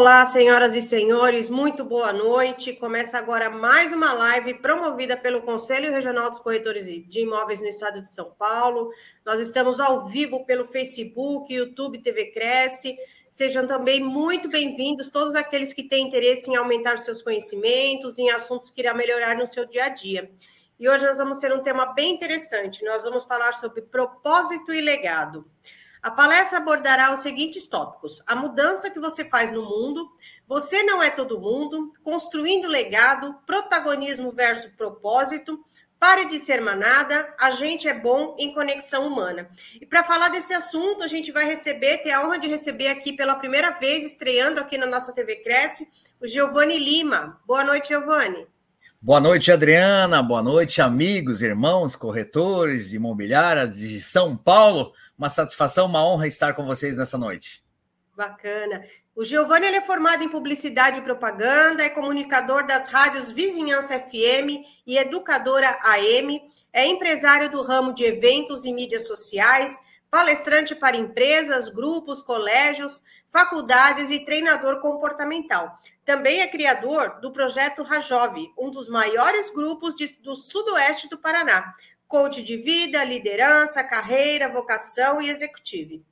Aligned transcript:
Olá, 0.00 0.24
senhoras 0.24 0.74
e 0.74 0.80
senhores, 0.80 1.50
muito 1.50 1.84
boa 1.84 2.10
noite. 2.10 2.72
Começa 2.72 3.18
agora 3.18 3.50
mais 3.50 3.92
uma 3.92 4.14
live 4.14 4.54
promovida 4.54 5.14
pelo 5.14 5.42
Conselho 5.42 5.92
Regional 5.92 6.30
dos 6.30 6.38
Corretores 6.38 6.86
de 6.86 7.20
Imóveis 7.20 7.60
no 7.60 7.68
Estado 7.68 8.00
de 8.00 8.08
São 8.08 8.30
Paulo. 8.30 8.90
Nós 9.26 9.38
estamos 9.38 9.78
ao 9.78 10.06
vivo 10.06 10.46
pelo 10.46 10.64
Facebook, 10.64 11.52
YouTube, 11.52 12.00
TV 12.00 12.32
Cresce. 12.32 12.96
Sejam 13.30 13.66
também 13.66 14.00
muito 14.00 14.48
bem-vindos 14.48 15.10
todos 15.10 15.34
aqueles 15.34 15.74
que 15.74 15.82
têm 15.82 16.06
interesse 16.06 16.50
em 16.50 16.56
aumentar 16.56 16.96
seus 16.96 17.20
conhecimentos 17.20 18.18
em 18.18 18.30
assuntos 18.30 18.70
que 18.70 18.80
irá 18.80 18.94
melhorar 18.94 19.36
no 19.36 19.46
seu 19.46 19.66
dia 19.66 19.84
a 19.84 19.88
dia. 19.90 20.30
E 20.78 20.88
hoje 20.88 21.04
nós 21.04 21.18
vamos 21.18 21.36
ter 21.40 21.52
um 21.52 21.62
tema 21.62 21.92
bem 21.92 22.14
interessante. 22.14 22.82
Nós 22.86 23.04
vamos 23.04 23.24
falar 23.24 23.52
sobre 23.52 23.82
propósito 23.82 24.72
e 24.72 24.80
legado. 24.80 25.44
A 26.02 26.10
palestra 26.10 26.58
abordará 26.58 27.12
os 27.12 27.20
seguintes 27.20 27.66
tópicos: 27.66 28.22
a 28.26 28.34
mudança 28.34 28.90
que 28.90 28.98
você 28.98 29.24
faz 29.24 29.50
no 29.52 29.62
mundo, 29.62 30.10
você 30.48 30.82
não 30.82 31.02
é 31.02 31.10
todo 31.10 31.40
mundo, 31.40 31.92
construindo 32.02 32.66
legado, 32.66 33.36
protagonismo 33.46 34.32
versus 34.32 34.70
propósito, 34.76 35.62
pare 35.98 36.26
de 36.26 36.38
ser 36.38 36.62
manada, 36.62 37.34
a 37.38 37.50
gente 37.50 37.86
é 37.86 37.92
bom 37.92 38.34
em 38.38 38.54
conexão 38.54 39.06
humana. 39.06 39.50
E 39.78 39.84
para 39.84 40.02
falar 40.02 40.30
desse 40.30 40.54
assunto, 40.54 41.04
a 41.04 41.06
gente 41.06 41.30
vai 41.30 41.44
receber, 41.44 41.98
ter 41.98 42.12
a 42.12 42.26
honra 42.26 42.38
de 42.38 42.48
receber 42.48 42.88
aqui 42.88 43.12
pela 43.12 43.34
primeira 43.34 43.72
vez, 43.72 44.06
estreando 44.06 44.58
aqui 44.58 44.78
na 44.78 44.86
nossa 44.86 45.12
TV 45.12 45.36
Cresce, 45.36 45.86
o 46.18 46.26
Giovanni 46.26 46.78
Lima. 46.78 47.38
Boa 47.46 47.62
noite, 47.62 47.88
Giovanni. 47.88 48.46
Boa 49.02 49.20
noite, 49.20 49.52
Adriana. 49.52 50.22
Boa 50.22 50.42
noite, 50.42 50.80
amigos, 50.80 51.42
irmãos, 51.42 51.94
corretores 51.94 52.90
de 52.90 52.96
imobiliárias 52.96 53.78
de 53.78 54.00
São 54.02 54.36
Paulo. 54.36 54.92
Uma 55.20 55.28
satisfação, 55.28 55.84
uma 55.84 56.02
honra 56.02 56.26
estar 56.26 56.54
com 56.54 56.64
vocês 56.64 56.96
nessa 56.96 57.18
noite. 57.18 57.62
Bacana. 58.16 58.82
O 59.14 59.22
Giovanni 59.22 59.66
é 59.66 59.82
formado 59.82 60.24
em 60.24 60.30
publicidade 60.30 60.98
e 60.98 61.02
propaganda, 61.02 61.84
é 61.84 61.90
comunicador 61.90 62.64
das 62.64 62.86
rádios 62.86 63.30
Vizinhança 63.30 64.00
FM 64.00 64.64
e 64.86 64.96
Educadora 64.96 65.78
AM, 65.84 66.40
é 66.72 66.86
empresário 66.86 67.50
do 67.50 67.62
ramo 67.62 67.92
de 67.92 68.02
eventos 68.02 68.64
e 68.64 68.72
mídias 68.72 69.06
sociais, 69.06 69.78
palestrante 70.10 70.74
para 70.74 70.96
empresas, 70.96 71.68
grupos, 71.68 72.22
colégios, 72.22 73.02
faculdades 73.28 74.10
e 74.10 74.24
treinador 74.24 74.80
comportamental. 74.80 75.78
Também 76.02 76.40
é 76.40 76.48
criador 76.48 77.20
do 77.20 77.30
projeto 77.30 77.82
Rajove, 77.82 78.50
um 78.58 78.70
dos 78.70 78.88
maiores 78.88 79.50
grupos 79.50 79.94
de, 79.94 80.06
do 80.22 80.34
sudoeste 80.34 81.10
do 81.10 81.18
Paraná, 81.18 81.74
coach 82.10 82.42
de 82.42 82.56
vida, 82.56 83.04
liderança, 83.04 83.84
carreira, 83.84 84.52
vocação 84.52 85.22
e 85.22 85.30
executivo. 85.30 86.04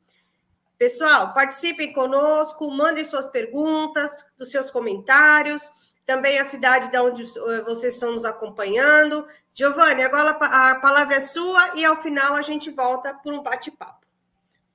Pessoal, 0.78 1.34
participem 1.34 1.92
conosco, 1.92 2.70
mandem 2.70 3.02
suas 3.02 3.26
perguntas, 3.26 4.24
dos 4.38 4.48
seus 4.48 4.70
comentários, 4.70 5.68
também 6.06 6.38
a 6.38 6.44
cidade 6.44 6.88
de 6.88 6.96
onde 6.98 7.24
eh, 7.24 7.62
vocês 7.62 7.94
estão 7.94 8.12
nos 8.12 8.24
acompanhando. 8.24 9.26
Giovanni, 9.52 10.04
agora 10.04 10.30
a 10.30 10.76
palavra 10.76 11.16
é 11.16 11.20
sua 11.20 11.74
e 11.74 11.84
ao 11.84 12.00
final 12.00 12.36
a 12.36 12.42
gente 12.42 12.70
volta 12.70 13.12
por 13.12 13.34
um 13.34 13.42
bate-papo. 13.42 14.06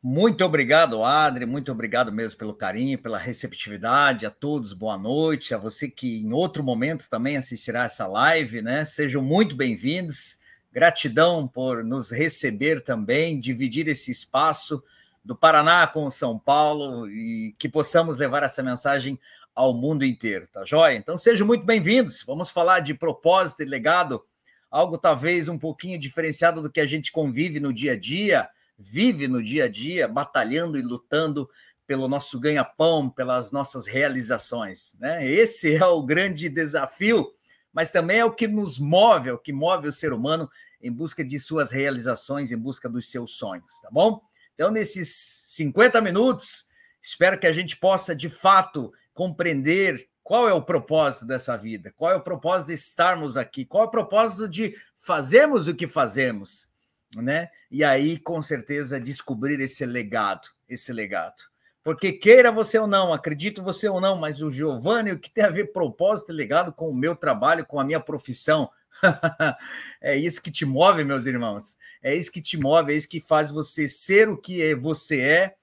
Muito 0.04 0.44
obrigado, 0.44 1.06
Adri. 1.06 1.46
Muito 1.46 1.72
obrigado 1.72 2.12
mesmo 2.12 2.38
pelo 2.38 2.54
carinho, 2.54 3.02
pela 3.02 3.18
receptividade. 3.18 4.26
A 4.26 4.30
todos, 4.30 4.74
boa 4.74 4.98
noite. 4.98 5.56
A 5.56 5.58
você 5.58 5.90
que 5.90 6.22
em 6.22 6.34
outro 6.34 6.62
momento 6.62 7.10
também 7.10 7.38
assistirá 7.38 7.86
essa 7.86 8.06
live, 8.06 8.62
né? 8.62 8.84
Sejam 8.84 9.22
muito 9.22 9.56
bem-vindos. 9.56 10.43
Gratidão 10.74 11.48
por 11.48 11.84
nos 11.84 12.10
receber 12.10 12.82
também, 12.82 13.40
dividir 13.40 13.88
esse 13.88 14.10
espaço 14.10 14.84
do 15.24 15.36
Paraná 15.36 15.86
com 15.86 16.10
São 16.10 16.40
Paulo 16.40 17.08
e 17.08 17.56
que 17.60 17.70
possamos 17.70 18.18
levar 18.18 18.42
essa 18.42 18.64
mensagem 18.64 19.20
ao 19.54 19.72
mundo 19.72 20.04
inteiro, 20.04 20.48
tá 20.48 20.66
joia? 20.66 20.96
Então 20.96 21.16
sejam 21.16 21.46
muito 21.46 21.64
bem-vindos. 21.64 22.24
Vamos 22.26 22.50
falar 22.50 22.80
de 22.80 22.96
propósito 22.96 23.62
e 23.62 23.66
legado, 23.66 24.26
algo 24.72 24.98
talvez 24.98 25.48
um 25.48 25.60
pouquinho 25.60 26.00
diferenciado 26.00 26.60
do 26.60 26.72
que 26.72 26.82
a 26.82 26.88
gente 26.88 27.12
convive 27.12 27.60
no 27.60 27.72
dia 27.72 27.92
a 27.92 28.00
dia, 28.00 28.50
vive 28.76 29.28
no 29.28 29.44
dia 29.44 29.66
a 29.66 29.70
dia, 29.70 30.08
batalhando 30.08 30.76
e 30.76 30.82
lutando 30.82 31.48
pelo 31.86 32.08
nosso 32.08 32.40
ganha-pão, 32.40 33.12
pelas 33.12 33.52
nossas 33.52 33.86
realizações, 33.86 34.96
né? 35.00 35.24
Esse 35.24 35.76
é 35.76 35.86
o 35.86 36.02
grande 36.02 36.50
desafio 36.50 37.32
mas 37.74 37.92
também 37.92 38.20
é 38.20 38.26
o 38.26 38.34
que 38.34 38.48
nos 38.48 38.80
move, 38.80 39.30
é 39.30 39.34
o 39.34 39.38
que 39.38 39.52
move 39.52 39.88
o 39.88 39.94
ser 39.94 40.14
humano 40.14 40.50
em 40.80 40.92
busca 40.92 41.24
de 41.24 41.40
suas 41.40 41.72
realizações, 41.72 42.52
em 42.52 42.58
busca 42.58 42.88
dos 42.88 43.10
seus 43.10 43.32
sonhos, 43.32 43.80
tá 43.82 43.90
bom? 43.92 44.22
Então, 44.54 44.70
nesses 44.70 45.10
50 45.48 46.00
minutos, 46.00 46.68
espero 47.02 47.40
que 47.40 47.48
a 47.48 47.52
gente 47.52 47.76
possa, 47.78 48.16
de 48.16 48.30
fato, 48.30 48.94
compreender 49.14 50.08
qual 50.22 50.48
é 50.48 50.54
o 50.54 50.62
propósito 50.62 51.26
dessa 51.26 51.58
vida, 51.58 51.92
qual 51.98 52.12
é 52.12 52.16
o 52.16 52.22
propósito 52.22 52.68
de 52.68 52.74
estarmos 52.74 53.36
aqui, 53.36 53.66
qual 53.66 53.84
é 53.84 53.88
o 53.88 53.92
propósito 53.92 54.48
de 54.48 54.76
fazermos 55.00 55.68
o 55.68 55.76
que 55.76 55.88
fazemos, 55.88 56.70
né? 57.18 57.50
E 57.70 57.84
aí, 57.84 58.18
com 58.18 58.42
certeza, 58.42 59.00
descobrir 59.00 59.60
esse 59.60 59.86
legado, 59.86 60.48
esse 60.70 60.94
legado. 60.94 61.53
Porque 61.84 62.14
queira 62.14 62.52
você 62.52 62.80
ou 62.80 62.88
não, 62.88 63.14
acredito 63.14 63.62
você 63.62 63.90
ou 63.90 64.00
não, 64.00 64.16
mas 64.16 64.42
o 64.42 64.50
Giovanni, 64.50 65.12
o 65.12 65.20
que 65.20 65.30
tem 65.30 65.44
a 65.44 65.50
ver 65.50 65.74
propósito 65.74 66.32
ligado 66.32 66.72
com 66.72 66.90
o 66.90 66.96
meu 66.96 67.16
trabalho, 67.16 67.66
com 67.66 67.80
a 67.80 67.84
minha 67.84 68.00
profissão? 68.00 68.70
é 70.02 70.16
isso 70.16 70.42
que 70.42 70.50
te 70.50 70.66
move, 70.66 71.04
meus 71.04 71.26
irmãos. 71.26 71.78
É 72.02 72.16
isso 72.16 72.32
que 72.32 72.42
te 72.42 72.58
move, 72.58 72.94
é 72.94 72.96
isso 72.96 73.10
que 73.10 73.20
faz 73.20 73.52
você 73.52 73.88
ser 73.88 74.30
o 74.30 74.38
que 74.38 74.62
é, 74.62 74.74
você 74.74 75.20
é, 75.20 75.56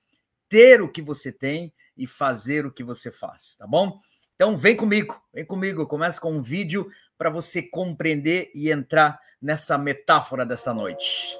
ter 0.48 0.82
o 0.82 0.88
que 0.88 1.00
você 1.00 1.32
tem 1.32 1.72
e 1.96 2.06
fazer 2.06 2.66
o 2.66 2.72
que 2.72 2.84
você 2.84 3.10
faz, 3.10 3.54
tá 3.56 3.66
bom? 3.66 4.00
Então 4.34 4.56
vem 4.56 4.76
comigo, 4.76 5.20
vem 5.32 5.44
comigo. 5.44 5.82
Eu 5.82 5.86
começo 5.86 6.20
com 6.20 6.32
um 6.32 6.42
vídeo 6.42 6.90
para 7.16 7.30
você 7.30 7.62
compreender 7.62 8.50
e 8.54 8.70
entrar 8.70 9.20
nessa 9.40 9.78
metáfora 9.78 10.44
desta 10.44 10.72
noite. 10.74 11.39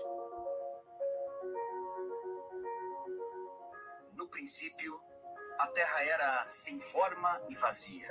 Sem 6.51 6.81
forma 6.81 7.41
e 7.49 7.55
vazia. 7.55 8.09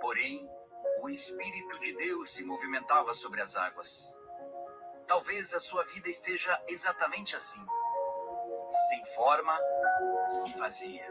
Porém, 0.00 0.48
o 1.00 1.08
Espírito 1.08 1.78
de 1.80 1.96
Deus 1.96 2.30
se 2.30 2.44
movimentava 2.44 3.12
sobre 3.14 3.40
as 3.40 3.56
águas. 3.56 4.18
Talvez 5.06 5.52
a 5.54 5.60
sua 5.60 5.84
vida 5.84 6.08
esteja 6.08 6.62
exatamente 6.68 7.34
assim: 7.34 7.64
sem 8.88 9.04
forma 9.14 9.58
e 10.46 10.58
vazia. 10.58 11.06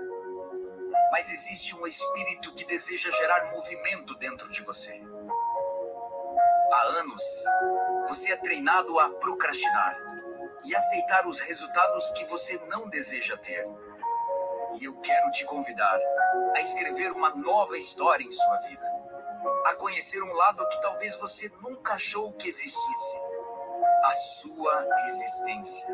Mas 1.12 1.30
existe 1.30 1.76
um 1.76 1.86
espírito 1.86 2.54
que 2.54 2.66
deseja 2.66 3.12
gerar 3.12 3.52
movimento 3.52 4.16
dentro 4.16 4.50
de 4.50 4.62
você. 4.62 5.00
Há 6.72 6.82
anos, 7.00 7.24
você 8.08 8.32
é 8.32 8.38
treinado 8.38 9.00
a 9.00 9.10
procrastinar 9.10 9.96
e 10.66 10.76
aceitar 10.76 11.28
os 11.28 11.40
resultados 11.40 12.10
que 12.12 12.26
você 12.26 12.58
não 12.68 12.90
deseja 12.90 13.38
ter. 13.38 13.66
E 14.80 14.86
eu 14.86 15.00
quero 15.02 15.30
te 15.32 15.46
convidar 15.46 16.00
a 16.56 16.62
escrever 16.62 17.12
uma 17.12 17.30
nova 17.36 17.78
história 17.78 18.24
em 18.24 18.32
sua 18.32 18.58
vida. 18.58 18.86
A 19.66 19.76
conhecer 19.76 20.22
um 20.22 20.34
lado 20.34 20.68
que 20.68 20.82
talvez 20.82 21.16
você 21.18 21.52
nunca 21.62 21.94
achou 21.94 22.34
que 22.34 22.48
existisse. 22.48 23.18
A 24.06 24.12
sua 24.12 24.88
existência. 25.08 25.88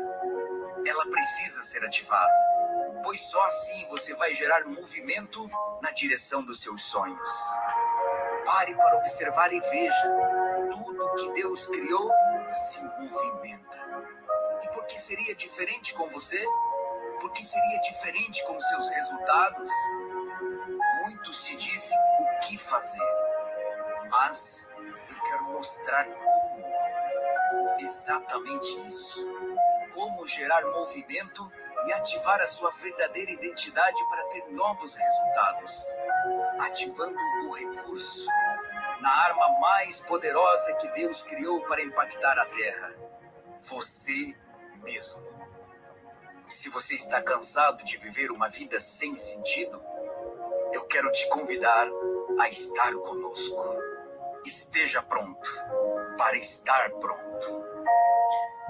Ela 0.86 1.06
precisa 1.10 1.62
ser 1.62 1.84
ativada, 1.84 2.32
pois 3.02 3.20
só 3.20 3.42
assim 3.44 3.86
você 3.88 4.14
vai 4.14 4.34
gerar 4.34 4.64
movimento 4.64 5.48
na 5.80 5.90
direção 5.92 6.42
dos 6.42 6.60
seus 6.60 6.82
sonhos. 6.82 7.28
Pare 8.44 8.74
para 8.74 8.96
observar 8.98 9.52
e 9.52 9.60
veja. 9.60 10.10
Tudo 10.72 11.14
que 11.14 11.32
Deus 11.32 11.66
criou 11.66 12.10
se 12.48 12.82
movimenta. 12.82 13.78
E 14.62 14.68
por 14.72 14.84
que 14.86 15.00
seria 15.00 15.34
diferente 15.34 15.94
com 15.94 16.08
você? 16.10 16.44
porque 17.20 17.42
seria 17.42 17.80
diferente 17.80 18.44
com 18.46 18.58
seus 18.58 18.88
resultados. 18.88 19.70
Muitos 21.20 21.44
se 21.44 21.54
dizem 21.54 21.98
o 22.18 22.40
que 22.40 22.56
fazer, 22.56 23.06
mas 24.08 24.72
eu 25.06 25.22
quero 25.22 25.44
mostrar 25.52 26.06
como. 26.06 26.64
Exatamente 27.78 28.86
isso. 28.86 29.28
Como 29.92 30.26
gerar 30.26 30.64
movimento 30.64 31.52
e 31.86 31.92
ativar 31.92 32.40
a 32.40 32.46
sua 32.46 32.70
verdadeira 32.70 33.32
identidade 33.32 33.98
para 34.08 34.24
ter 34.28 34.50
novos 34.52 34.94
resultados. 34.94 35.84
Ativando 36.58 37.18
o 37.44 37.52
recurso 37.52 38.26
na 39.02 39.10
arma 39.10 39.60
mais 39.60 40.00
poderosa 40.00 40.72
que 40.76 40.88
Deus 40.92 41.22
criou 41.22 41.60
para 41.66 41.82
impactar 41.82 42.38
a 42.38 42.46
Terra: 42.46 42.96
você 43.60 44.34
mesmo. 44.82 45.22
Se 46.48 46.70
você 46.70 46.94
está 46.94 47.20
cansado 47.20 47.84
de 47.84 47.98
viver 47.98 48.32
uma 48.32 48.48
vida 48.48 48.80
sem 48.80 49.14
sentido, 49.16 49.89
eu 50.72 50.84
quero 50.84 51.10
te 51.12 51.28
convidar 51.28 51.88
a 52.38 52.48
estar 52.48 52.92
conosco. 52.94 53.76
Esteja 54.44 55.02
pronto 55.02 55.50
para 56.16 56.36
estar 56.36 56.90
pronto. 56.90 57.64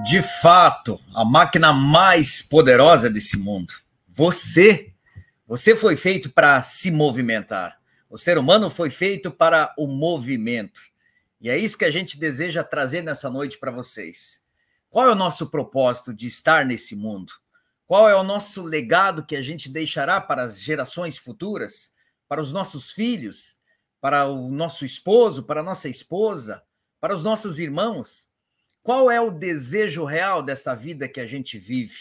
De 0.04 0.22
fato, 0.22 1.00
a 1.14 1.24
máquina 1.24 1.72
mais 1.72 2.42
poderosa 2.42 3.10
desse 3.10 3.36
mundo. 3.36 3.74
Você. 4.08 4.92
Você 5.46 5.74
foi 5.74 5.96
feito 5.96 6.30
para 6.30 6.62
se 6.62 6.90
movimentar. 6.90 7.80
O 8.08 8.16
ser 8.16 8.38
humano 8.38 8.70
foi 8.70 8.88
feito 8.90 9.30
para 9.30 9.74
o 9.76 9.86
movimento. 9.86 10.80
E 11.40 11.50
é 11.50 11.56
isso 11.56 11.76
que 11.76 11.84
a 11.84 11.90
gente 11.90 12.18
deseja 12.18 12.62
trazer 12.62 13.02
nessa 13.02 13.28
noite 13.28 13.58
para 13.58 13.70
vocês. 13.70 14.42
Qual 14.88 15.06
é 15.06 15.10
o 15.10 15.16
nosso 15.16 15.48
propósito 15.50 16.12
de 16.12 16.26
estar 16.26 16.64
nesse 16.64 16.94
mundo? 16.94 17.32
Qual 17.90 18.08
é 18.08 18.14
o 18.14 18.22
nosso 18.22 18.62
legado 18.62 19.26
que 19.26 19.34
a 19.34 19.42
gente 19.42 19.68
deixará 19.68 20.20
para 20.20 20.44
as 20.44 20.62
gerações 20.62 21.18
futuras, 21.18 21.92
para 22.28 22.40
os 22.40 22.52
nossos 22.52 22.92
filhos, 22.92 23.58
para 24.00 24.26
o 24.26 24.48
nosso 24.48 24.84
esposo, 24.84 25.42
para 25.42 25.58
a 25.58 25.64
nossa 25.64 25.88
esposa, 25.88 26.62
para 27.00 27.12
os 27.12 27.24
nossos 27.24 27.58
irmãos? 27.58 28.30
Qual 28.80 29.10
é 29.10 29.20
o 29.20 29.32
desejo 29.32 30.04
real 30.04 30.40
dessa 30.40 30.72
vida 30.72 31.08
que 31.08 31.18
a 31.18 31.26
gente 31.26 31.58
vive? 31.58 31.96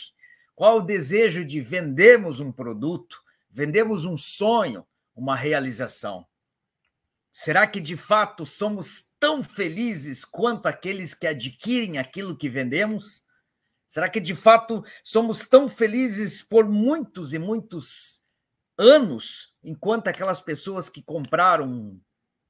Qual 0.53 0.77
o 0.77 0.85
desejo 0.85 1.43
de 1.43 1.59
vendermos 1.59 2.39
um 2.39 2.51
produto, 2.51 3.19
vendermos 3.49 4.05
um 4.05 4.15
sonho, 4.15 4.85
uma 5.15 5.35
realização? 5.35 6.23
Será 7.31 7.65
que 7.65 7.81
de 7.81 7.97
fato 7.97 8.45
somos 8.45 9.05
tão 9.19 9.43
felizes 9.43 10.23
quanto 10.23 10.67
aqueles 10.67 11.15
que 11.15 11.25
adquirem 11.25 11.97
aquilo 11.97 12.37
que 12.37 12.47
vendemos? 12.47 13.27
Será 13.89 14.07
que 14.07 14.19
de 14.19 14.35
fato 14.35 14.85
somos 15.03 15.47
tão 15.47 15.67
felizes 15.67 16.43
por 16.43 16.69
muitos 16.69 17.33
e 17.33 17.39
muitos 17.39 18.23
anos, 18.77 19.51
enquanto 19.63 20.07
aquelas 20.07 20.39
pessoas 20.39 20.87
que 20.87 21.01
compraram 21.01 21.67
um 21.67 22.01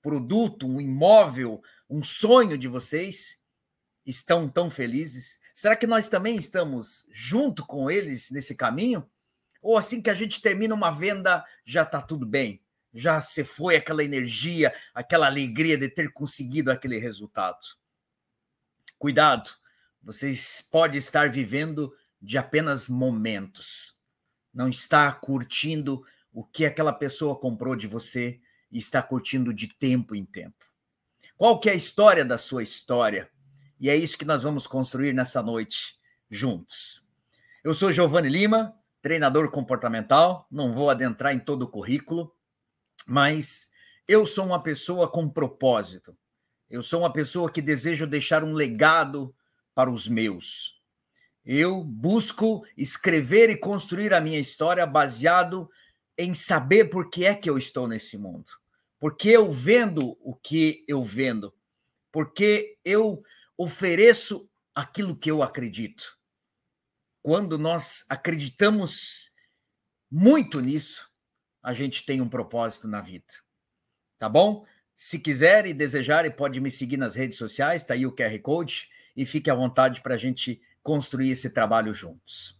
produto, 0.01 0.67
um 0.67 0.81
imóvel, 0.81 1.61
um 1.89 2.03
sonho 2.03 2.57
de 2.57 2.67
vocês 2.67 3.39
estão 4.05 4.49
tão 4.49 4.69
felizes? 4.69 5.39
Será 5.53 5.77
que 5.77 5.87
nós 5.87 6.09
também 6.09 6.35
estamos 6.35 7.07
junto 7.09 7.65
com 7.65 7.89
eles 7.89 8.29
nesse 8.31 8.53
caminho? 8.53 9.09
Ou 9.61 9.77
assim 9.77 10.01
que 10.01 10.09
a 10.09 10.13
gente 10.13 10.41
termina 10.41 10.75
uma 10.75 10.91
venda, 10.91 11.45
já 11.63 11.83
está 11.83 12.01
tudo 12.01 12.25
bem? 12.25 12.61
Já 12.93 13.21
se 13.21 13.45
foi 13.45 13.77
aquela 13.77 14.03
energia, 14.03 14.73
aquela 14.93 15.27
alegria 15.27 15.77
de 15.77 15.87
ter 15.87 16.11
conseguido 16.11 16.69
aquele 16.69 16.97
resultado? 16.97 17.59
Cuidado, 18.97 19.51
vocês 20.01 20.61
podem 20.71 20.97
estar 20.97 21.29
vivendo 21.29 21.93
de 22.21 22.37
apenas 22.37 22.87
momentos. 22.89 23.95
Não 24.53 24.69
está 24.69 25.11
curtindo 25.11 26.03
o 26.31 26.43
que 26.43 26.65
aquela 26.65 26.93
pessoa 26.93 27.35
comprou 27.35 27.75
de 27.75 27.87
você 27.87 28.39
e 28.71 28.77
está 28.77 29.01
curtindo 29.01 29.53
de 29.53 29.67
tempo 29.67 30.15
em 30.15 30.25
tempo. 30.25 30.65
Qual 31.37 31.59
que 31.59 31.69
é 31.69 31.73
a 31.73 31.75
história 31.75 32.25
da 32.25 32.37
sua 32.37 32.63
história? 32.63 33.29
E 33.79 33.89
é 33.89 33.95
isso 33.95 34.17
que 34.17 34.25
nós 34.25 34.43
vamos 34.43 34.67
construir 34.67 35.13
nessa 35.13 35.41
noite 35.41 35.97
juntos. 36.29 37.05
Eu 37.63 37.73
sou 37.73 37.91
Giovanni 37.91 38.29
Lima, 38.29 38.75
treinador 39.01 39.49
comportamental, 39.49 40.47
não 40.51 40.73
vou 40.73 40.89
adentrar 40.89 41.33
em 41.33 41.39
todo 41.39 41.63
o 41.63 41.67
currículo, 41.67 42.35
mas 43.05 43.71
eu 44.07 44.25
sou 44.25 44.45
uma 44.45 44.61
pessoa 44.61 45.09
com 45.09 45.29
propósito. 45.29 46.17
Eu 46.69 46.83
sou 46.83 47.01
uma 47.01 47.11
pessoa 47.11 47.51
que 47.51 47.61
deseja 47.61 48.05
deixar 48.05 48.43
um 48.43 48.53
legado 48.53 49.33
para 49.79 49.89
os 49.89 50.09
meus. 50.09 50.77
Eu 51.45 51.81
busco 51.81 52.65
escrever 52.75 53.49
e 53.49 53.55
construir 53.55 54.13
a 54.13 54.19
minha 54.19 54.37
história 54.37 54.85
baseado 54.85 55.69
em 56.17 56.33
saber 56.33 56.89
por 56.89 57.09
que 57.09 57.23
é 57.23 57.33
que 57.33 57.49
eu 57.49 57.57
estou 57.57 57.87
nesse 57.87 58.17
mundo. 58.17 58.51
Porque 58.99 59.29
eu 59.29 59.49
vendo 59.53 60.17
o 60.19 60.35
que 60.35 60.83
eu 60.85 61.01
vendo. 61.01 61.55
Porque 62.11 62.77
eu 62.83 63.23
ofereço 63.57 64.49
aquilo 64.75 65.15
que 65.15 65.31
eu 65.31 65.41
acredito. 65.41 66.17
Quando 67.21 67.57
nós 67.57 68.03
acreditamos 68.09 69.31
muito 70.11 70.59
nisso, 70.59 71.09
a 71.63 71.71
gente 71.71 72.05
tem 72.05 72.19
um 72.19 72.27
propósito 72.27 72.85
na 72.85 72.99
vida. 72.99 73.33
Tá 74.17 74.27
bom? 74.27 74.65
Se 74.93 75.17
quiser 75.17 75.65
e 75.65 75.73
desejar, 75.73 76.29
pode 76.35 76.59
me 76.59 76.69
seguir 76.69 76.97
nas 76.97 77.15
redes 77.15 77.37
sociais, 77.37 77.85
tá 77.85 77.93
aí 77.93 78.05
o 78.05 78.13
QR 78.13 78.37
Code 78.41 78.89
e 79.15 79.25
fique 79.25 79.49
à 79.49 79.55
vontade 79.55 80.01
para 80.01 80.15
a 80.15 80.17
gente 80.17 80.61
construir 80.81 81.31
esse 81.31 81.49
trabalho 81.49 81.93
juntos. 81.93 82.59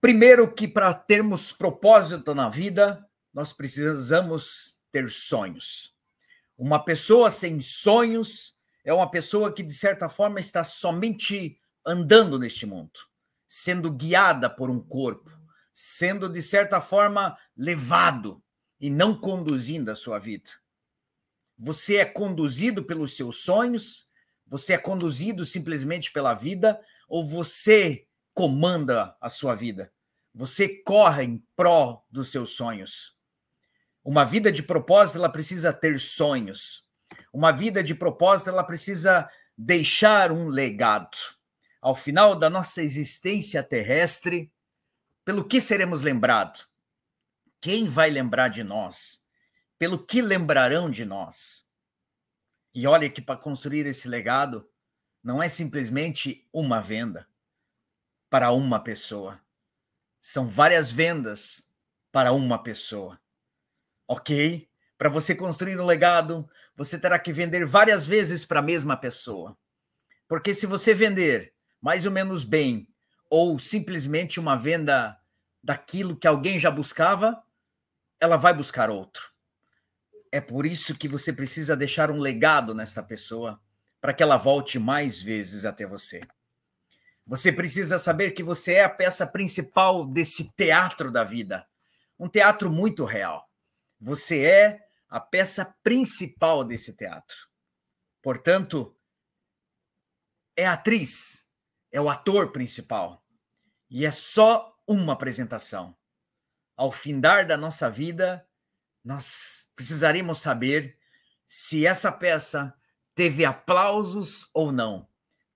Primeiro, 0.00 0.52
que 0.52 0.68
para 0.68 0.94
termos 0.94 1.52
propósito 1.52 2.34
na 2.34 2.48
vida, 2.48 3.04
nós 3.34 3.52
precisamos 3.52 4.78
ter 4.92 5.10
sonhos. 5.10 5.94
Uma 6.56 6.82
pessoa 6.84 7.30
sem 7.30 7.60
sonhos 7.60 8.56
é 8.84 8.92
uma 8.92 9.10
pessoa 9.10 9.52
que, 9.52 9.62
de 9.62 9.74
certa 9.74 10.08
forma, 10.08 10.40
está 10.40 10.64
somente 10.64 11.60
andando 11.84 12.38
neste 12.38 12.64
mundo, 12.64 12.98
sendo 13.46 13.92
guiada 13.92 14.48
por 14.48 14.70
um 14.70 14.80
corpo, 14.80 15.30
sendo, 15.74 16.28
de 16.28 16.42
certa 16.42 16.80
forma, 16.80 17.36
levado 17.56 18.42
e 18.80 18.88
não 18.88 19.14
conduzindo 19.14 19.90
a 19.90 19.94
sua 19.94 20.18
vida. 20.18 20.50
Você 21.58 21.96
é 21.96 22.04
conduzido 22.04 22.84
pelos 22.84 23.16
seus 23.16 23.38
sonhos 23.38 24.07
você 24.48 24.72
é 24.72 24.78
conduzido 24.78 25.44
simplesmente 25.44 26.10
pela 26.10 26.34
vida 26.34 26.80
ou 27.08 27.26
você 27.26 28.06
comanda 28.32 29.16
a 29.20 29.28
sua 29.28 29.54
vida? 29.54 29.92
Você 30.34 30.68
corre 30.68 31.24
em 31.24 31.44
pró 31.54 32.04
dos 32.10 32.30
seus 32.30 32.50
sonhos. 32.50 33.16
Uma 34.04 34.24
vida 34.24 34.50
de 34.50 34.62
propósito, 34.62 35.18
ela 35.18 35.28
precisa 35.28 35.72
ter 35.72 36.00
sonhos. 36.00 36.84
Uma 37.32 37.52
vida 37.52 37.82
de 37.82 37.94
propósito, 37.94 38.48
ela 38.48 38.64
precisa 38.64 39.28
deixar 39.56 40.32
um 40.32 40.48
legado. 40.48 41.16
Ao 41.80 41.94
final 41.94 42.34
da 42.34 42.48
nossa 42.48 42.82
existência 42.82 43.62
terrestre, 43.62 44.50
pelo 45.24 45.44
que 45.44 45.60
seremos 45.60 46.00
lembrados? 46.00 46.66
Quem 47.60 47.88
vai 47.88 48.08
lembrar 48.08 48.48
de 48.48 48.64
nós? 48.64 49.22
Pelo 49.78 49.98
que 50.04 50.22
lembrarão 50.22 50.90
de 50.90 51.04
nós? 51.04 51.67
E 52.74 52.86
olha 52.86 53.08
que 53.08 53.22
para 53.22 53.38
construir 53.38 53.86
esse 53.86 54.08
legado 54.08 54.68
não 55.22 55.42
é 55.42 55.48
simplesmente 55.48 56.48
uma 56.52 56.80
venda 56.80 57.28
para 58.30 58.52
uma 58.52 58.78
pessoa. 58.80 59.40
São 60.20 60.46
várias 60.46 60.92
vendas 60.92 61.68
para 62.12 62.32
uma 62.32 62.62
pessoa. 62.62 63.20
Ok? 64.06 64.68
Para 64.96 65.08
você 65.08 65.34
construir 65.34 65.78
um 65.78 65.86
legado, 65.86 66.48
você 66.76 66.98
terá 66.98 67.18
que 67.18 67.32
vender 67.32 67.64
várias 67.64 68.06
vezes 68.06 68.44
para 68.44 68.60
a 68.60 68.62
mesma 68.62 68.96
pessoa. 68.96 69.56
Porque 70.26 70.52
se 70.52 70.66
você 70.66 70.92
vender 70.92 71.54
mais 71.80 72.04
ou 72.04 72.12
menos 72.12 72.44
bem, 72.44 72.88
ou 73.30 73.58
simplesmente 73.58 74.40
uma 74.40 74.56
venda 74.56 75.18
daquilo 75.62 76.16
que 76.16 76.26
alguém 76.26 76.58
já 76.58 76.70
buscava, 76.70 77.42
ela 78.20 78.36
vai 78.36 78.52
buscar 78.52 78.90
outro 78.90 79.37
é 80.32 80.40
por 80.40 80.66
isso 80.66 80.96
que 80.96 81.08
você 81.08 81.32
precisa 81.32 81.76
deixar 81.76 82.10
um 82.10 82.18
legado 82.18 82.74
nesta 82.74 83.02
pessoa 83.02 83.60
para 84.00 84.12
que 84.12 84.22
ela 84.22 84.36
volte 84.36 84.78
mais 84.78 85.20
vezes 85.20 85.64
até 85.64 85.86
você. 85.86 86.20
Você 87.26 87.52
precisa 87.52 87.98
saber 87.98 88.30
que 88.30 88.42
você 88.42 88.74
é 88.74 88.84
a 88.84 88.88
peça 88.88 89.26
principal 89.26 90.06
desse 90.06 90.50
teatro 90.54 91.10
da 91.10 91.24
vida, 91.24 91.68
um 92.18 92.28
teatro 92.28 92.70
muito 92.70 93.04
real. 93.04 93.46
Você 94.00 94.44
é 94.44 94.80
a 95.08 95.20
peça 95.20 95.76
principal 95.82 96.64
desse 96.64 96.96
teatro. 96.96 97.36
Portanto, 98.22 98.96
é 100.56 100.66
atriz, 100.66 101.46
é 101.92 102.00
o 102.00 102.08
ator 102.08 102.50
principal. 102.50 103.24
E 103.90 104.06
é 104.06 104.10
só 104.10 104.74
uma 104.86 105.12
apresentação. 105.12 105.96
Ao 106.74 106.90
findar 106.90 107.46
da 107.46 107.56
nossa 107.56 107.90
vida, 107.90 108.47
nós 109.08 109.70
precisaremos 109.74 110.38
saber 110.38 110.98
se 111.48 111.86
essa 111.86 112.12
peça 112.12 112.74
teve 113.14 113.42
aplausos 113.42 114.50
ou 114.52 114.70
não, 114.70 115.08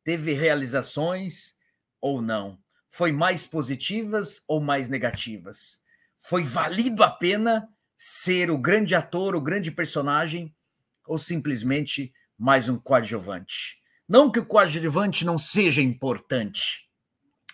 teve 0.02 0.32
realizações 0.32 1.54
ou 2.00 2.23
não, 2.23 2.59
foi 2.88 3.12
mais 3.12 3.47
positivas 3.47 4.42
ou 4.49 4.59
mais 4.59 4.88
negativas, 4.88 5.82
foi 6.18 6.42
valido 6.42 7.04
a 7.04 7.11
pena 7.11 7.68
ser 7.99 8.50
o 8.50 8.56
grande 8.56 8.94
ator, 8.94 9.37
o 9.37 9.40
grande 9.40 9.71
personagem, 9.71 10.56
ou 11.04 11.18
simplesmente 11.18 12.11
mais 12.38 12.71
um 12.71 12.78
coadjuvante. 12.78 13.82
Não 14.09 14.30
que 14.32 14.38
o 14.38 14.47
coadjuvante 14.47 15.26
não 15.26 15.37
seja 15.37 15.82
importante, 15.82 16.88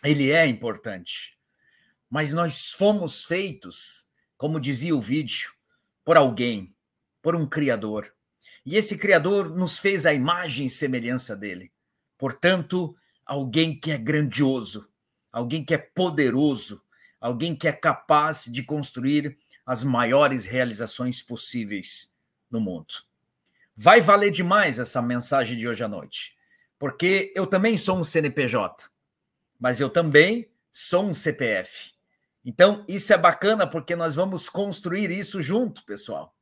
ele 0.05 0.31
é 0.31 0.47
importante, 0.47 1.37
mas 2.09 2.33
nós 2.33 2.71
fomos 2.71 3.25
feitos, 3.25 4.07
como 4.37 4.61
dizia 4.61 4.95
o 4.95 5.00
vídeo, 5.02 5.58
por 6.09 6.17
alguém, 6.17 6.75
por 7.21 7.37
um 7.37 7.47
Criador. 7.47 8.11
E 8.65 8.79
esse 8.79 8.97
Criador 8.97 9.50
nos 9.55 9.79
fez 9.79 10.07
a 10.07 10.15
imagem 10.15 10.65
e 10.65 10.71
semelhança 10.71 11.37
dele. 11.37 11.71
Portanto, 12.17 12.97
alguém 13.27 13.79
que 13.79 13.91
é 13.91 13.99
grandioso, 13.99 14.88
alguém 15.31 15.62
que 15.62 15.75
é 15.75 15.77
poderoso, 15.77 16.83
alguém 17.21 17.55
que 17.55 17.69
é 17.69 17.73
capaz 17.73 18.47
de 18.47 18.62
construir 18.62 19.38
as 19.67 19.85
maiores 19.85 20.47
realizações 20.47 21.21
possíveis 21.21 22.11
no 22.50 22.59
mundo. 22.59 22.95
Vai 23.77 24.00
valer 24.00 24.31
demais 24.31 24.79
essa 24.79 25.03
mensagem 25.03 25.59
de 25.59 25.69
hoje 25.69 25.85
à 25.85 25.88
noite, 25.88 26.35
porque 26.79 27.35
eu 27.37 27.47
também 27.47 27.77
sou 27.77 27.99
um 27.99 28.03
CNPJ, 28.03 28.88
mas 29.61 29.79
eu 29.79 29.91
também 29.91 30.49
sou 30.73 31.05
um 31.05 31.12
CPF. 31.12 31.98
Então, 32.45 32.85
isso 32.88 33.12
é 33.12 33.18
bacana 33.18 33.66
porque 33.66 33.95
nós 33.95 34.14
vamos 34.14 34.49
construir 34.49 35.11
isso 35.11 35.42
junto, 35.42 35.85
pessoal. 35.85 36.35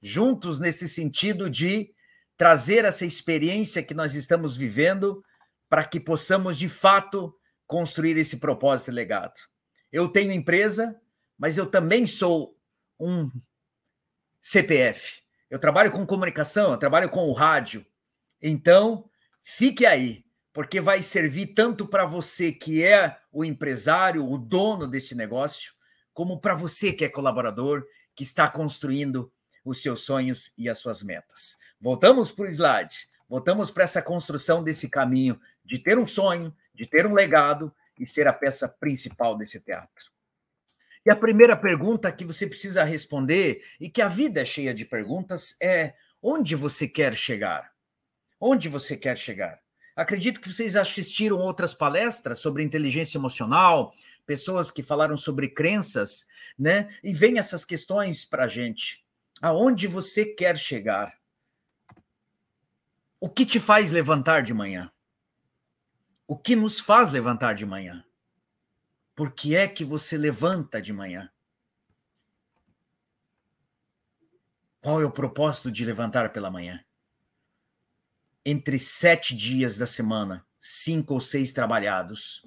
Juntos 0.00 0.60
nesse 0.60 0.88
sentido 0.88 1.48
de 1.48 1.94
trazer 2.36 2.84
essa 2.84 3.06
experiência 3.06 3.82
que 3.82 3.94
nós 3.94 4.14
estamos 4.14 4.56
vivendo 4.56 5.22
para 5.68 5.84
que 5.84 5.98
possamos, 5.98 6.58
de 6.58 6.68
fato, 6.68 7.34
construir 7.66 8.16
esse 8.16 8.36
propósito 8.36 8.90
e 8.90 8.94
legado. 8.94 9.34
Eu 9.90 10.08
tenho 10.08 10.32
empresa, 10.32 11.00
mas 11.38 11.56
eu 11.56 11.66
também 11.66 12.06
sou 12.06 12.58
um 12.98 13.30
CPF. 14.40 15.22
Eu 15.48 15.58
trabalho 15.58 15.90
com 15.90 16.06
comunicação, 16.06 16.72
eu 16.72 16.78
trabalho 16.78 17.08
com 17.08 17.28
o 17.28 17.32
rádio. 17.32 17.86
Então, 18.42 19.08
fique 19.42 19.86
aí, 19.86 20.23
porque 20.54 20.80
vai 20.80 21.02
servir 21.02 21.48
tanto 21.48 21.84
para 21.84 22.06
você 22.06 22.52
que 22.52 22.82
é 22.82 23.18
o 23.32 23.44
empresário, 23.44 24.24
o 24.24 24.38
dono 24.38 24.86
desse 24.86 25.12
negócio, 25.12 25.74
como 26.12 26.40
para 26.40 26.54
você 26.54 26.92
que 26.92 27.04
é 27.04 27.08
colaborador, 27.08 27.84
que 28.14 28.22
está 28.22 28.48
construindo 28.48 29.32
os 29.64 29.82
seus 29.82 30.02
sonhos 30.02 30.52
e 30.56 30.68
as 30.68 30.78
suas 30.78 31.02
metas. 31.02 31.58
Voltamos 31.80 32.30
para 32.30 32.44
o 32.44 32.48
slide, 32.48 32.94
voltamos 33.28 33.72
para 33.72 33.82
essa 33.82 34.00
construção 34.00 34.62
desse 34.62 34.88
caminho 34.88 35.40
de 35.64 35.76
ter 35.76 35.98
um 35.98 36.06
sonho, 36.06 36.54
de 36.72 36.86
ter 36.86 37.04
um 37.04 37.14
legado 37.14 37.74
e 37.98 38.06
ser 38.06 38.28
a 38.28 38.32
peça 38.32 38.68
principal 38.68 39.36
desse 39.36 39.60
teatro. 39.60 40.12
E 41.04 41.10
a 41.10 41.16
primeira 41.16 41.56
pergunta 41.56 42.12
que 42.12 42.24
você 42.24 42.46
precisa 42.46 42.84
responder, 42.84 43.62
e 43.80 43.90
que 43.90 44.00
a 44.00 44.08
vida 44.08 44.40
é 44.40 44.44
cheia 44.44 44.72
de 44.72 44.84
perguntas, 44.84 45.56
é: 45.60 45.94
onde 46.22 46.54
você 46.54 46.86
quer 46.86 47.14
chegar? 47.14 47.72
Onde 48.40 48.68
você 48.68 48.96
quer 48.96 49.18
chegar? 49.18 49.63
Acredito 49.96 50.40
que 50.40 50.52
vocês 50.52 50.74
assistiram 50.74 51.38
outras 51.38 51.72
palestras 51.72 52.38
sobre 52.38 52.64
inteligência 52.64 53.16
emocional, 53.16 53.94
pessoas 54.26 54.70
que 54.70 54.82
falaram 54.82 55.16
sobre 55.16 55.48
crenças, 55.48 56.26
né? 56.58 56.88
E 57.02 57.14
vem 57.14 57.38
essas 57.38 57.64
questões 57.64 58.24
para 58.24 58.44
a 58.44 58.48
gente. 58.48 59.04
Aonde 59.40 59.86
você 59.86 60.24
quer 60.24 60.56
chegar? 60.56 61.16
O 63.20 63.28
que 63.28 63.46
te 63.46 63.60
faz 63.60 63.92
levantar 63.92 64.42
de 64.42 64.52
manhã? 64.52 64.90
O 66.26 66.36
que 66.36 66.56
nos 66.56 66.80
faz 66.80 67.10
levantar 67.10 67.54
de 67.54 67.64
manhã? 67.64 68.04
Por 69.14 69.30
que 69.30 69.54
é 69.54 69.68
que 69.68 69.84
você 69.84 70.16
levanta 70.16 70.82
de 70.82 70.92
manhã? 70.92 71.30
Qual 74.80 75.00
é 75.00 75.04
o 75.04 75.10
propósito 75.10 75.70
de 75.70 75.84
levantar 75.84 76.32
pela 76.32 76.50
manhã? 76.50 76.84
Entre 78.46 78.78
sete 78.78 79.34
dias 79.34 79.78
da 79.78 79.86
semana, 79.86 80.44
cinco 80.60 81.14
ou 81.14 81.20
seis 81.20 81.50
trabalhados, 81.50 82.46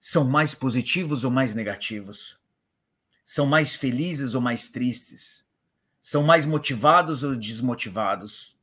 são 0.00 0.24
mais 0.24 0.54
positivos 0.54 1.22
ou 1.22 1.30
mais 1.30 1.54
negativos? 1.54 2.40
São 3.22 3.44
mais 3.44 3.76
felizes 3.76 4.34
ou 4.34 4.40
mais 4.40 4.70
tristes? 4.70 5.46
São 6.00 6.22
mais 6.22 6.46
motivados 6.46 7.22
ou 7.22 7.36
desmotivados? 7.36 8.58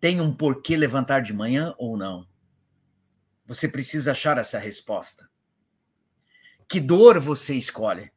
Tem 0.00 0.22
um 0.22 0.34
porquê 0.34 0.74
levantar 0.74 1.20
de 1.20 1.34
manhã 1.34 1.74
ou 1.76 1.98
não? 1.98 2.26
Você 3.44 3.68
precisa 3.68 4.12
achar 4.12 4.38
essa 4.38 4.58
resposta. 4.58 5.28
Que 6.66 6.80
dor 6.80 7.20
você 7.20 7.54
escolhe? 7.54 8.10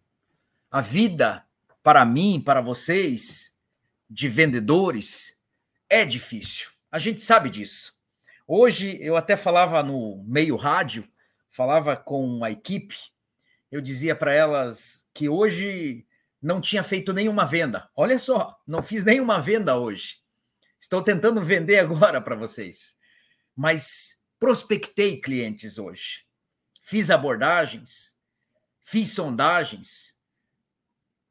A 0.71 0.79
vida, 0.79 1.45
para 1.83 2.05
mim, 2.05 2.41
para 2.41 2.61
vocês, 2.61 3.53
de 4.09 4.29
vendedores, 4.29 5.38
é 5.89 6.05
difícil. 6.05 6.78
A 6.91 6.98
gente 6.98 7.22
sabe 7.22 7.50
disso. 7.50 8.00
Hoje, 8.48 8.98
eu 9.01 9.15
até 9.15 9.38
falava 9.38 9.84
no 9.84 10.24
meio 10.27 10.55
rádio, 10.55 11.08
falava 11.51 11.96
com 11.96 12.43
a 12.43 12.50
equipe, 12.50 12.96
eu 13.72 13.79
dizia 13.79 14.15
para 14.15 14.34
elas 14.34 15.08
que 15.13 15.29
hoje 15.29 16.05
não 16.41 16.60
tinha 16.60 16.84
feito 16.84 17.13
nenhuma 17.13 17.46
venda. 17.46 17.89
Olha 17.96 18.17
só, 18.17 18.60
não 18.65 18.81
fiz 18.81 19.05
nenhuma 19.05 19.39
venda 19.39 19.77
hoje. 19.77 20.17
Estou 20.79 21.03
tentando 21.03 21.43
vender 21.43 21.77
agora 21.79 22.19
para 22.22 22.36
vocês. 22.36 22.98
Mas 23.55 24.19
prospectei 24.39 25.19
clientes 25.19 25.77
hoje. 25.77 26.25
Fiz 26.81 27.12
abordagens, 27.12 28.15
fiz 28.81 29.13
sondagens, 29.13 30.17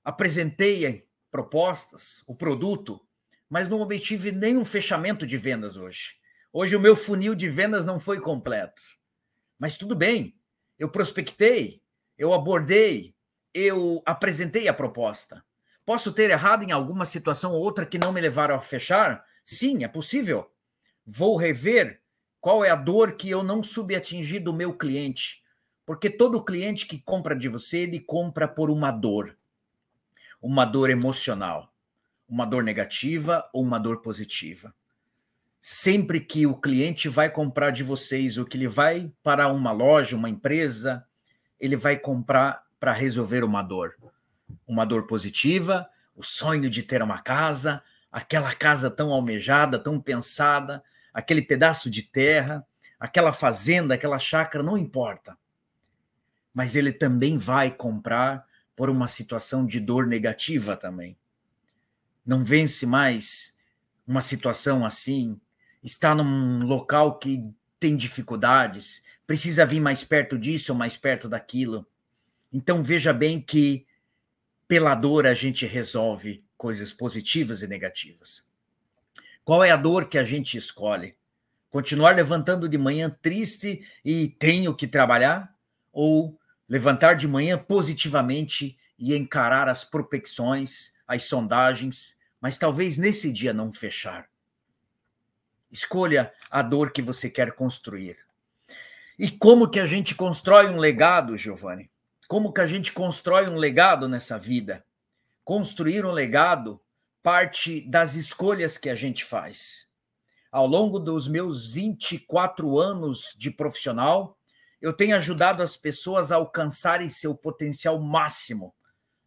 apresentei 0.05 1.09
propostas, 1.33 2.23
o 2.27 2.35
produto, 2.35 3.05
mas 3.49 3.69
não 3.69 3.81
obtive 3.81 4.33
nenhum 4.33 4.65
fechamento 4.65 5.27
de 5.27 5.37
vendas 5.37 5.77
hoje. 5.77 6.17
Hoje 6.53 6.77
o 6.77 6.81
meu 6.81 6.97
funil 6.97 7.35
de 7.35 7.49
vendas 7.49 7.87
não 7.87 8.01
foi 8.01 8.21
completo. 8.21 8.83
Mas 9.59 9.77
tudo 9.77 9.95
bem, 9.95 10.37
eu 10.79 10.89
prospectei, 10.89 11.83
eu 12.17 12.33
abordei, 12.33 13.15
eu 13.53 14.03
apresentei 14.07 14.69
a 14.69 14.75
proposta. 14.75 15.45
Posso 15.85 16.13
ter 16.13 16.31
errado 16.31 16.63
em 16.63 16.71
alguma 16.71 17.05
situação 17.05 17.53
ou 17.53 17.63
outra 17.63 17.87
que 17.87 17.99
não 17.99 18.13
me 18.13 18.21
levaram 18.21 18.55
a 18.55 18.61
fechar? 18.61 19.25
Sim, 19.45 19.85
é 19.85 19.89
possível. 19.89 20.51
Vou 21.07 21.37
rever 21.37 22.03
qual 22.41 22.65
é 22.65 22.71
a 22.71 22.77
dor 22.77 23.13
que 23.13 23.31
eu 23.31 23.43
não 23.43 23.63
subatingi 23.63 24.39
do 24.39 24.53
meu 24.53 24.77
cliente. 24.77 25.43
Porque 25.87 26.11
todo 26.11 26.45
cliente 26.45 26.87
que 26.87 26.99
compra 26.99 27.35
de 27.35 27.49
você, 27.49 27.79
ele 27.79 27.99
compra 27.99 28.47
por 28.47 28.71
uma 28.71 28.91
dor. 28.91 29.37
Uma 30.41 30.67
dor 30.67 30.91
emocional, 30.91 31.68
uma 32.29 32.45
dor 32.45 32.63
negativa 32.63 33.49
ou 33.53 33.63
uma 33.63 33.79
dor 33.79 34.03
positiva. 34.03 34.75
Sempre 35.61 36.21
que 36.21 36.47
o 36.47 36.55
cliente 36.55 37.09
vai 37.09 37.31
comprar 37.31 37.71
de 37.71 37.83
vocês, 37.83 38.39
ou 38.39 38.45
que 38.45 38.57
ele 38.57 38.69
vai 38.69 39.11
para 39.23 39.49
uma 39.49 39.73
loja, 39.73 40.17
uma 40.17 40.29
empresa, 40.29 41.05
ele 41.59 41.77
vai 41.77 41.97
comprar 41.97 42.63
para 42.79 42.93
resolver 42.93 43.43
uma 43.43 43.63
dor. 43.63 43.95
Uma 44.67 44.85
dor 44.85 45.07
positiva, 45.07 45.89
o 46.15 46.23
sonho 46.23 46.71
de 46.71 46.83
ter 46.83 47.03
uma 47.03 47.19
casa, 47.19 47.83
aquela 48.11 48.55
casa 48.55 48.91
tão 48.91 49.13
almejada, 49.13 49.79
tão 49.79 50.01
pensada, 50.01 50.83
aquele 51.13 51.43
pedaço 51.43 51.91
de 51.91 52.03
terra, 52.03 52.65
aquela 53.01 53.33
fazenda, 53.33 53.95
aquela 53.95 54.19
chácara, 54.19 54.63
não 54.63 54.79
importa 54.79 55.37
mas 56.59 56.75
ele 56.75 56.93
também 56.93 57.39
vai 57.39 57.71
comprar 57.71 58.47
por 58.75 58.91
uma 58.91 59.09
situação 59.09 59.67
de 59.67 59.81
dor 59.81 60.07
negativa 60.07 60.77
também. 60.77 61.17
Não 62.29 62.45
vence 62.45 62.85
mais 62.85 63.57
uma 64.07 64.21
situação 64.21 64.85
assim, 64.85 65.41
está 65.83 66.15
num 66.15 66.63
local 66.63 67.19
que 67.19 67.43
tem 67.81 67.97
dificuldades, 67.97 69.03
precisa 69.27 69.65
vir 69.65 69.81
mais 69.81 70.05
perto 70.05 70.39
disso 70.39 70.73
ou 70.73 70.79
mais 70.79 70.95
perto 70.95 71.27
daquilo. 71.27 71.87
Então 72.53 72.83
veja 72.83 73.15
bem 73.15 73.41
que 73.41 73.87
pela 74.69 74.95
dor 74.95 75.27
a 75.27 75.33
gente 75.33 75.65
resolve 75.65 76.45
coisas 76.55 76.93
positivas 76.93 77.63
e 77.63 77.67
negativas. 77.67 78.47
Qual 79.43 79.65
é 79.65 79.71
a 79.71 79.77
dor 79.77 80.11
que 80.11 80.19
a 80.19 80.25
gente 80.25 80.59
escolhe? 80.59 81.17
Continuar 81.71 82.15
levantando 82.15 82.69
de 82.69 82.77
manhã 82.77 83.09
triste 83.23 83.83
e 84.05 84.29
tenho 84.29 84.75
que 84.75 84.87
trabalhar? 84.87 85.57
Ou 85.91 86.39
levantar 86.69 87.15
de 87.15 87.27
manhã 87.27 87.57
positivamente 87.57 88.77
e 88.99 89.17
encarar 89.17 89.67
as 89.67 89.83
propecções, 89.83 90.93
as 91.07 91.23
sondagens, 91.23 92.18
mas 92.41 92.59
talvez 92.59 92.97
nesse 92.97 93.33
dia 93.33 93.53
não 93.53 93.73
fechar. 93.73 94.29
Escolha 95.71 96.33
a 96.51 96.63
dor 96.63 96.93
que 96.93 97.03
você 97.03 97.29
quer 97.29 97.53
construir. 97.53 98.17
E 99.19 99.31
como 99.31 99.69
que 99.69 99.81
a 99.81 99.87
gente 99.87 100.15
constrói 100.15 100.69
um 100.69 100.79
legado, 100.79 101.37
Giovanni? 101.37 101.91
Como 102.29 102.53
que 102.53 102.61
a 102.61 102.67
gente 102.67 102.93
constrói 102.93 103.49
um 103.49 103.57
legado 103.57 104.09
nessa 104.09 104.39
vida? 104.39 104.85
Construir 105.45 106.05
um 106.07 106.13
legado 106.13 106.81
parte 107.23 107.81
das 107.81 108.15
escolhas 108.15 108.79
que 108.79 108.89
a 108.89 108.95
gente 108.95 109.25
faz. 109.25 109.89
Ao 110.51 110.67
longo 110.67 110.99
dos 110.99 111.27
meus 111.27 111.67
24 111.71 112.79
anos 112.79 113.35
de 113.37 113.51
profissional, 113.51 114.39
eu 114.81 114.93
tenho 114.93 115.17
ajudado 115.17 115.63
as 115.63 115.77
pessoas 115.77 116.31
a 116.31 116.37
alcançarem 116.37 117.09
seu 117.09 117.35
potencial 117.35 117.99
máximo 117.99 118.75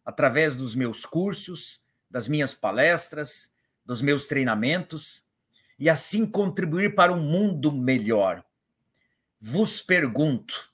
através 0.04 0.56
dos 0.56 0.74
meus 0.74 1.04
cursos, 1.04 1.81
das 2.12 2.28
minhas 2.28 2.52
palestras, 2.52 3.54
dos 3.86 4.02
meus 4.02 4.26
treinamentos 4.26 5.24
e 5.78 5.88
assim 5.88 6.26
contribuir 6.26 6.94
para 6.94 7.10
um 7.10 7.20
mundo 7.20 7.72
melhor. 7.72 8.44
Vos 9.40 9.80
pergunto, 9.80 10.70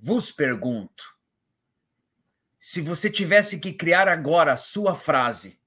vos 0.00 0.32
pergunto, 0.32 1.14
se 2.58 2.80
você 2.80 3.10
tivesse 3.10 3.60
que 3.60 3.74
criar 3.74 4.08
agora 4.08 4.54
a 4.54 4.56
sua 4.56 4.94
frase, 4.94 5.60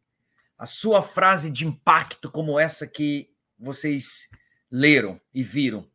a 0.58 0.66
sua 0.66 1.04
frase 1.04 1.52
de 1.52 1.66
impacto 1.66 2.32
como 2.32 2.60
essa 2.60 2.88
que 2.88 3.32
vocês 3.58 4.28
leram 4.70 5.22
e 5.32 5.44
viram, 5.44 5.88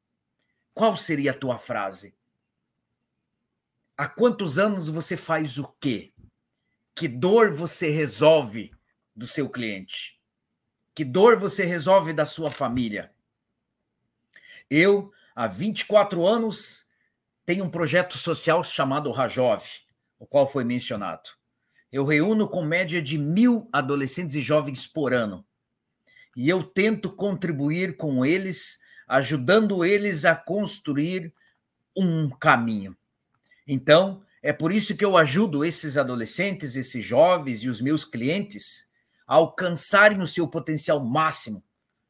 qual 0.73 0.97
seria 0.97 1.33
a 1.33 1.39
tua 1.39 1.59
frase? 1.59 2.15
Há 3.97 4.09
quantos 4.09 4.59
anos 4.59 4.89
você 4.89 5.17
faz 5.17 5.59
o 5.59 5.67
quê? 5.81 6.13
Que 6.95 7.09
dor 7.09 7.53
você 7.53 7.91
resolve 7.91 8.73
do 9.15 9.27
seu 9.27 9.49
cliente? 9.49 10.19
Que 10.95 11.05
dor 11.05 11.39
você 11.39 11.65
resolve 11.65 12.13
da 12.13 12.25
sua 12.25 12.51
família? 12.51 13.13
Eu, 14.71 15.13
há 15.35 15.47
24 15.47 16.27
anos, 16.27 16.87
tenho 17.45 17.65
um 17.65 17.71
projeto 17.71 18.19
social 18.19 18.63
chamado 18.63 19.11
Rajov, 19.11 19.65
o 20.19 20.27
qual 20.27 20.51
foi 20.51 20.65
mencionado. 20.65 21.31
Eu 21.91 22.07
reúno 22.07 22.49
com 22.49 22.65
média 22.65 23.03
de 23.03 23.19
mil 23.19 23.69
adolescentes 23.73 24.35
e 24.35 24.41
jovens 24.41 24.87
por 24.87 25.13
ano. 25.13 25.45
E 26.35 26.49
eu 26.49 26.63
tento 26.63 27.11
contribuir 27.11 27.97
com 27.97 28.25
eles, 28.25 28.81
ajudando 29.07 29.85
eles 29.85 30.25
a 30.25 30.35
construir 30.35 31.35
um 31.95 32.31
caminho. 32.31 32.97
Então, 33.67 34.23
é 34.43 34.53
por 34.53 34.73
isso 34.73 34.97
que 34.97 35.05
eu 35.05 35.17
ajudo 35.17 35.65
esses 35.65 35.97
adolescentes, 35.97 36.77
esses 36.77 37.05
jovens 37.05 37.63
e 37.63 37.69
os 37.69 37.81
meus 37.81 38.05
clientes 38.05 38.91
alcançarem 39.33 40.21
o 40.21 40.27
seu 40.27 40.47
potencial 40.47 41.03
máximo 41.03 41.65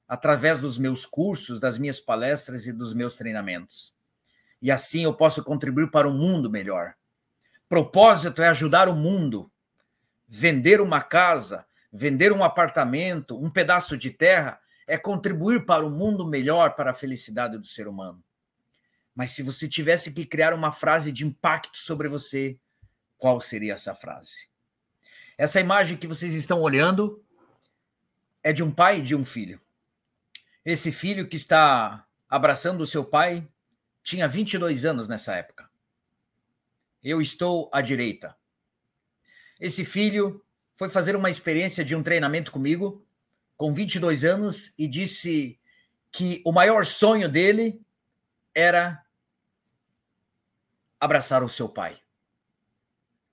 através 0.09 0.59
dos 0.59 0.77
meus 0.77 1.07
cursos, 1.07 1.61
das 1.61 1.79
minhas 1.79 2.01
palestras 2.01 2.67
e 2.67 2.73
dos 2.73 2.93
meus 2.93 3.15
treinamentos. 3.15 3.95
E 4.61 4.73
assim 4.73 5.05
eu 5.05 5.15
posso 5.15 5.45
contribuir 5.45 5.89
para 5.89 6.09
um 6.09 6.19
mundo 6.19 6.51
melhor. 6.51 6.95
Propósito 7.69 8.43
é 8.43 8.49
ajudar 8.49 8.89
o 8.89 8.97
mundo. 8.97 9.49
Vender 10.27 10.81
uma 10.81 11.01
casa, 11.01 11.65
vender 11.93 12.33
um 12.33 12.43
apartamento, 12.43 13.39
um 13.39 13.49
pedaço 13.49 13.97
de 13.97 14.11
terra 14.11 14.61
é 14.85 14.99
contribuir 14.99 15.65
para 15.65 15.87
um 15.87 15.91
mundo 15.91 16.27
melhor, 16.27 16.75
para 16.75 16.91
a 16.91 16.95
felicidade 16.95 17.57
do 17.57 17.67
ser 17.69 17.87
humano. 17.87 18.21
Mas 19.15 19.31
se 19.31 19.45
você 19.45 19.69
tivesse 19.69 20.11
que 20.11 20.27
criar 20.27 20.53
uma 20.53 20.73
frase 20.73 21.13
de 21.13 21.25
impacto 21.25 21.79
sobre 21.79 22.09
você, 22.09 22.59
qual 23.17 23.41
seria 23.41 23.75
essa 23.75 23.95
frase? 23.95 24.52
Essa 25.43 25.59
imagem 25.59 25.97
que 25.97 26.07
vocês 26.07 26.35
estão 26.35 26.61
olhando 26.61 27.21
é 28.45 28.53
de 28.53 28.63
um 28.63 28.71
pai 28.71 29.01
e 29.01 29.03
de 29.03 29.17
um 29.17 29.25
filho. 29.25 29.61
Esse 30.65 30.93
filho 30.93 31.29
que 31.29 31.35
está 31.35 32.07
abraçando 32.29 32.83
o 32.83 32.87
seu 32.87 33.05
pai 33.05 33.49
tinha 34.05 34.29
22 34.29 34.85
anos 34.85 35.09
nessa 35.09 35.35
época. 35.35 35.69
Eu 37.03 37.21
estou 37.21 37.69
à 37.73 37.81
direita. 37.81 38.37
Esse 39.59 39.85
filho 39.85 40.47
foi 40.77 40.89
fazer 40.89 41.17
uma 41.17 41.29
experiência 41.29 41.85
de 41.85 41.97
um 41.97 42.05
treinamento 42.05 42.53
comigo, 42.53 43.05
com 43.57 43.75
22 43.75 44.23
anos, 44.23 44.73
e 44.79 44.87
disse 44.87 45.59
que 46.13 46.41
o 46.45 46.53
maior 46.53 46.87
sonho 46.87 47.29
dele 47.29 47.85
era 48.55 49.05
abraçar 51.01 51.43
o 51.43 51.49
seu 51.49 51.69
pai. 51.69 52.01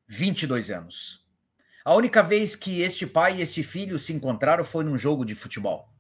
22 0.08 0.72
anos. 0.72 1.29
A 1.90 1.96
única 1.96 2.22
vez 2.22 2.56
que 2.56 2.84
este 2.84 3.08
pai 3.08 3.38
e 3.38 3.42
este 3.42 3.64
filho 3.64 3.98
se 3.98 4.14
encontraram 4.14 4.64
foi 4.64 4.84
num 4.84 4.96
jogo 4.96 5.26
de 5.26 5.34
futebol. 5.34 5.92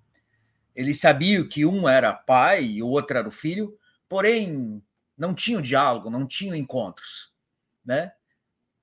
Eles 0.75 0.99
sabiam 0.99 1.49
que 1.49 1.65
um 1.65 1.89
era 1.89 2.13
pai 2.13 2.63
e 2.63 2.83
o 2.83 2.87
outro 2.87 3.17
era 3.17 3.27
o 3.27 3.31
filho, 3.31 3.75
porém 4.07 4.83
não 5.17 5.33
tinham 5.33 5.59
diálogo, 5.59 6.11
não 6.11 6.27
tinham 6.27 6.55
encontros, 6.55 7.33
né? 7.83 8.11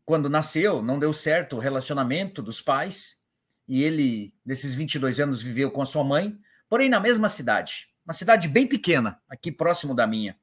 Quando 0.05 0.29
nasceu, 0.29 0.83
não 0.83 0.99
deu 0.99 1.13
certo 1.13 1.55
o 1.55 1.61
relacionamento 1.61 2.43
dos 2.43 2.61
pais 2.61 3.17
e 3.69 3.85
ele, 3.85 4.35
nesses 4.45 4.75
22 4.75 5.21
anos, 5.21 5.41
viveu 5.41 5.71
com 5.71 5.83
a 5.83 5.87
sua 5.87 6.03
mãe, 6.03 6.37
porém 6.69 6.91
na 6.91 6.99
mesma 6.99 7.29
cidade, 7.29 7.87
uma 8.05 8.15
cidade 8.15 8.49
bem 8.49 8.67
pequena, 8.67 9.23
aqui 9.29 9.53
próximo 9.53 9.95
da 9.95 10.09
minha 10.09 10.37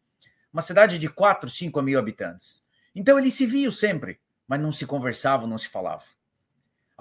uma 0.53 0.61
cidade 0.61 0.97
de 0.97 1.09
4, 1.09 1.49
5 1.49 1.81
mil 1.81 1.99
habitantes. 1.99 2.63
Então 2.95 3.19
eles 3.19 3.33
se 3.33 3.45
viam 3.45 3.69
sempre, 3.69 4.21
mas 4.47 4.61
não 4.61 4.71
se 4.71 4.85
conversavam, 4.85 5.45
não 5.45 5.57
se 5.57 5.67
falavam. 5.67 6.12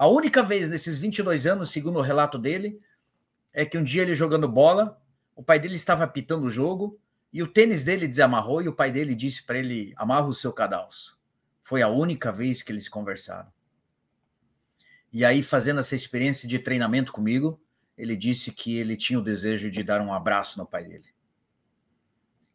A 0.03 0.07
única 0.07 0.43
vez 0.43 0.69
nesses 0.69 0.97
22 0.97 1.45
anos, 1.45 1.71
segundo 1.71 1.97
o 1.97 2.01
relato 2.01 2.37
dele, 2.37 2.77
é 3.53 3.65
que 3.65 3.77
um 3.77 3.83
dia 3.85 4.01
ele 4.01 4.13
jogando 4.13 4.49
bola, 4.49 5.01
o 5.33 5.41
pai 5.41 5.61
dele 5.61 5.77
estava 5.77 6.03
apitando 6.03 6.43
o 6.43 6.49
jogo 6.49 6.99
e 7.31 7.41
o 7.41 7.47
tênis 7.47 7.85
dele 7.85 8.05
desamarrou 8.05 8.61
e 8.61 8.67
o 8.67 8.75
pai 8.75 8.91
dele 8.91 9.15
disse 9.15 9.41
para 9.41 9.57
ele: 9.57 9.93
amarra 9.95 10.27
o 10.27 10.33
seu 10.33 10.51
cadalço. 10.51 11.17
Foi 11.63 11.81
a 11.81 11.87
única 11.87 12.33
vez 12.33 12.61
que 12.61 12.69
eles 12.69 12.89
conversaram. 12.89 13.49
E 15.09 15.23
aí, 15.23 15.41
fazendo 15.41 15.79
essa 15.79 15.95
experiência 15.95 16.49
de 16.49 16.59
treinamento 16.59 17.13
comigo, 17.13 17.63
ele 17.97 18.17
disse 18.17 18.51
que 18.51 18.75
ele 18.75 18.97
tinha 18.97 19.17
o 19.17 19.23
desejo 19.23 19.71
de 19.71 19.83
dar 19.83 20.01
um 20.01 20.13
abraço 20.13 20.59
no 20.59 20.65
pai 20.65 20.83
dele. 20.83 21.07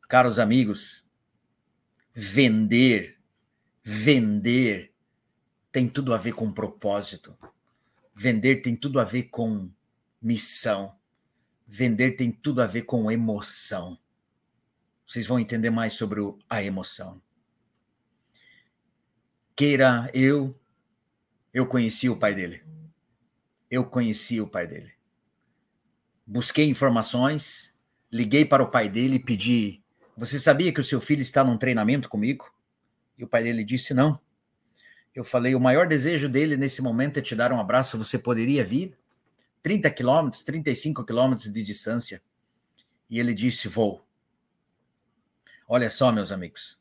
Caros 0.06 0.38
amigos, 0.38 1.10
vender, 2.12 3.16
vender 3.82 4.92
tem 5.70 5.88
tudo 5.88 6.14
a 6.14 6.18
ver 6.18 6.32
com 6.32 6.52
propósito. 6.52 7.36
Vender 8.14 8.62
tem 8.62 8.74
tudo 8.74 9.00
a 9.00 9.04
ver 9.04 9.24
com 9.24 9.70
missão. 10.20 10.94
Vender 11.66 12.12
tem 12.12 12.30
tudo 12.30 12.62
a 12.62 12.66
ver 12.66 12.82
com 12.82 13.10
emoção. 13.10 13.98
Vocês 15.06 15.26
vão 15.26 15.38
entender 15.38 15.70
mais 15.70 15.94
sobre 15.94 16.20
a 16.48 16.62
emoção. 16.62 17.20
Queira 19.54 20.10
eu, 20.14 20.58
eu 21.52 21.66
conheci 21.66 22.08
o 22.08 22.16
pai 22.16 22.34
dele. 22.34 22.62
Eu 23.70 23.84
conheci 23.84 24.40
o 24.40 24.48
pai 24.48 24.66
dele. 24.66 24.92
Busquei 26.26 26.68
informações, 26.68 27.74
liguei 28.10 28.44
para 28.44 28.62
o 28.62 28.70
pai 28.70 28.88
dele 28.88 29.16
e 29.16 29.18
pedi 29.18 29.82
você 30.18 30.40
sabia 30.40 30.72
que 30.72 30.80
o 30.80 30.84
seu 30.84 31.00
filho 31.00 31.22
está 31.22 31.44
num 31.44 31.56
treinamento 31.56 32.08
comigo? 32.08 32.52
E 33.16 33.22
o 33.22 33.28
pai 33.28 33.44
dele 33.44 33.62
disse: 33.62 33.94
Não. 33.94 34.20
Eu 35.18 35.24
falei: 35.24 35.52
O 35.56 35.58
maior 35.58 35.88
desejo 35.88 36.28
dele 36.28 36.56
nesse 36.56 36.80
momento 36.80 37.18
é 37.18 37.20
te 37.20 37.34
dar 37.34 37.50
um 37.52 37.58
abraço. 37.58 37.98
Você 37.98 38.16
poderia 38.16 38.64
vir? 38.64 38.96
30 39.64 39.90
quilômetros, 39.90 40.44
35 40.44 41.04
quilômetros 41.04 41.52
de 41.52 41.60
distância. 41.60 42.22
E 43.10 43.18
ele 43.18 43.34
disse: 43.34 43.66
Vou. 43.66 44.06
Olha 45.66 45.90
só, 45.90 46.12
meus 46.12 46.30
amigos. 46.30 46.80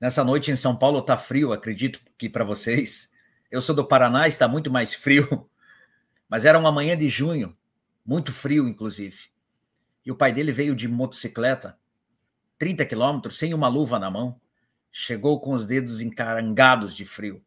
Nessa 0.00 0.24
noite 0.24 0.50
em 0.50 0.56
São 0.56 0.74
Paulo 0.74 1.00
está 1.00 1.18
frio, 1.18 1.52
acredito 1.52 2.00
que 2.16 2.30
para 2.30 2.44
vocês. 2.44 3.12
Eu 3.50 3.60
sou 3.60 3.76
do 3.76 3.86
Paraná, 3.86 4.26
está 4.26 4.48
muito 4.48 4.70
mais 4.70 4.94
frio. 4.94 5.46
Mas 6.30 6.46
era 6.46 6.58
uma 6.58 6.72
manhã 6.72 6.96
de 6.96 7.10
junho, 7.10 7.54
muito 8.06 8.32
frio, 8.32 8.66
inclusive. 8.66 9.28
E 10.02 10.10
o 10.10 10.16
pai 10.16 10.32
dele 10.32 10.50
veio 10.50 10.74
de 10.74 10.88
motocicleta 10.88 11.78
30 12.56 12.86
quilômetros 12.86 13.36
sem 13.36 13.52
uma 13.52 13.68
luva 13.68 13.98
na 13.98 14.10
mão, 14.10 14.40
chegou 14.90 15.38
com 15.38 15.52
os 15.52 15.66
dedos 15.66 16.00
encarangados 16.00 16.96
de 16.96 17.04
frio. 17.04 17.44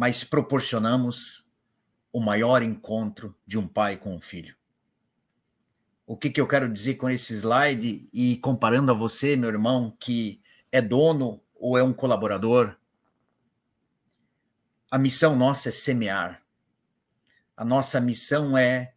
Mas 0.00 0.24
proporcionamos 0.24 1.46
o 2.10 2.20
maior 2.20 2.62
encontro 2.62 3.36
de 3.46 3.58
um 3.58 3.68
pai 3.68 3.98
com 3.98 4.16
um 4.16 4.20
filho. 4.22 4.56
O 6.06 6.16
que, 6.16 6.30
que 6.30 6.40
eu 6.40 6.48
quero 6.48 6.72
dizer 6.72 6.94
com 6.94 7.10
esse 7.10 7.34
slide 7.34 8.08
e 8.10 8.38
comparando 8.38 8.90
a 8.90 8.94
você, 8.94 9.36
meu 9.36 9.50
irmão, 9.50 9.94
que 10.00 10.40
é 10.72 10.80
dono 10.80 11.42
ou 11.54 11.76
é 11.76 11.82
um 11.82 11.92
colaborador? 11.92 12.78
A 14.90 14.96
missão 14.96 15.36
nossa 15.36 15.68
é 15.68 15.72
semear. 15.72 16.42
A 17.54 17.62
nossa 17.62 18.00
missão 18.00 18.56
é 18.56 18.94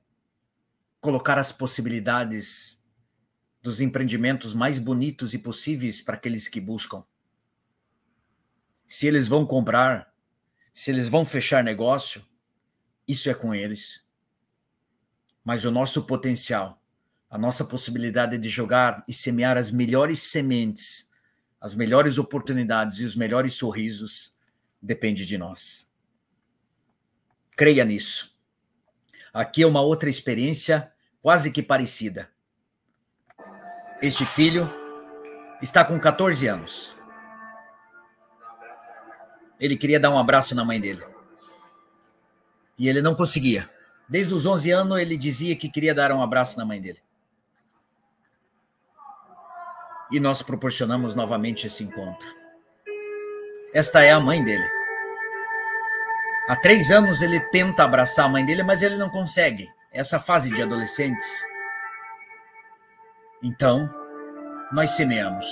colocar 1.01 1.37
as 1.37 1.51
possibilidades 1.51 2.81
dos 3.61 3.81
empreendimentos 3.81 4.53
mais 4.53 4.79
bonitos 4.79 5.33
e 5.33 5.37
possíveis 5.37 6.01
para 6.01 6.15
aqueles 6.15 6.47
que 6.47 6.61
buscam. 6.61 7.03
Se 8.87 9.05
eles 9.05 9.27
vão 9.27 9.45
comprar, 9.45 10.12
se 10.73 10.91
eles 10.91 11.07
vão 11.07 11.23
fechar 11.23 11.63
negócio, 11.63 12.25
isso 13.07 13.29
é 13.29 13.33
com 13.33 13.53
eles. 13.53 14.03
Mas 15.43 15.65
o 15.65 15.71
nosso 15.71 16.03
potencial, 16.03 16.81
a 17.29 17.37
nossa 17.37 17.63
possibilidade 17.63 18.37
de 18.37 18.49
jogar 18.49 19.03
e 19.07 19.13
semear 19.13 19.57
as 19.57 19.69
melhores 19.69 20.21
sementes, 20.21 21.09
as 21.59 21.75
melhores 21.75 22.17
oportunidades 22.17 22.99
e 22.99 23.05
os 23.05 23.15
melhores 23.15 23.53
sorrisos 23.53 24.35
depende 24.81 25.25
de 25.25 25.37
nós. 25.37 25.91
Creia 27.55 27.85
nisso. 27.85 28.35
Aqui 29.33 29.63
é 29.63 29.67
uma 29.67 29.81
outra 29.81 30.09
experiência 30.09 30.91
quase 31.21 31.51
que 31.51 31.61
parecida. 31.61 32.29
Este 34.01 34.25
filho 34.25 34.69
está 35.61 35.85
com 35.85 35.99
14 35.99 36.45
anos. 36.47 36.95
Ele 39.59 39.77
queria 39.77 39.99
dar 39.99 40.09
um 40.09 40.17
abraço 40.17 40.55
na 40.55 40.63
mãe 40.63 40.79
dele. 40.79 41.03
E 42.77 42.89
ele 42.89 43.01
não 43.01 43.15
conseguia. 43.15 43.69
Desde 44.07 44.33
os 44.33 44.45
11 44.45 44.71
anos 44.71 44.99
ele 44.99 45.17
dizia 45.17 45.55
que 45.55 45.69
queria 45.69 45.93
dar 45.93 46.11
um 46.11 46.21
abraço 46.21 46.57
na 46.57 46.65
mãe 46.65 46.81
dele. 46.81 46.99
E 50.11 50.19
nós 50.19 50.41
proporcionamos 50.41 51.15
novamente 51.15 51.67
esse 51.67 51.83
encontro. 51.83 52.27
Esta 53.73 54.03
é 54.03 54.11
a 54.11 54.19
mãe 54.19 54.43
dele. 54.43 54.67
Há 56.47 56.55
três 56.55 56.91
anos 56.91 57.21
ele 57.21 57.39
tenta 57.39 57.83
abraçar 57.83 58.25
a 58.25 58.29
mãe 58.29 58.45
dele, 58.45 58.63
mas 58.63 58.81
ele 58.81 58.97
não 58.97 59.09
consegue. 59.09 59.67
Essa 59.91 60.19
fase 60.19 60.49
de 60.49 60.61
adolescentes 60.61 61.27
então, 63.43 63.93
nós 64.71 64.91
semeamos. 64.91 65.45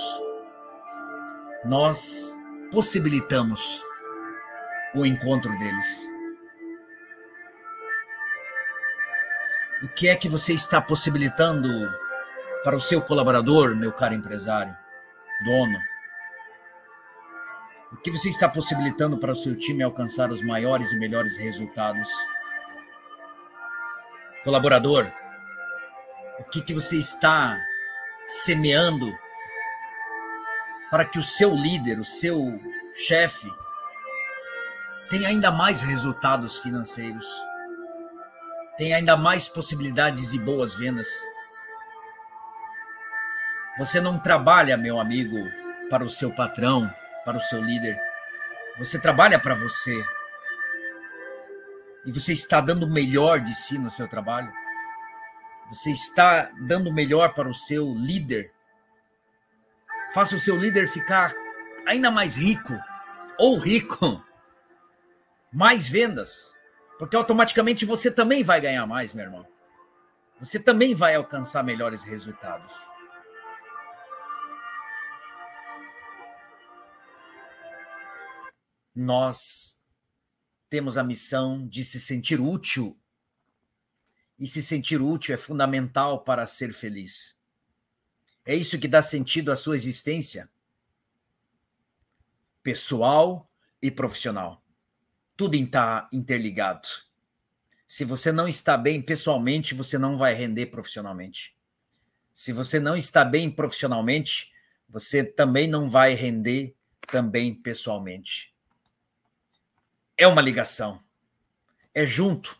Nós 1.65 2.33
possibilitamos 2.71 3.83
o 4.93 5.05
encontro 5.05 5.57
deles? 5.57 6.11
O 9.83 9.87
que 9.87 10.07
é 10.07 10.15
que 10.15 10.29
você 10.29 10.53
está 10.53 10.79
possibilitando 10.79 11.69
para 12.63 12.75
o 12.75 12.81
seu 12.81 13.01
colaborador, 13.01 13.75
meu 13.75 13.91
caro 13.91 14.13
empresário, 14.13 14.75
dono? 15.43 15.79
O 17.91 17.97
que 17.97 18.11
você 18.11 18.29
está 18.29 18.47
possibilitando 18.47 19.17
para 19.17 19.31
o 19.31 19.35
seu 19.35 19.57
time 19.57 19.83
alcançar 19.83 20.31
os 20.31 20.41
maiores 20.41 20.91
e 20.91 20.99
melhores 20.99 21.35
resultados? 21.35 22.07
Colaborador, 24.43 25.11
o 26.39 26.43
que, 26.45 26.61
que 26.61 26.73
você 26.73 26.97
está 26.97 27.59
semeando 28.25 29.11
para 30.89 31.05
que 31.05 31.19
o 31.19 31.23
seu 31.23 31.53
líder, 31.53 31.99
o 31.99 32.05
seu 32.05 32.59
chefe, 32.93 33.47
tenha 35.11 35.27
ainda 35.27 35.51
mais 35.51 35.81
resultados 35.81 36.59
financeiros, 36.59 37.27
tenha 38.77 38.95
ainda 38.95 39.17
mais 39.17 39.49
possibilidades 39.49 40.31
de 40.31 40.39
boas 40.39 40.73
vendas? 40.73 41.05
Você 43.77 43.99
não 43.99 44.17
trabalha, 44.17 44.77
meu 44.77 45.01
amigo, 45.01 45.37
para 45.89 46.05
o 46.05 46.09
seu 46.09 46.33
patrão, 46.33 46.89
para 47.25 47.35
o 47.35 47.41
seu 47.41 47.61
líder. 47.61 47.99
Você 48.77 48.97
trabalha 48.97 49.37
para 49.37 49.53
você. 49.53 50.01
E 52.05 52.11
você 52.11 52.31
está 52.31 52.61
dando 52.61 52.83
o 52.83 52.89
melhor 52.89 53.41
de 53.41 53.53
si 53.53 53.77
no 53.77 53.91
seu 53.91 54.07
trabalho. 54.07 54.51
Você 55.69 55.91
está 55.91 56.49
dando 56.61 56.89
o 56.89 56.93
melhor 56.93 57.33
para 57.33 57.49
o 57.49 57.53
seu 57.53 57.93
líder. 57.93 58.49
Faça 60.13 60.37
o 60.37 60.39
seu 60.39 60.55
líder 60.55 60.87
ficar 60.87 61.33
ainda 61.85 62.09
mais 62.09 62.37
rico 62.37 62.73
ou 63.37 63.57
rico. 63.59 64.23
Mais 65.51 65.89
vendas. 65.89 66.57
Porque 66.97 67.15
automaticamente 67.15 67.85
você 67.85 68.11
também 68.11 68.43
vai 68.43 68.61
ganhar 68.61 68.85
mais, 68.85 69.13
meu 69.13 69.25
irmão. 69.25 69.47
Você 70.39 70.59
também 70.59 70.95
vai 70.95 71.15
alcançar 71.15 71.63
melhores 71.63 72.03
resultados. 72.03 72.75
Nós 78.95 79.79
temos 80.69 80.97
a 80.97 81.03
missão 81.03 81.67
de 81.67 81.83
se 81.83 81.99
sentir 81.99 82.39
útil 82.39 82.97
e 84.39 84.47
se 84.47 84.63
sentir 84.63 85.01
útil 85.01 85.35
é 85.35 85.37
fundamental 85.37 86.23
para 86.23 86.47
ser 86.47 86.73
feliz. 86.73 87.37
É 88.43 88.55
isso 88.55 88.79
que 88.79 88.87
dá 88.87 89.01
sentido 89.01 89.51
à 89.51 89.55
sua 89.55 89.75
existência 89.75 90.49
pessoal 92.63 93.49
e 93.81 93.91
profissional. 93.91 94.63
Tudo 95.41 95.55
está 95.55 96.07
interligado. 96.13 96.87
Se 97.87 98.05
você 98.05 98.31
não 98.31 98.47
está 98.47 98.77
bem 98.77 99.01
pessoalmente, 99.01 99.73
você 99.73 99.97
não 99.97 100.15
vai 100.15 100.35
render 100.35 100.67
profissionalmente. 100.67 101.57
Se 102.31 102.53
você 102.53 102.79
não 102.79 102.95
está 102.95 103.25
bem 103.25 103.49
profissionalmente, 103.49 104.51
você 104.87 105.23
também 105.23 105.67
não 105.67 105.89
vai 105.89 106.13
render 106.13 106.75
também 107.07 107.55
pessoalmente. 107.55 108.53
É 110.15 110.27
uma 110.27 110.43
ligação. 110.43 111.03
É 111.91 112.05
junto, 112.05 112.55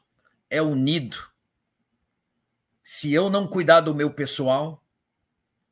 é 0.50 0.60
unido 0.60 1.20
se 2.82 3.14
eu 3.14 3.30
não 3.30 3.48
cuidar 3.48 3.82
do 3.82 3.94
meu 3.94 4.12
pessoal, 4.12 4.84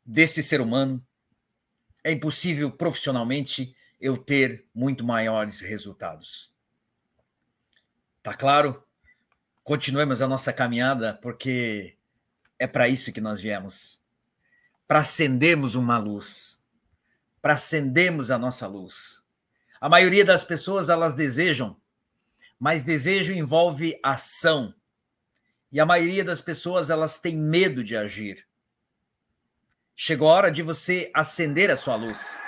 desse 0.06 0.44
ser 0.44 0.62
humano, 0.62 1.04
é 2.04 2.12
impossível 2.12 2.70
profissionalmente 2.70 3.76
eu 4.00 4.16
ter 4.16 4.68
muito 4.76 5.04
maiores 5.04 5.60
resultados. 5.60 6.54
Tá 8.30 8.36
claro? 8.36 8.84
Continuemos 9.64 10.22
a 10.22 10.28
nossa 10.28 10.54
caminhada, 10.54 11.18
porque 11.20 11.98
é 12.60 12.68
para 12.68 12.88
isso 12.88 13.12
que 13.12 13.20
nós 13.20 13.42
viemos 13.42 14.04
para 14.88 15.00
acendermos 15.00 15.74
uma 15.74 15.98
luz, 15.98 16.64
para 17.42 17.56
acendermos 17.56 18.30
a 18.30 18.38
nossa 18.38 18.68
luz. 18.68 19.24
A 19.82 19.90
maioria 19.90 20.24
das 20.24 20.44
pessoas 20.44 20.90
elas 20.90 21.16
desejam, 21.16 21.76
mas 22.60 22.84
desejo 22.84 23.34
envolve 23.34 24.00
ação 24.04 24.76
e 25.72 25.80
a 25.80 25.86
maioria 25.86 26.24
das 26.24 26.40
pessoas 26.40 26.92
elas 26.92 27.20
têm 27.20 27.36
medo 27.36 27.84
de 27.84 27.98
agir. 27.98 28.46
Chegou 29.96 30.30
a 30.30 30.34
hora 30.34 30.52
de 30.52 30.62
você 30.62 31.10
acender 31.16 31.72
a 31.72 31.78
sua 31.78 31.96
luz. 31.96 32.40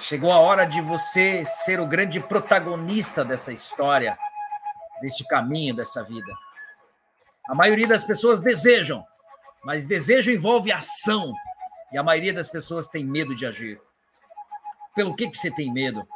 Chegou 0.00 0.32
a 0.32 0.40
hora 0.40 0.64
de 0.64 0.80
você 0.80 1.46
ser 1.46 1.78
o 1.78 1.86
grande 1.86 2.18
protagonista 2.18 3.24
dessa 3.24 3.52
história, 3.52 4.18
deste 5.00 5.24
caminho, 5.26 5.74
dessa 5.74 6.02
vida. 6.02 6.32
A 7.48 7.54
maioria 7.54 7.86
das 7.86 8.04
pessoas 8.04 8.40
desejam, 8.40 9.04
mas 9.64 9.86
desejo 9.86 10.30
envolve 10.30 10.72
ação. 10.72 11.32
E 11.92 11.98
a 11.98 12.02
maioria 12.02 12.32
das 12.32 12.48
pessoas 12.48 12.88
tem 12.88 13.04
medo 13.04 13.34
de 13.34 13.46
agir. 13.46 13.80
Pelo 14.94 15.14
que, 15.14 15.28
que 15.28 15.36
você 15.36 15.50
tem 15.50 15.72
medo? 15.72 16.06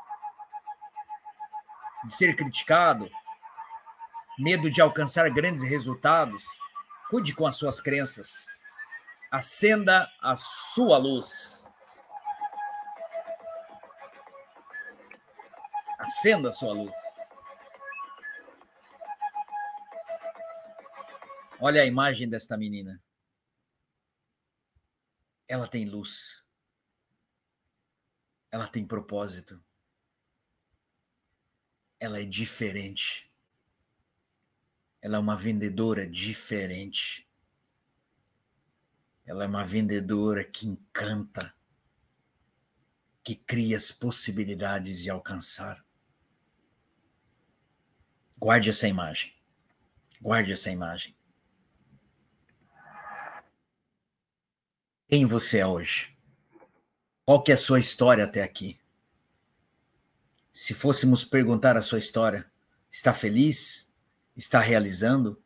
De 2.05 2.15
ser 2.15 2.35
criticado? 2.35 3.11
medo 4.41 4.71
de 4.71 4.81
alcançar 4.81 5.29
grandes 5.29 5.63
resultados, 5.63 6.45
cuide 7.11 7.35
com 7.35 7.47
as 7.47 7.57
suas 7.57 7.79
crenças. 7.79 8.47
Acenda 9.31 10.09
a 10.21 10.35
sua 10.35 10.97
luz. 10.97 11.67
Acenda 15.99 16.49
a 16.49 16.53
sua 16.55 16.73
luz. 16.73 16.99
Olha 21.63 21.83
a 21.83 21.87
imagem 21.87 22.27
desta 22.27 22.57
menina. 22.57 23.03
Ela 25.47 25.69
tem 25.69 25.85
luz. 25.85 26.43
Ela 28.51 28.67
tem 28.67 28.87
propósito. 28.87 29.63
Ela 31.99 32.19
é 32.19 32.25
diferente. 32.25 33.31
Ela 35.03 35.17
é 35.17 35.21
uma 35.21 35.37
vendedora 35.37 36.07
diferente. 36.09 37.29
Ela 39.27 39.45
é 39.45 39.47
uma 39.47 39.65
vendedora 39.65 40.43
que 40.43 40.67
encanta, 40.67 41.55
que 43.23 43.37
cria 43.37 43.77
as 43.77 43.93
possibilidades 43.93 45.03
de 45.03 45.11
alcançar. 45.11 45.85
Guarde 48.39 48.71
essa 48.71 48.89
imagem. 48.89 49.35
Guarde 50.23 50.53
essa 50.53 50.71
imagem. 50.71 51.20
Quem 55.11 55.27
você 55.27 55.59
é 55.59 55.67
hoje? 55.67 56.17
Qual 57.27 57.43
que 57.43 57.51
é 57.51 57.55
a 57.55 57.59
sua 57.59 57.81
história 57.81 58.23
até 58.23 58.45
aqui? 58.45 58.79
Se 60.53 60.73
fôssemos 60.73 61.25
perguntar 61.25 61.77
a 61.77 61.83
sua 61.83 61.99
história, 61.99 62.49
está 62.93 63.13
feliz? 63.13 63.93
está 64.37 64.61
realizando? 64.61 65.43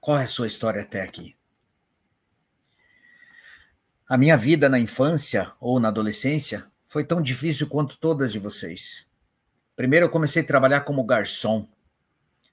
Qual 0.00 0.18
é 0.18 0.24
a 0.24 0.26
sua 0.26 0.48
história 0.48 0.82
até 0.82 1.02
aqui? 1.02 1.36
A 4.08 4.18
minha 4.18 4.36
vida 4.36 4.68
na 4.68 4.80
infância 4.80 5.52
ou 5.60 5.78
na 5.78 5.86
adolescência 5.86 6.68
foi 6.88 7.04
tão 7.04 7.22
difícil 7.22 7.68
quanto 7.68 7.96
todas 7.96 8.32
de 8.32 8.40
vocês. 8.40 9.08
Primeiro 9.76 10.06
eu 10.06 10.10
comecei 10.10 10.42
a 10.42 10.46
trabalhar 10.46 10.80
como 10.80 11.04
garçom. 11.04 11.68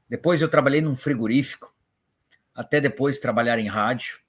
Depois 0.08 0.40
eu 0.40 0.50
trabalhei 0.50 0.82
num 0.82 0.96
frigorífico. 0.96 1.76
Até 2.54 2.80
depois 2.80 3.18
trabalhar 3.18 3.58
em 3.58 3.68
rádio. 3.68 4.23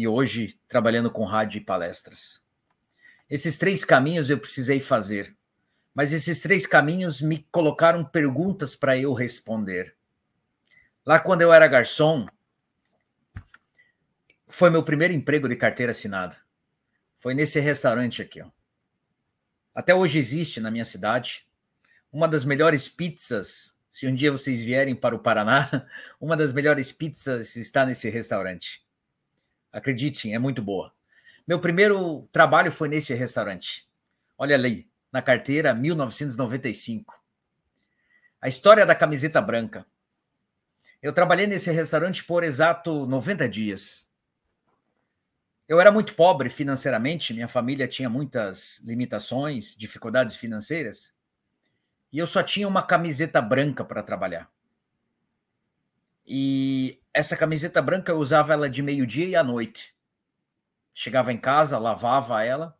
E 0.00 0.08
hoje 0.08 0.58
trabalhando 0.68 1.10
com 1.10 1.24
rádio 1.24 1.58
e 1.58 1.64
palestras. 1.64 2.40
Esses 3.28 3.58
três 3.58 3.84
caminhos 3.84 4.30
eu 4.30 4.38
precisei 4.38 4.80
fazer 4.80 5.36
mas 5.94 6.12
esses 6.12 6.40
três 6.40 6.66
caminhos 6.66 7.20
me 7.20 7.46
colocaram 7.50 8.04
perguntas 8.04 8.76
para 8.76 8.96
eu 8.96 9.12
responder. 9.12 9.94
Lá 11.04 11.18
quando 11.18 11.42
eu 11.42 11.52
era 11.52 11.66
garçom, 11.66 12.26
foi 14.48 14.70
meu 14.70 14.82
primeiro 14.82 15.14
emprego 15.14 15.48
de 15.48 15.56
carteira 15.56 15.92
assinada. 15.92 16.36
Foi 17.18 17.34
nesse 17.34 17.58
restaurante 17.60 18.22
aqui, 18.22 18.40
ó. 18.40 18.48
Até 19.74 19.94
hoje 19.94 20.18
existe 20.18 20.60
na 20.60 20.70
minha 20.70 20.84
cidade 20.84 21.46
uma 22.12 22.26
das 22.26 22.44
melhores 22.44 22.88
pizzas. 22.88 23.76
Se 23.90 24.06
um 24.06 24.14
dia 24.14 24.30
vocês 24.30 24.62
vierem 24.62 24.94
para 24.94 25.14
o 25.14 25.18
Paraná, 25.18 25.86
uma 26.20 26.36
das 26.36 26.52
melhores 26.52 26.92
pizzas 26.92 27.56
está 27.56 27.84
nesse 27.84 28.08
restaurante. 28.08 28.84
Acreditem, 29.72 30.34
é 30.34 30.38
muito 30.38 30.60
boa. 30.62 30.92
Meu 31.46 31.60
primeiro 31.60 32.28
trabalho 32.32 32.70
foi 32.70 32.88
nesse 32.88 33.14
restaurante. 33.14 33.88
Olha 34.36 34.54
ali, 34.54 34.88
na 35.12 35.20
carteira 35.20 35.74
1995. 35.74 37.20
A 38.40 38.48
história 38.48 38.86
da 38.86 38.94
camiseta 38.94 39.40
branca. 39.40 39.84
Eu 41.02 41.12
trabalhei 41.12 41.46
nesse 41.46 41.70
restaurante 41.70 42.24
por 42.24 42.44
exato 42.44 43.06
90 43.06 43.48
dias. 43.48 44.10
Eu 45.68 45.80
era 45.80 45.92
muito 45.92 46.14
pobre 46.14 46.50
financeiramente, 46.50 47.32
minha 47.32 47.48
família 47.48 47.86
tinha 47.86 48.10
muitas 48.10 48.80
limitações, 48.80 49.74
dificuldades 49.76 50.36
financeiras, 50.36 51.14
e 52.12 52.18
eu 52.18 52.26
só 52.26 52.42
tinha 52.42 52.66
uma 52.66 52.82
camiseta 52.82 53.40
branca 53.40 53.84
para 53.84 54.02
trabalhar. 54.02 54.50
E 56.26 56.99
essa 57.12 57.36
camiseta 57.36 57.82
branca 57.82 58.12
eu 58.12 58.18
usava 58.18 58.52
ela 58.52 58.70
de 58.70 58.82
meio-dia 58.82 59.26
e 59.26 59.36
à 59.36 59.42
noite. 59.42 59.94
Chegava 60.94 61.32
em 61.32 61.38
casa, 61.38 61.78
lavava 61.78 62.44
ela, 62.44 62.76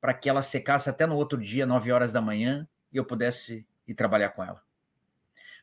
para 0.00 0.14
que 0.14 0.28
ela 0.28 0.42
secasse 0.42 0.88
até 0.88 1.06
no 1.06 1.16
outro 1.16 1.40
dia, 1.40 1.66
9 1.66 1.90
horas 1.90 2.12
da 2.12 2.20
manhã, 2.20 2.68
e 2.92 2.96
eu 2.96 3.04
pudesse 3.04 3.66
ir 3.86 3.94
trabalhar 3.94 4.30
com 4.30 4.44
ela. 4.44 4.62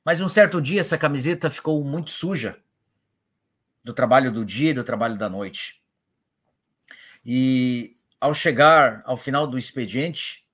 Mas 0.04 0.20
um 0.20 0.28
certo 0.28 0.62
dia 0.62 0.82
essa 0.82 0.98
camiseta 0.98 1.50
ficou 1.50 1.84
muito 1.84 2.12
suja 2.12 2.62
do 3.84 3.94
trabalho 3.94 4.32
do 4.32 4.44
dia 4.44 4.72
e 4.72 4.74
do 4.74 4.84
trabalho 4.84 5.18
da 5.18 5.30
noite. 5.30 5.82
E 7.26 7.98
ao 8.20 8.34
chegar 8.34 9.02
ao 9.06 9.16
final 9.16 9.48
do 9.48 9.58
expediente, 9.58 10.46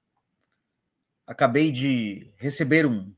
acabei 1.26 1.72
de 1.72 2.32
receber 2.38 2.86
um 2.86 3.14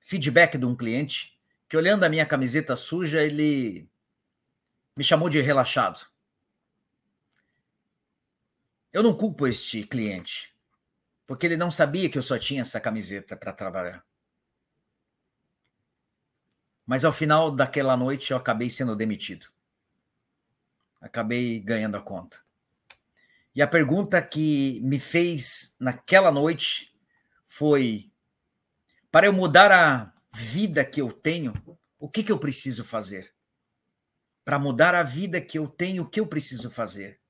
feedback 0.00 0.58
de 0.58 0.64
um 0.64 0.74
cliente 0.76 1.33
que, 1.74 1.76
olhando 1.76 2.04
a 2.04 2.08
minha 2.08 2.24
camiseta 2.24 2.76
suja, 2.76 3.20
ele 3.20 3.90
me 4.96 5.02
chamou 5.02 5.28
de 5.28 5.40
relaxado. 5.40 6.06
Eu 8.92 9.02
não 9.02 9.16
culpo 9.16 9.44
este 9.48 9.82
cliente, 9.82 10.54
porque 11.26 11.44
ele 11.44 11.56
não 11.56 11.72
sabia 11.72 12.08
que 12.08 12.16
eu 12.16 12.22
só 12.22 12.38
tinha 12.38 12.62
essa 12.62 12.80
camiseta 12.80 13.36
para 13.36 13.52
trabalhar. 13.52 14.06
Mas 16.86 17.04
ao 17.04 17.12
final 17.12 17.50
daquela 17.50 17.96
noite 17.96 18.30
eu 18.30 18.36
acabei 18.36 18.70
sendo 18.70 18.94
demitido. 18.94 19.48
Acabei 21.00 21.58
ganhando 21.58 21.96
a 21.96 22.02
conta. 22.02 22.38
E 23.52 23.60
a 23.60 23.66
pergunta 23.66 24.22
que 24.22 24.80
me 24.84 25.00
fez 25.00 25.74
naquela 25.80 26.30
noite 26.30 26.96
foi: 27.48 28.12
para 29.10 29.26
eu 29.26 29.32
mudar 29.32 29.72
a 29.72 30.13
vida 30.34 30.84
que 30.84 31.00
eu 31.00 31.12
tenho, 31.12 31.54
o 31.98 32.08
que, 32.08 32.22
que 32.22 32.32
eu 32.32 32.38
preciso 32.38 32.84
fazer? 32.84 33.32
Para 34.44 34.58
mudar 34.58 34.94
a 34.94 35.02
vida 35.02 35.40
que 35.40 35.58
eu 35.58 35.68
tenho, 35.68 36.02
o 36.02 36.08
que 36.08 36.20
eu 36.20 36.26
preciso 36.26 36.70
fazer? 36.70 37.20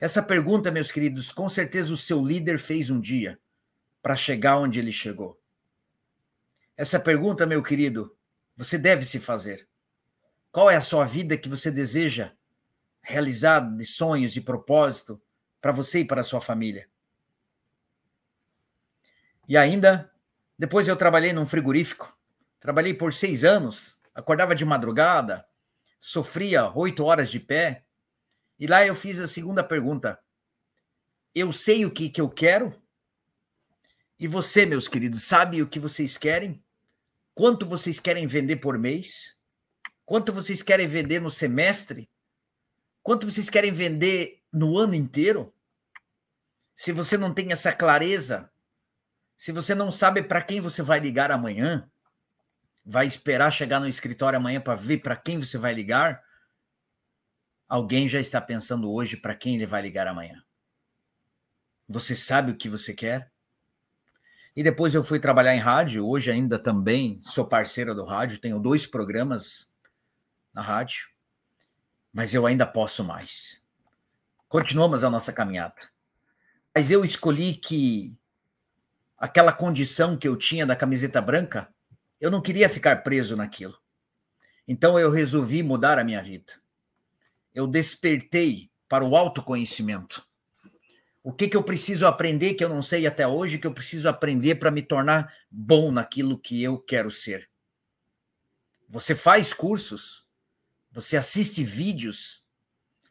Essa 0.00 0.22
pergunta, 0.22 0.70
meus 0.70 0.90
queridos, 0.90 1.32
com 1.32 1.48
certeza 1.48 1.92
o 1.92 1.96
seu 1.96 2.24
líder 2.24 2.58
fez 2.58 2.90
um 2.90 3.00
dia 3.00 3.38
para 4.02 4.16
chegar 4.16 4.58
onde 4.58 4.78
ele 4.78 4.92
chegou. 4.92 5.40
Essa 6.76 7.00
pergunta, 7.00 7.46
meu 7.46 7.62
querido, 7.62 8.14
você 8.56 8.76
deve 8.76 9.04
se 9.04 9.18
fazer. 9.18 9.66
Qual 10.52 10.70
é 10.70 10.76
a 10.76 10.80
sua 10.80 11.06
vida 11.06 11.36
que 11.36 11.48
você 11.48 11.70
deseja 11.70 12.32
realizar 13.00 13.60
de 13.60 13.84
sonhos, 13.84 14.32
de 14.32 14.40
propósito 14.40 15.20
para 15.60 15.72
você 15.72 16.00
e 16.00 16.04
para 16.04 16.20
a 16.20 16.24
sua 16.24 16.40
família? 16.40 16.88
E 19.48 19.56
ainda, 19.56 20.12
depois 20.58 20.88
eu 20.88 20.96
trabalhei 20.96 21.32
num 21.32 21.46
frigorífico. 21.46 22.15
Trabalhei 22.60 22.94
por 22.94 23.12
seis 23.12 23.44
anos, 23.44 24.00
acordava 24.14 24.54
de 24.54 24.64
madrugada, 24.64 25.46
sofria 25.98 26.70
oito 26.76 27.04
horas 27.04 27.30
de 27.30 27.40
pé, 27.40 27.84
e 28.58 28.66
lá 28.66 28.86
eu 28.86 28.94
fiz 28.94 29.20
a 29.20 29.26
segunda 29.26 29.62
pergunta. 29.62 30.18
Eu 31.34 31.52
sei 31.52 31.84
o 31.84 31.90
que, 31.90 32.08
que 32.08 32.20
eu 32.20 32.28
quero? 32.28 32.74
E 34.18 34.26
você, 34.26 34.64
meus 34.64 34.88
queridos, 34.88 35.24
sabe 35.24 35.60
o 35.60 35.68
que 35.68 35.78
vocês 35.78 36.16
querem? 36.16 36.64
Quanto 37.34 37.66
vocês 37.66 38.00
querem 38.00 38.26
vender 38.26 38.56
por 38.56 38.78
mês? 38.78 39.36
Quanto 40.06 40.32
vocês 40.32 40.62
querem 40.62 40.88
vender 40.88 41.20
no 41.20 41.30
semestre? 41.30 42.08
Quanto 43.02 43.30
vocês 43.30 43.50
querem 43.50 43.72
vender 43.72 44.42
no 44.50 44.78
ano 44.78 44.94
inteiro? 44.94 45.52
Se 46.74 46.92
você 46.92 47.18
não 47.18 47.34
tem 47.34 47.52
essa 47.52 47.72
clareza, 47.72 48.50
se 49.36 49.52
você 49.52 49.74
não 49.74 49.90
sabe 49.90 50.22
para 50.22 50.40
quem 50.40 50.60
você 50.60 50.82
vai 50.82 50.98
ligar 50.98 51.30
amanhã, 51.30 51.90
vai 52.86 53.06
esperar 53.06 53.50
chegar 53.50 53.80
no 53.80 53.88
escritório 53.88 54.38
amanhã 54.38 54.60
para 54.60 54.76
ver 54.76 54.98
para 54.98 55.16
quem 55.16 55.40
você 55.40 55.58
vai 55.58 55.74
ligar, 55.74 56.22
Alguém 57.68 58.08
já 58.08 58.20
está 58.20 58.40
pensando 58.40 58.92
hoje 58.92 59.16
para 59.16 59.34
quem 59.34 59.56
ele 59.56 59.66
vai 59.66 59.82
ligar 59.82 60.06
amanhã. 60.06 60.42
Você 61.88 62.14
sabe 62.14 62.52
o 62.52 62.56
que 62.56 62.68
você 62.68 62.94
quer? 62.94 63.32
E 64.54 64.62
depois 64.62 64.94
eu 64.94 65.02
fui 65.02 65.18
trabalhar 65.18 65.54
em 65.54 65.58
rádio. 65.60 66.06
Hoje 66.06 66.30
ainda 66.30 66.58
também 66.58 67.20
sou 67.24 67.46
parceira 67.46 67.92
do 67.92 68.04
rádio. 68.04 68.38
Tenho 68.38 68.60
dois 68.60 68.86
programas 68.86 69.74
na 70.54 70.62
rádio. 70.62 71.08
Mas 72.12 72.32
eu 72.32 72.46
ainda 72.46 72.64
posso 72.64 73.02
mais. 73.02 73.62
Continuamos 74.48 75.02
a 75.02 75.10
nossa 75.10 75.32
caminhada. 75.32 75.90
Mas 76.72 76.90
eu 76.90 77.04
escolhi 77.04 77.54
que 77.54 78.16
aquela 79.18 79.52
condição 79.52 80.16
que 80.16 80.28
eu 80.28 80.36
tinha 80.36 80.64
da 80.64 80.76
camiseta 80.76 81.20
branca, 81.20 81.68
eu 82.20 82.30
não 82.30 82.40
queria 82.40 82.68
ficar 82.68 83.02
preso 83.02 83.36
naquilo. 83.36 83.76
Então 84.66 84.98
eu 84.98 85.10
resolvi 85.10 85.62
mudar 85.62 85.98
a 85.98 86.04
minha 86.04 86.22
vida 86.22 86.54
eu 87.56 87.66
despertei 87.66 88.70
para 88.86 89.02
o 89.02 89.16
autoconhecimento. 89.16 90.28
O 91.24 91.32
que, 91.32 91.48
que 91.48 91.56
eu 91.56 91.62
preciso 91.64 92.06
aprender 92.06 92.52
que 92.52 92.62
eu 92.62 92.68
não 92.68 92.82
sei 92.82 93.06
até 93.06 93.26
hoje, 93.26 93.58
que 93.58 93.66
eu 93.66 93.72
preciso 93.72 94.08
aprender 94.10 94.56
para 94.56 94.70
me 94.70 94.82
tornar 94.82 95.34
bom 95.50 95.90
naquilo 95.90 96.38
que 96.38 96.62
eu 96.62 96.78
quero 96.78 97.10
ser? 97.10 97.50
Você 98.90 99.16
faz 99.16 99.54
cursos, 99.54 100.24
você 100.92 101.16
assiste 101.16 101.64
vídeos, 101.64 102.44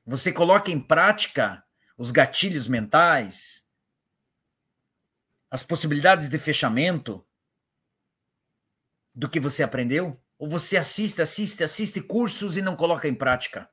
você 0.05 0.31
coloca 0.31 0.69
em 0.69 0.79
prática 0.79 1.65
os 1.97 2.11
gatilhos 2.11 2.67
mentais, 2.67 3.67
as 5.49 5.63
possibilidades 5.63 6.29
de 6.29 6.37
fechamento 6.37 7.24
do 9.15 9.29
que 9.29 9.39
você 9.39 9.63
aprendeu? 9.63 10.21
Ou 10.37 10.49
você 10.49 10.75
assiste, 10.75 11.21
assiste, 11.21 11.63
assiste 11.63 12.01
cursos 12.01 12.57
e 12.57 12.61
não 12.61 12.75
coloca 12.75 13.07
em 13.07 13.15
prática? 13.15 13.69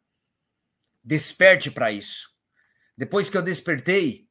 Desperte 1.03 1.71
para 1.71 1.91
isso. 1.91 2.31
Depois 2.97 3.29
que 3.29 3.37
eu 3.37 3.43
despertei, 3.43 4.29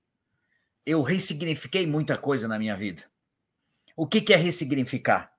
eu 0.86 1.02
ressignifiquei 1.02 1.86
muita 1.86 2.18
coisa 2.18 2.48
na 2.48 2.58
minha 2.58 2.78
vida. 2.78 3.04
O 3.96 4.08
que, 4.08 4.34
é 4.34 4.38
ressignificar? 4.38 5.36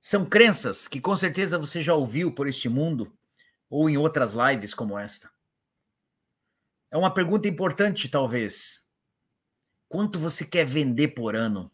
São 0.00 0.26
crenças 0.26 0.86
que 0.86 1.00
com 1.00 1.16
certeza 1.16 1.58
você 1.58 1.80
já 1.82 1.94
ouviu 1.94 2.32
por 2.34 2.46
este 2.46 2.68
mundo 2.68 3.16
ou 3.70 3.88
em 3.88 3.96
outras 3.96 4.34
lives 4.34 4.74
como 4.74 4.98
esta. 4.98 5.30
É 6.90 6.96
uma 6.98 7.14
pergunta 7.14 7.48
importante, 7.48 8.08
talvez. 8.08 8.86
Quanto 9.88 10.18
você 10.18 10.44
quer 10.44 10.66
vender 10.66 11.08
por 11.08 11.34
ano? 11.34 11.72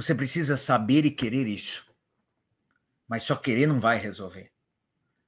Você 0.00 0.14
precisa 0.14 0.56
saber 0.56 1.04
e 1.04 1.10
querer 1.10 1.46
isso. 1.46 1.86
Mas 3.06 3.22
só 3.22 3.36
querer 3.36 3.66
não 3.66 3.78
vai 3.78 3.98
resolver. 3.98 4.50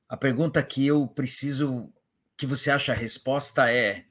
A 0.08 0.16
pergunta 0.16 0.62
que 0.62 0.86
eu 0.86 1.06
preciso 1.06 1.92
que 2.38 2.46
você 2.46 2.70
acha 2.70 2.92
a 2.92 2.96
resposta 2.96 3.70
é: 3.70 4.06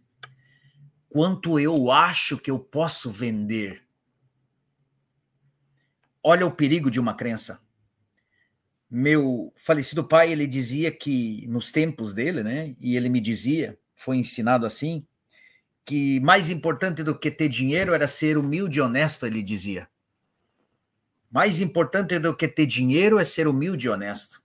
quanto 1.10 1.60
eu 1.60 1.90
acho 1.90 2.38
que 2.38 2.52
eu 2.52 2.60
posso 2.60 3.10
vender? 3.10 3.82
Olha 6.22 6.46
o 6.46 6.56
perigo 6.56 6.92
de 6.92 7.00
uma 7.00 7.16
crença. 7.16 7.60
Meu 8.88 9.52
falecido 9.56 10.08
pai, 10.08 10.32
ele 10.32 10.46
dizia 10.46 10.92
que 10.92 11.48
nos 11.48 11.72
tempos 11.72 12.14
dele, 12.14 12.44
né, 12.44 12.76
e 12.80 12.96
ele 12.96 13.10
me 13.10 13.20
dizia, 13.20 13.80
foi 13.96 14.18
ensinado 14.18 14.68
assim, 14.68 15.08
que 15.84 16.20
mais 16.20 16.52
importante 16.52 17.02
do 17.02 17.18
que 17.18 17.32
ter 17.32 17.50
dinheiro 17.50 17.96
era 17.96 18.08
ser 18.08 18.38
humilde 18.38 18.78
e 18.78 18.82
honesto, 18.82 19.26
ele 19.26 19.42
dizia. 19.42 19.90
Mais 21.32 21.62
importante 21.62 22.20
do 22.20 22.36
que 22.36 22.48
ter 22.48 22.66
dinheiro 22.66 23.18
é 23.18 23.24
ser 23.24 23.48
humilde 23.48 23.88
e 23.88 23.90
honesto. 23.90 24.44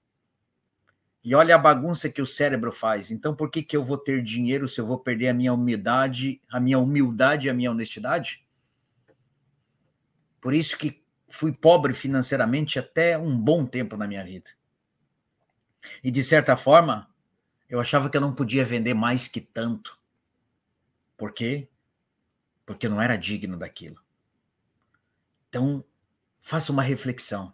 E 1.24 1.34
olha 1.34 1.56
a 1.56 1.58
bagunça 1.58 2.08
que 2.08 2.22
o 2.22 2.26
cérebro 2.26 2.70
faz. 2.70 3.10
Então, 3.10 3.34
por 3.34 3.50
que, 3.50 3.60
que 3.60 3.76
eu 3.76 3.84
vou 3.84 3.98
ter 3.98 4.22
dinheiro 4.22 4.68
se 4.68 4.80
eu 4.80 4.86
vou 4.86 4.96
perder 4.96 5.28
a 5.28 5.34
minha 5.34 5.52
humildade, 5.52 6.40
a 6.48 6.60
minha 6.60 6.78
humildade 6.78 7.48
e 7.48 7.50
a 7.50 7.54
minha 7.54 7.72
honestidade? 7.72 8.46
Por 10.40 10.54
isso 10.54 10.78
que 10.78 11.02
fui 11.28 11.52
pobre 11.52 11.92
financeiramente 11.92 12.78
até 12.78 13.18
um 13.18 13.36
bom 13.36 13.66
tempo 13.66 13.96
na 13.96 14.06
minha 14.06 14.24
vida. 14.24 14.50
E 16.04 16.12
de 16.12 16.22
certa 16.22 16.56
forma, 16.56 17.10
eu 17.68 17.80
achava 17.80 18.08
que 18.08 18.16
eu 18.16 18.20
não 18.20 18.32
podia 18.32 18.64
vender 18.64 18.94
mais 18.94 19.26
que 19.26 19.40
tanto. 19.40 19.98
Por 21.16 21.32
quê? 21.32 21.68
Porque 22.64 22.86
eu 22.86 22.90
não 22.90 23.02
era 23.02 23.16
digno 23.16 23.56
daquilo. 23.56 24.00
Então, 25.48 25.84
faça 26.46 26.70
uma 26.70 26.82
reflexão. 26.82 27.52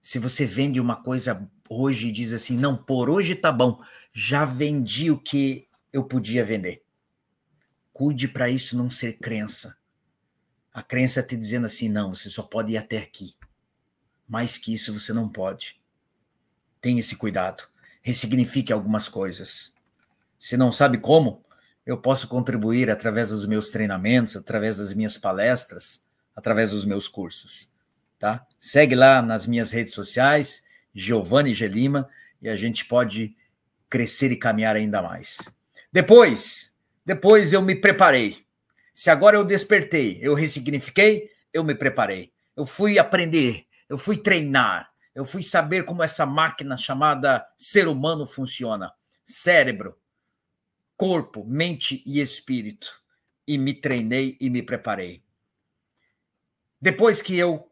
Se 0.00 0.20
você 0.20 0.46
vende 0.46 0.78
uma 0.78 1.02
coisa 1.02 1.50
hoje 1.68 2.12
diz 2.12 2.32
assim: 2.32 2.56
não, 2.56 2.76
por 2.76 3.10
hoje 3.10 3.34
tá 3.34 3.50
bom, 3.50 3.82
já 4.12 4.44
vendi 4.44 5.10
o 5.10 5.18
que 5.18 5.68
eu 5.92 6.04
podia 6.04 6.44
vender. 6.44 6.84
Cuide 7.92 8.28
para 8.28 8.48
isso 8.48 8.78
não 8.78 8.88
ser 8.88 9.14
crença. 9.14 9.76
A 10.72 10.80
crença 10.80 11.24
te 11.24 11.36
dizendo 11.36 11.66
assim: 11.66 11.88
não, 11.88 12.14
você 12.14 12.30
só 12.30 12.44
pode 12.44 12.72
ir 12.72 12.76
até 12.76 12.98
aqui. 12.98 13.34
Mais 14.28 14.56
que 14.56 14.72
isso 14.72 14.96
você 14.96 15.12
não 15.12 15.28
pode. 15.28 15.82
Tenha 16.80 17.00
esse 17.00 17.16
cuidado. 17.16 17.64
ressignifique 18.00 18.72
algumas 18.72 19.08
coisas. 19.08 19.74
Se 20.38 20.56
não 20.56 20.70
sabe 20.70 20.98
como, 20.98 21.44
eu 21.84 22.00
posso 22.00 22.28
contribuir 22.28 22.90
através 22.90 23.30
dos 23.30 23.44
meus 23.44 23.70
treinamentos, 23.70 24.36
através 24.36 24.76
das 24.76 24.94
minhas 24.94 25.18
palestras, 25.18 26.06
através 26.36 26.70
dos 26.70 26.84
meus 26.84 27.08
cursos, 27.08 27.73
tá? 28.18 28.46
Segue 28.58 28.94
lá 28.94 29.20
nas 29.20 29.46
minhas 29.46 29.70
redes 29.70 29.92
sociais, 29.92 30.66
Giovanni 30.94 31.54
Gelima, 31.54 32.08
e 32.40 32.48
a 32.48 32.56
gente 32.56 32.84
pode 32.84 33.36
crescer 33.88 34.32
e 34.32 34.36
caminhar 34.36 34.76
ainda 34.76 35.02
mais. 35.02 35.38
Depois, 35.92 36.74
depois 37.04 37.52
eu 37.52 37.62
me 37.62 37.74
preparei. 37.74 38.44
Se 38.92 39.10
agora 39.10 39.36
eu 39.36 39.44
despertei, 39.44 40.18
eu 40.22 40.34
ressignifiquei, 40.34 41.30
eu 41.52 41.62
me 41.62 41.74
preparei. 41.74 42.32
Eu 42.56 42.64
fui 42.64 42.98
aprender, 42.98 43.66
eu 43.88 43.98
fui 43.98 44.16
treinar, 44.16 44.90
eu 45.14 45.24
fui 45.24 45.42
saber 45.42 45.84
como 45.84 46.02
essa 46.02 46.26
máquina 46.26 46.76
chamada 46.76 47.46
ser 47.56 47.86
humano 47.86 48.26
funciona. 48.26 48.92
Cérebro, 49.24 49.96
corpo, 50.96 51.44
mente 51.44 52.02
e 52.06 52.20
espírito. 52.20 53.00
E 53.46 53.58
me 53.58 53.74
treinei 53.74 54.36
e 54.40 54.48
me 54.48 54.62
preparei. 54.62 55.22
Depois 56.80 57.20
que 57.20 57.36
eu 57.36 57.70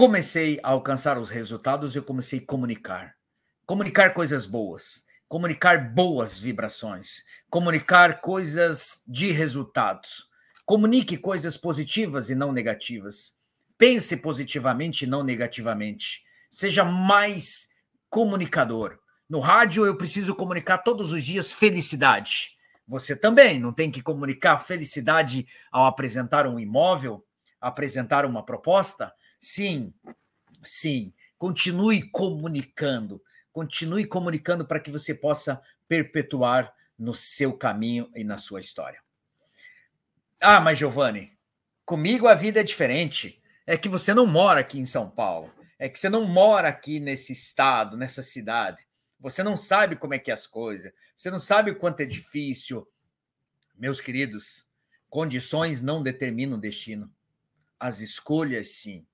comecei 0.00 0.58
a 0.62 0.70
alcançar 0.70 1.18
os 1.18 1.28
resultados, 1.28 1.94
eu 1.94 2.02
comecei 2.02 2.38
a 2.38 2.46
comunicar. 2.46 3.16
Comunicar 3.66 4.14
coisas 4.14 4.46
boas, 4.46 5.04
comunicar 5.28 5.92
boas 5.92 6.38
vibrações, 6.38 7.22
comunicar 7.50 8.22
coisas 8.22 9.02
de 9.06 9.30
resultados. 9.30 10.24
Comunique 10.64 11.18
coisas 11.18 11.58
positivas 11.58 12.30
e 12.30 12.34
não 12.34 12.50
negativas. 12.50 13.34
Pense 13.76 14.16
positivamente 14.16 15.04
e 15.04 15.06
não 15.06 15.22
negativamente. 15.22 16.22
Seja 16.48 16.82
mais 16.82 17.68
comunicador. 18.08 18.98
No 19.28 19.38
rádio, 19.38 19.84
eu 19.84 19.98
preciso 19.98 20.34
comunicar 20.34 20.78
todos 20.78 21.12
os 21.12 21.22
dias 21.22 21.52
felicidade. 21.52 22.56
Você 22.88 23.14
também 23.14 23.60
não 23.60 23.70
tem 23.70 23.90
que 23.90 24.00
comunicar 24.00 24.60
felicidade 24.60 25.46
ao 25.70 25.84
apresentar 25.84 26.46
um 26.46 26.58
imóvel, 26.58 27.22
apresentar 27.60 28.24
uma 28.24 28.42
proposta? 28.42 29.12
Sim, 29.40 29.94
sim. 30.62 31.14
Continue 31.38 32.10
comunicando. 32.10 33.22
Continue 33.50 34.06
comunicando 34.06 34.66
para 34.66 34.78
que 34.78 34.90
você 34.90 35.14
possa 35.14 35.60
perpetuar 35.88 36.72
no 36.98 37.14
seu 37.14 37.54
caminho 37.54 38.10
e 38.14 38.22
na 38.22 38.36
sua 38.36 38.60
história. 38.60 39.02
Ah, 40.38 40.60
mas 40.60 40.78
Giovanni, 40.78 41.32
comigo 41.84 42.28
a 42.28 42.34
vida 42.34 42.60
é 42.60 42.62
diferente. 42.62 43.42
É 43.66 43.76
que 43.76 43.88
você 43.88 44.12
não 44.12 44.26
mora 44.26 44.60
aqui 44.60 44.78
em 44.78 44.84
São 44.84 45.08
Paulo. 45.08 45.52
É 45.78 45.88
que 45.88 45.98
você 45.98 46.10
não 46.10 46.26
mora 46.26 46.68
aqui 46.68 47.00
nesse 47.00 47.32
estado, 47.32 47.96
nessa 47.96 48.22
cidade. 48.22 48.86
Você 49.18 49.42
não 49.42 49.56
sabe 49.56 49.96
como 49.96 50.12
é 50.12 50.18
que 50.18 50.30
é 50.30 50.34
as 50.34 50.46
coisas. 50.46 50.92
Você 51.16 51.30
não 51.30 51.38
sabe 51.38 51.70
o 51.70 51.78
quanto 51.78 52.00
é 52.00 52.04
difícil. 52.04 52.86
Meus 53.74 54.00
queridos, 54.00 54.66
condições 55.08 55.80
não 55.80 56.02
determinam 56.02 56.58
o 56.58 56.60
destino. 56.60 57.10
As 57.78 58.00
escolhas, 58.00 58.72
sim. 58.72 59.06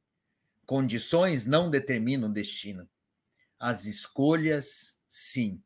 Condições 0.67 1.47
não 1.47 1.71
determinam 1.71 2.31
destino. 2.31 2.89
As 3.59 3.87
escolhas, 3.87 5.01
sim. 5.09 5.63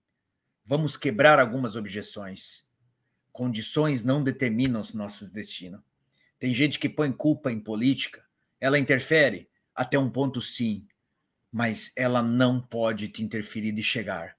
Vamos 0.64 0.96
quebrar 0.96 1.40
algumas 1.40 1.74
objeções. 1.74 2.68
Condições 3.32 4.04
não 4.04 4.22
determinam 4.22 4.80
os 4.80 4.94
nossos 4.94 5.30
destinos. 5.30 5.80
Tem 6.38 6.54
gente 6.54 6.78
que 6.78 6.88
põe 6.88 7.10
culpa 7.10 7.50
em 7.50 7.58
política. 7.58 8.24
Ela 8.60 8.78
interfere? 8.78 9.50
Até 9.74 9.98
um 9.98 10.10
ponto, 10.10 10.40
sim 10.40 10.86
mas 11.52 11.92
ela 11.96 12.22
não 12.22 12.60
pode 12.60 13.08
te 13.08 13.22
interferir 13.22 13.72
de 13.72 13.82
chegar. 13.82 14.36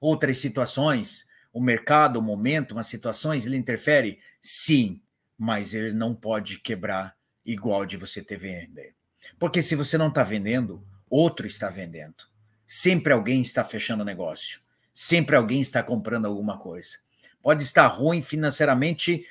Outras 0.00 0.38
situações, 0.38 1.26
o 1.52 1.60
mercado, 1.60 2.18
o 2.18 2.22
momento, 2.22 2.72
umas 2.72 2.86
situações, 2.86 3.46
ele 3.46 3.56
interfere? 3.56 4.18
Sim, 4.40 5.00
mas 5.36 5.72
ele 5.72 5.92
não 5.92 6.14
pode 6.14 6.58
quebrar 6.58 7.16
igual 7.44 7.86
de 7.86 7.96
você 7.96 8.22
ter 8.22 8.38
vender. 8.38 8.94
Porque 9.38 9.62
se 9.62 9.74
você 9.74 9.98
não 9.98 10.08
está 10.08 10.22
vendendo, 10.22 10.86
outro 11.08 11.46
está 11.46 11.68
vendendo. 11.68 12.24
Sempre 12.66 13.12
alguém 13.12 13.40
está 13.40 13.64
fechando 13.64 14.04
negócio. 14.04 14.60
Sempre 14.94 15.36
alguém 15.36 15.60
está 15.60 15.82
comprando 15.82 16.26
alguma 16.26 16.58
coisa. 16.58 16.98
Pode 17.42 17.62
estar 17.62 17.86
ruim 17.86 18.20
financeiramente 18.20 19.26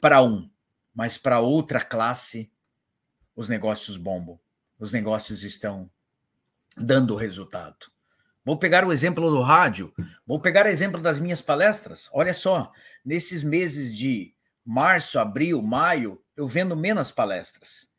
para 0.00 0.22
um, 0.22 0.50
mas 0.94 1.18
para 1.18 1.40
outra 1.40 1.80
classe, 1.80 2.50
os 3.36 3.48
negócios 3.48 3.96
bombam. 3.96 4.40
Os 4.78 4.92
negócios 4.92 5.42
estão 5.42 5.90
dando 6.76 7.14
resultado. 7.14 7.90
Vou 8.44 8.56
pegar 8.56 8.84
o 8.84 8.92
exemplo 8.92 9.30
do 9.30 9.42
rádio, 9.42 9.92
vou 10.26 10.40
pegar 10.40 10.64
o 10.64 10.68
exemplo 10.68 11.00
das 11.00 11.20
minhas 11.20 11.42
palestras. 11.42 12.08
Olha 12.12 12.32
só, 12.32 12.72
nesses 13.04 13.42
meses 13.42 13.94
de 13.94 14.34
março, 14.64 15.18
abril, 15.18 15.60
maio, 15.60 16.22
eu 16.34 16.48
vendo 16.48 16.74
menos 16.74 17.10
palestras. 17.10 17.89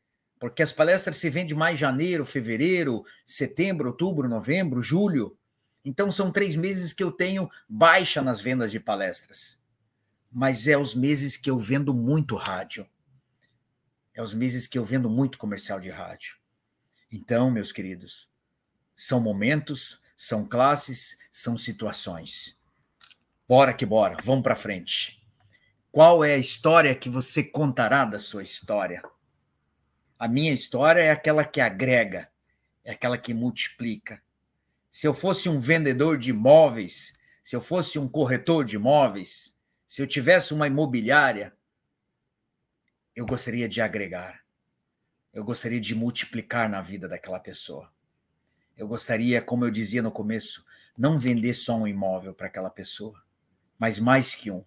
Porque 0.42 0.64
as 0.64 0.72
palestras 0.72 1.18
se 1.18 1.30
vendem 1.30 1.56
mais 1.56 1.78
janeiro, 1.78 2.26
fevereiro, 2.26 3.06
setembro, 3.28 3.90
outubro, 3.90 4.28
novembro, 4.28 4.82
julho. 4.82 5.38
Então 5.86 6.12
são 6.12 6.32
três 6.32 6.56
meses 6.56 6.92
que 6.92 7.04
eu 7.04 7.12
tenho 7.12 7.48
baixa 7.70 8.24
nas 8.24 8.42
vendas 8.42 8.72
de 8.72 8.80
palestras. 8.80 9.62
Mas 10.32 10.68
é 10.68 10.76
os 10.76 10.96
meses 10.96 11.38
que 11.38 11.48
eu 11.48 11.60
vendo 11.60 11.94
muito 11.94 12.36
rádio. 12.36 12.90
É 14.16 14.24
os 14.24 14.34
meses 14.34 14.66
que 14.66 14.80
eu 14.80 14.84
vendo 14.84 15.12
muito 15.12 15.38
comercial 15.38 15.80
de 15.80 15.92
rádio. 15.92 16.38
Então, 17.12 17.52
meus 17.52 17.72
queridos, 17.72 18.28
são 18.96 19.22
momentos, 19.22 20.02
são 20.18 20.44
classes, 20.44 21.20
são 21.32 21.56
situações. 21.56 22.60
Bora 23.48 23.76
que 23.76 23.86
bora, 23.86 24.18
vamos 24.24 24.42
para 24.42 24.56
frente. 24.56 25.22
Qual 25.92 26.24
é 26.24 26.34
a 26.34 26.40
história 26.40 26.96
que 26.96 27.12
você 27.12 27.44
contará 27.44 28.06
da 28.06 28.20
sua 28.20 28.42
história? 28.42 29.04
A 30.22 30.28
minha 30.28 30.54
história 30.54 31.02
é 31.02 31.10
aquela 31.10 31.44
que 31.44 31.60
agrega, 31.60 32.30
é 32.84 32.92
aquela 32.92 33.18
que 33.18 33.34
multiplica. 33.34 34.22
Se 34.92 35.08
eu 35.08 35.16
fosse 35.16 35.50
um 35.50 35.58
vendedor 35.58 36.16
de 36.16 36.30
imóveis, 36.30 37.14
se 37.42 37.56
eu 37.56 37.60
fosse 37.60 37.98
um 37.98 38.08
corretor 38.08 38.64
de 38.64 38.76
imóveis, 38.76 39.58
se 39.84 40.00
eu 40.00 40.06
tivesse 40.06 40.54
uma 40.54 40.68
imobiliária, 40.68 41.52
eu 43.16 43.26
gostaria 43.26 43.68
de 43.68 43.82
agregar. 43.82 44.46
Eu 45.34 45.44
gostaria 45.44 45.82
de 45.82 45.96
multiplicar 45.96 46.70
na 46.70 46.84
vida 46.84 47.08
daquela 47.08 47.40
pessoa. 47.40 47.92
Eu 48.78 48.88
gostaria, 48.88 49.42
como 49.42 49.66
eu 49.66 49.72
dizia 49.72 50.04
no 50.04 50.12
começo, 50.12 50.64
não 50.96 51.18
vender 51.18 51.56
só 51.56 51.76
um 51.76 51.88
imóvel 51.88 52.32
para 52.32 52.46
aquela 52.46 52.70
pessoa, 52.70 53.20
mas 53.80 53.98
mais 53.98 54.36
que 54.36 54.52
um. 54.52 54.64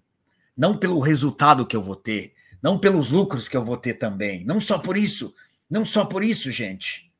Não 0.56 0.76
pelo 0.76 0.98
resultado 0.98 1.64
que 1.64 1.76
eu 1.76 1.82
vou 1.82 1.94
ter, 1.94 2.34
não 2.64 2.78
pelos 2.78 3.10
lucros 3.10 3.46
que 3.46 3.54
eu 3.54 3.62
vou 3.62 3.76
ter 3.76 3.92
também, 3.92 4.42
não 4.42 4.58
só 4.58 4.78
por 4.78 4.96
isso, 4.96 5.36
não 5.68 5.84
só 5.84 6.06
por 6.06 6.24
isso, 6.24 6.50
gente, 6.50 7.12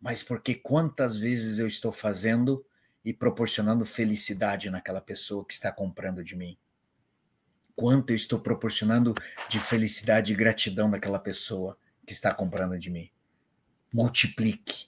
mas 0.00 0.22
porque 0.22 0.54
quantas 0.54 1.18
vezes 1.18 1.58
eu 1.58 1.66
estou 1.66 1.92
fazendo 1.92 2.64
e 3.04 3.12
proporcionando 3.12 3.84
felicidade 3.84 4.70
naquela 4.70 5.02
pessoa 5.02 5.44
que 5.44 5.52
está 5.52 5.70
comprando 5.70 6.24
de 6.24 6.34
mim. 6.34 6.56
Quanto 7.76 8.08
eu 8.08 8.16
estou 8.16 8.38
proporcionando 8.38 9.14
de 9.50 9.60
felicidade 9.60 10.32
e 10.32 10.36
gratidão 10.36 10.88
naquela 10.88 11.18
pessoa 11.18 11.76
que 12.06 12.14
está 12.14 12.32
comprando 12.32 12.78
de 12.78 12.88
mim. 12.88 13.10
Multiplique 13.92 14.86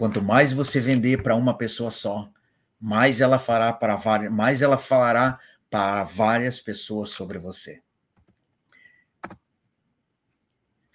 Quanto 0.00 0.22
mais 0.22 0.50
você 0.50 0.80
vender 0.80 1.22
para 1.22 1.34
uma 1.34 1.58
pessoa 1.58 1.90
só, 1.90 2.32
mais 2.80 3.20
ela 3.20 3.38
fará 3.38 3.70
para 3.70 3.96
várias, 3.96 4.32
mais 4.32 4.62
ela 4.62 4.78
falará 4.78 5.38
para 5.68 6.04
várias 6.04 6.58
pessoas 6.58 7.10
sobre 7.10 7.38
você. 7.38 7.82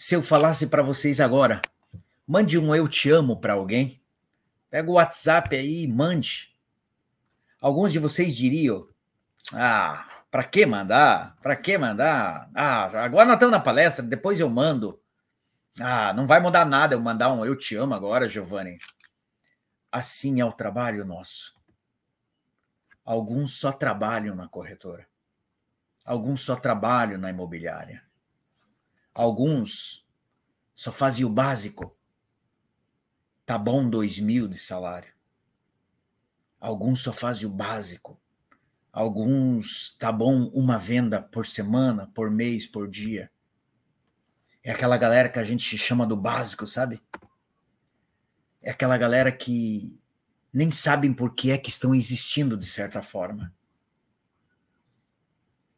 Se 0.05 0.13
eu 0.13 0.21
falasse 0.21 0.67
para 0.67 0.83
vocês 0.83 1.19
agora, 1.19 1.59
mande 2.27 2.59
um 2.59 2.75
eu 2.75 2.87
te 2.87 3.09
amo 3.09 3.41
para 3.41 3.53
alguém. 3.53 3.99
Pega 4.69 4.87
o 4.87 4.93
WhatsApp 4.93 5.55
aí 5.55 5.81
e 5.81 5.87
mande. 5.87 6.55
Alguns 7.59 7.91
de 7.91 7.97
vocês 7.97 8.37
diriam: 8.37 8.87
"Ah, 9.51 10.07
para 10.29 10.43
que 10.43 10.63
mandar? 10.63 11.35
Para 11.41 11.55
que 11.55 11.75
mandar? 11.75 12.51
Ah, 12.53 13.03
agora 13.03 13.25
nós 13.25 13.33
estamos 13.33 13.51
na 13.51 13.59
palestra, 13.59 14.05
depois 14.05 14.39
eu 14.39 14.47
mando." 14.47 15.01
Ah, 15.81 16.13
não 16.13 16.27
vai 16.27 16.39
mudar 16.39 16.65
nada 16.65 16.93
eu 16.93 16.99
mandar 16.99 17.33
um 17.33 17.43
eu 17.43 17.55
te 17.57 17.75
amo 17.75 17.95
agora, 17.95 18.29
Giovanni. 18.29 18.77
Assim 19.91 20.39
é 20.39 20.45
o 20.45 20.53
trabalho 20.53 21.03
nosso. 21.03 21.51
Alguns 23.03 23.57
só 23.57 23.71
trabalham 23.71 24.35
na 24.35 24.47
corretora. 24.47 25.07
Alguns 26.05 26.41
só 26.41 26.55
trabalham 26.55 27.17
na 27.17 27.31
imobiliária. 27.31 28.04
Alguns 29.15 30.05
só 30.73 30.91
fazem 30.91 31.23
o 31.23 31.29
básico. 31.29 31.97
Tá 33.45 33.57
bom 33.57 33.89
dois 33.89 34.19
mil 34.19 34.45
de 34.45 34.57
salário. 34.57 35.13
Alguns 36.59 36.99
só 36.99 37.13
fazem 37.13 37.47
o 37.47 37.49
básico. 37.49 38.19
Alguns 38.91 39.95
tá 39.97 40.11
bom 40.11 40.47
uma 40.53 40.77
venda 40.77 41.21
por 41.21 41.45
semana, 41.45 42.11
por 42.13 42.29
mês, 42.29 42.67
por 42.67 42.89
dia. 42.89 43.31
É 44.61 44.71
aquela 44.71 44.97
galera 44.97 45.29
que 45.29 45.39
a 45.39 45.45
gente 45.45 45.77
chama 45.77 46.05
do 46.05 46.17
básico, 46.17 46.67
sabe? 46.67 47.01
É 48.61 48.71
aquela 48.71 48.97
galera 48.97 49.31
que 49.31 49.97
nem 50.51 50.71
sabem 50.71 51.13
por 51.13 51.33
que 51.33 51.51
é 51.51 51.57
que 51.57 51.69
estão 51.69 51.95
existindo 51.95 52.57
de 52.57 52.65
certa 52.65 53.01
forma. 53.01 53.53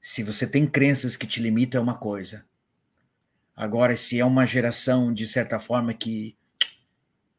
Se 0.02 0.24
você 0.24 0.48
tem 0.48 0.66
crenças 0.66 1.16
que 1.16 1.28
te 1.28 1.40
limitam 1.40 1.80
é 1.80 1.84
uma 1.84 1.98
coisa. 1.98 2.48
Agora, 3.58 3.98
se 3.98 4.20
é 4.20 4.24
uma 4.24 4.46
geração, 4.46 5.12
de 5.12 5.28
certa 5.28 5.60
forma, 5.60 5.92
que 5.92 6.38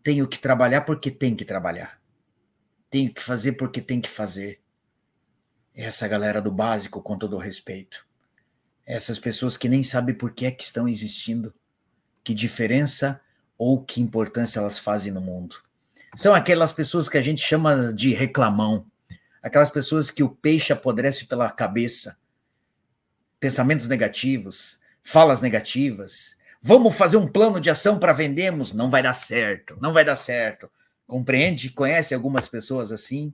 tenho 0.03 0.27
que 0.27 0.37
trabalhar 0.37 0.81
porque 0.81 1.13
tem 1.13 1.37
que 1.37 1.45
trabalhar. 1.45 2.03
Tenho 2.91 3.15
que 3.15 3.23
fazer 3.23 3.53
porque 3.53 3.81
tem 3.81 4.01
que 4.01 4.09
fazer. 4.09 4.61
Essa 5.73 6.09
galera 6.09 6.43
do 6.43 6.51
básico, 6.51 7.01
com 7.01 7.17
todo 7.17 7.37
o 7.37 7.39
respeito. 7.39 8.05
Essas 8.85 9.21
pessoas 9.21 9.57
que 9.57 9.69
nem 9.69 9.85
sabem 9.85 10.13
por 10.13 10.33
que 10.33 10.45
é 10.45 10.51
que 10.51 10.65
estão 10.65 10.89
existindo. 10.89 11.55
Que 12.25 12.35
diferença 12.35 13.21
ou 13.57 13.85
que 13.85 14.01
importância 14.01 14.59
elas 14.59 14.77
fazem 14.77 15.13
no 15.13 15.21
mundo. 15.21 15.57
São 16.17 16.35
aquelas 16.35 16.73
pessoas 16.73 17.09
que 17.09 17.17
a 17.17 17.23
gente 17.23 17.41
chama 17.41 17.93
de 17.93 18.13
reclamão. 18.13 18.91
Aquelas 19.41 19.71
pessoas 19.71 20.11
que 20.11 20.25
o 20.25 20.29
peixe 20.29 20.73
apodrece 20.73 21.27
pela 21.27 21.49
cabeça 21.49 22.19
pensamentos 23.41 23.87
negativos, 23.87 24.81
falas 25.09 25.41
negativas. 25.41 26.37
Vamos 26.61 26.95
fazer 26.95 27.17
um 27.17 27.27
plano 27.27 27.59
de 27.59 27.71
ação 27.71 27.99
para 27.99 28.13
vendermos? 28.13 28.75
Não 28.75 28.91
vai 28.91 29.03
dar 29.03 29.15
certo, 29.15 29.79
não 29.81 29.95
vai 29.95 30.05
dar 30.05 30.17
certo. 30.17 30.71
Compreende? 31.07 31.71
Conhece 31.71 32.15
algumas 32.15 32.47
pessoas 32.47 32.93
assim? 32.93 33.33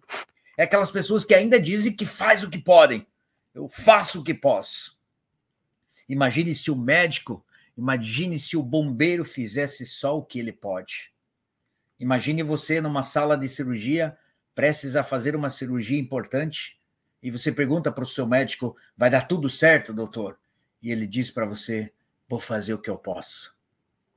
É 0.56 0.62
aquelas 0.62 0.92
pessoas 0.92 1.24
que 1.24 1.34
ainda 1.34 1.58
dizem 1.58 1.92
que 1.92 2.06
faz 2.06 2.44
o 2.44 2.48
que 2.50 2.58
podem. 2.58 3.04
Eu 3.52 3.66
faço 3.66 4.20
o 4.20 4.24
que 4.24 4.32
posso. 4.32 4.96
Imagine 6.08 6.54
se 6.54 6.70
o 6.70 6.76
médico, 6.76 7.44
imagine 7.76 8.38
se 8.38 8.56
o 8.56 8.62
bombeiro 8.62 9.24
fizesse 9.24 9.84
só 9.84 10.16
o 10.16 10.24
que 10.24 10.38
ele 10.38 10.52
pode. 10.52 11.12
Imagine 11.98 12.44
você 12.44 12.80
numa 12.80 13.02
sala 13.02 13.36
de 13.36 13.48
cirurgia, 13.48 14.16
prestes 14.54 14.94
a 14.94 15.02
fazer 15.02 15.34
uma 15.34 15.48
cirurgia 15.48 15.98
importante, 15.98 16.78
e 17.20 17.32
você 17.32 17.50
pergunta 17.50 17.90
para 17.90 18.04
o 18.04 18.06
seu 18.06 18.28
médico: 18.28 18.76
vai 18.96 19.10
dar 19.10 19.26
tudo 19.26 19.48
certo, 19.48 19.92
doutor? 19.92 20.38
E 20.84 20.92
ele 20.92 21.06
diz 21.06 21.30
para 21.30 21.46
você: 21.46 21.90
vou 22.28 22.38
fazer 22.38 22.74
o 22.74 22.78
que 22.78 22.90
eu 22.90 22.98
posso. 22.98 23.56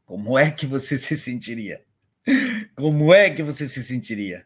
Como 0.05 0.38
é 0.38 0.51
que 0.51 0.68
você 0.68 0.97
se 0.97 1.15
sentiria? 1.15 1.86
Como 2.76 3.13
é 3.13 3.34
que 3.34 3.41
você 3.41 3.70
se 3.70 3.82
sentiria? 3.82 4.45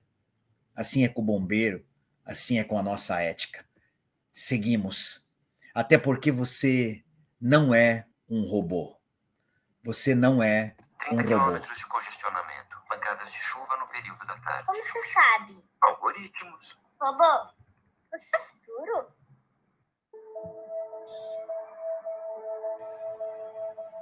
Assim 0.76 1.03
é 1.03 1.09
com 1.09 1.24
o 1.24 1.26
bombeiro, 1.26 1.84
assim 2.24 2.59
é 2.59 2.63
com 2.63 2.78
a 2.78 2.84
nossa 2.84 3.19
ética. 3.19 3.65
Seguimos. 4.32 5.26
Até 5.74 5.97
porque 5.97 6.32
você 6.32 7.03
não 7.39 7.74
é 7.74 8.05
um 8.30 8.45
robô. 8.45 8.95
Você 9.84 10.13
não 10.13 10.43
é 10.43 10.76
um 11.11 11.15
robô. 11.15 11.57
de 11.57 11.86
congestionamento, 11.88 12.78
pancadas 12.88 13.32
de 13.32 13.39
chuva 13.39 13.78
no 13.78 13.88
período 13.88 14.28
da 14.28 14.38
tarde. 14.38 14.67
Como 14.67 14.84
você 14.84 15.03
sabe? 15.11 15.57
Algoritmos. 15.82 16.78
Robô, 16.99 17.51
você 18.11 18.28
é 18.36 18.39
futuro? 18.51 19.20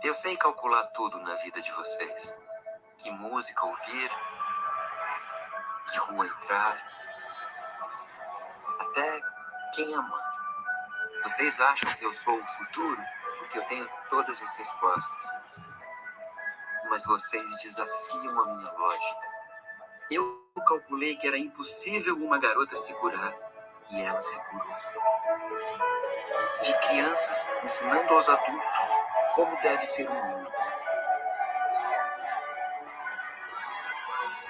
Eu 0.02 0.14
sei 0.14 0.38
calcular 0.38 0.84
tudo 0.94 1.20
na 1.20 1.36
vida 1.36 1.62
de 1.62 1.70
vocês. 1.74 2.34
Que 3.00 3.12
música 3.12 3.66
ouvir, 3.66 4.10
que 5.92 5.98
rua 5.98 6.26
entrar, 6.26 6.82
até 8.80 9.22
quem 9.76 9.94
amar. 9.94 10.30
Vocês 11.24 11.60
acham 11.60 11.94
que 11.96 12.06
eu 12.06 12.14
sou 12.14 12.40
o 12.40 12.48
futuro 12.48 13.02
porque 13.40 13.60
eu 13.60 13.66
tenho 13.66 13.90
todas 14.10 14.42
as 14.42 14.54
respostas. 14.54 15.32
Mas 16.90 17.04
vocês 17.06 17.62
desafiam 17.62 18.40
a 18.40 18.56
minha 18.56 18.72
lógica. 18.72 19.28
Eu 20.10 20.50
calculei 20.66 21.18
que 21.18 21.28
era 21.28 21.38
impossível 21.38 22.16
uma 22.16 22.40
garota 22.40 22.76
segurar 22.78 23.34
e 23.90 24.02
ela 24.02 24.24
se 24.24 24.40
curou. 24.46 24.76
Vi 26.62 26.74
crianças 26.88 27.48
ensinando 27.64 28.14
aos 28.14 28.30
adultos 28.30 29.19
como 29.40 29.56
deve 29.62 29.88
ser 29.88 30.06
o 30.06 30.14
mundo. 30.14 30.52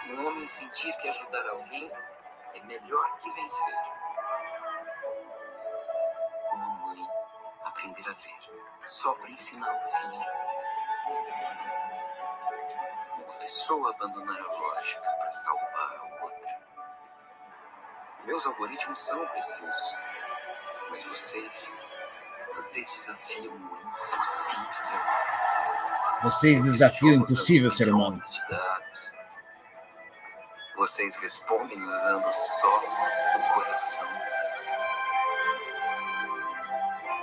Um 0.07 0.25
homem 0.25 0.47
sentir 0.47 0.91
que 0.97 1.09
ajudar 1.09 1.47
alguém 1.47 1.91
é 2.55 2.59
melhor 2.61 3.17
que 3.19 3.29
vencer. 3.29 3.75
Uma 6.53 6.69
mãe 6.87 7.07
aprender 7.65 8.01
a 8.07 8.13
ler 8.13 8.87
só 8.87 9.13
para 9.13 9.29
ensinar 9.29 9.71
o 9.71 9.79
filho. 9.79 10.25
Uma 13.15 13.33
pessoa 13.41 13.91
abandonar 13.91 14.39
a 14.39 14.51
lógica 14.53 15.01
para 15.01 15.31
salvar 15.31 15.97
a 15.97 16.23
outra. 16.23 16.61
Meus 18.23 18.43
algoritmos 18.43 18.97
são 18.97 19.23
precisos. 19.27 19.97
Mas 20.89 21.03
vocês. 21.03 21.88
Vocês 22.55 22.89
desafiam 22.91 23.53
o 23.53 23.57
impossível. 23.57 24.99
Vocês 26.23 26.63
desafiam 26.63 27.11
o 27.11 27.15
impossível, 27.23 27.71
ser 27.71 27.89
humano. 27.93 28.21
Vocês 30.75 31.15
respondem 31.17 31.81
usando 31.81 32.33
só 32.33 32.77
o 32.77 33.53
coração. 33.53 34.07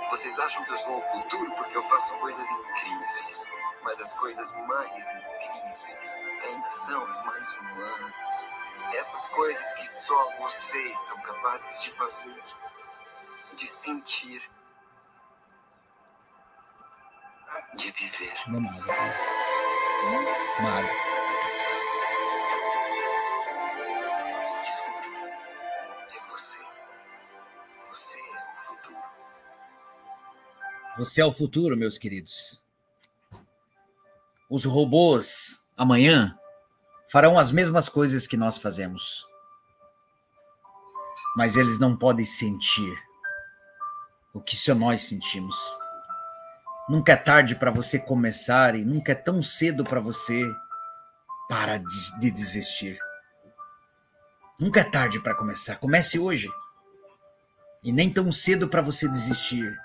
Vocês 0.09 0.39
acham 0.39 0.63
que 0.63 0.71
eu 0.71 0.77
sou 0.79 0.97
o 0.97 1.01
futuro 1.01 1.51
porque 1.55 1.77
eu 1.77 1.83
faço 1.83 2.13
coisas 2.15 2.45
incríveis. 2.49 3.45
Mas 3.83 3.99
as 4.01 4.13
coisas 4.13 4.51
mais 4.67 5.07
incríveis 5.07 6.15
ainda 6.43 6.71
são 6.71 7.05
as 7.05 7.25
mais 7.25 7.51
humanas. 7.53 8.49
Essas 8.93 9.27
coisas 9.29 9.73
que 9.73 9.87
só 9.87 10.31
vocês 10.39 10.99
são 11.01 11.19
capazes 11.21 11.81
de 11.81 11.91
fazer, 11.91 12.43
de 13.55 13.67
sentir, 13.67 14.41
de 17.75 17.91
viver. 17.91 18.33
Não 18.47 18.59
nada. 18.59 18.85
Nada. 20.61 20.87
Descobrir. 24.65 25.33
É 26.15 26.31
você. 26.31 26.59
Você 27.89 28.19
é 28.19 28.41
o 28.41 28.55
futuro. 28.65 29.03
Você 30.97 31.21
é 31.21 31.25
o 31.25 31.31
futuro, 31.31 31.77
meus 31.77 31.97
queridos. 31.97 32.61
Os 34.49 34.63
robôs 34.63 35.59
amanhã 35.75 36.37
farão 37.11 37.37
as 37.37 37.51
mesmas 37.51 37.89
coisas 37.89 38.25
que 38.25 38.37
nós 38.37 38.57
fazemos. 38.57 39.25
Mas 41.35 41.55
eles 41.55 41.79
não 41.79 41.95
podem 41.95 42.25
sentir 42.25 42.97
o 44.33 44.41
que 44.41 44.55
só 44.55 44.73
nós 44.73 45.03
sentimos. 45.03 45.55
Nunca 46.87 47.13
é 47.13 47.15
tarde 47.15 47.55
para 47.55 47.71
você 47.71 47.99
começar 47.99 48.75
e 48.75 48.85
nunca 48.85 49.11
é 49.11 49.15
tão 49.15 49.41
cedo 49.41 49.83
para 49.83 49.99
você 49.99 50.43
parar 51.49 51.77
de, 51.77 52.19
de, 52.19 52.31
desistir. 52.31 52.97
Nunca 54.59 54.79
é 54.79 54.83
tarde 54.83 55.21
para 55.21 55.35
começar. 55.35 55.75
Comece 55.77 56.17
hoje. 56.17 56.49
E 57.83 57.91
nem 57.91 58.11
tão 58.11 58.31
cedo 58.31 58.67
para 58.67 58.81
você 58.81 59.07
desistir. 59.07 59.77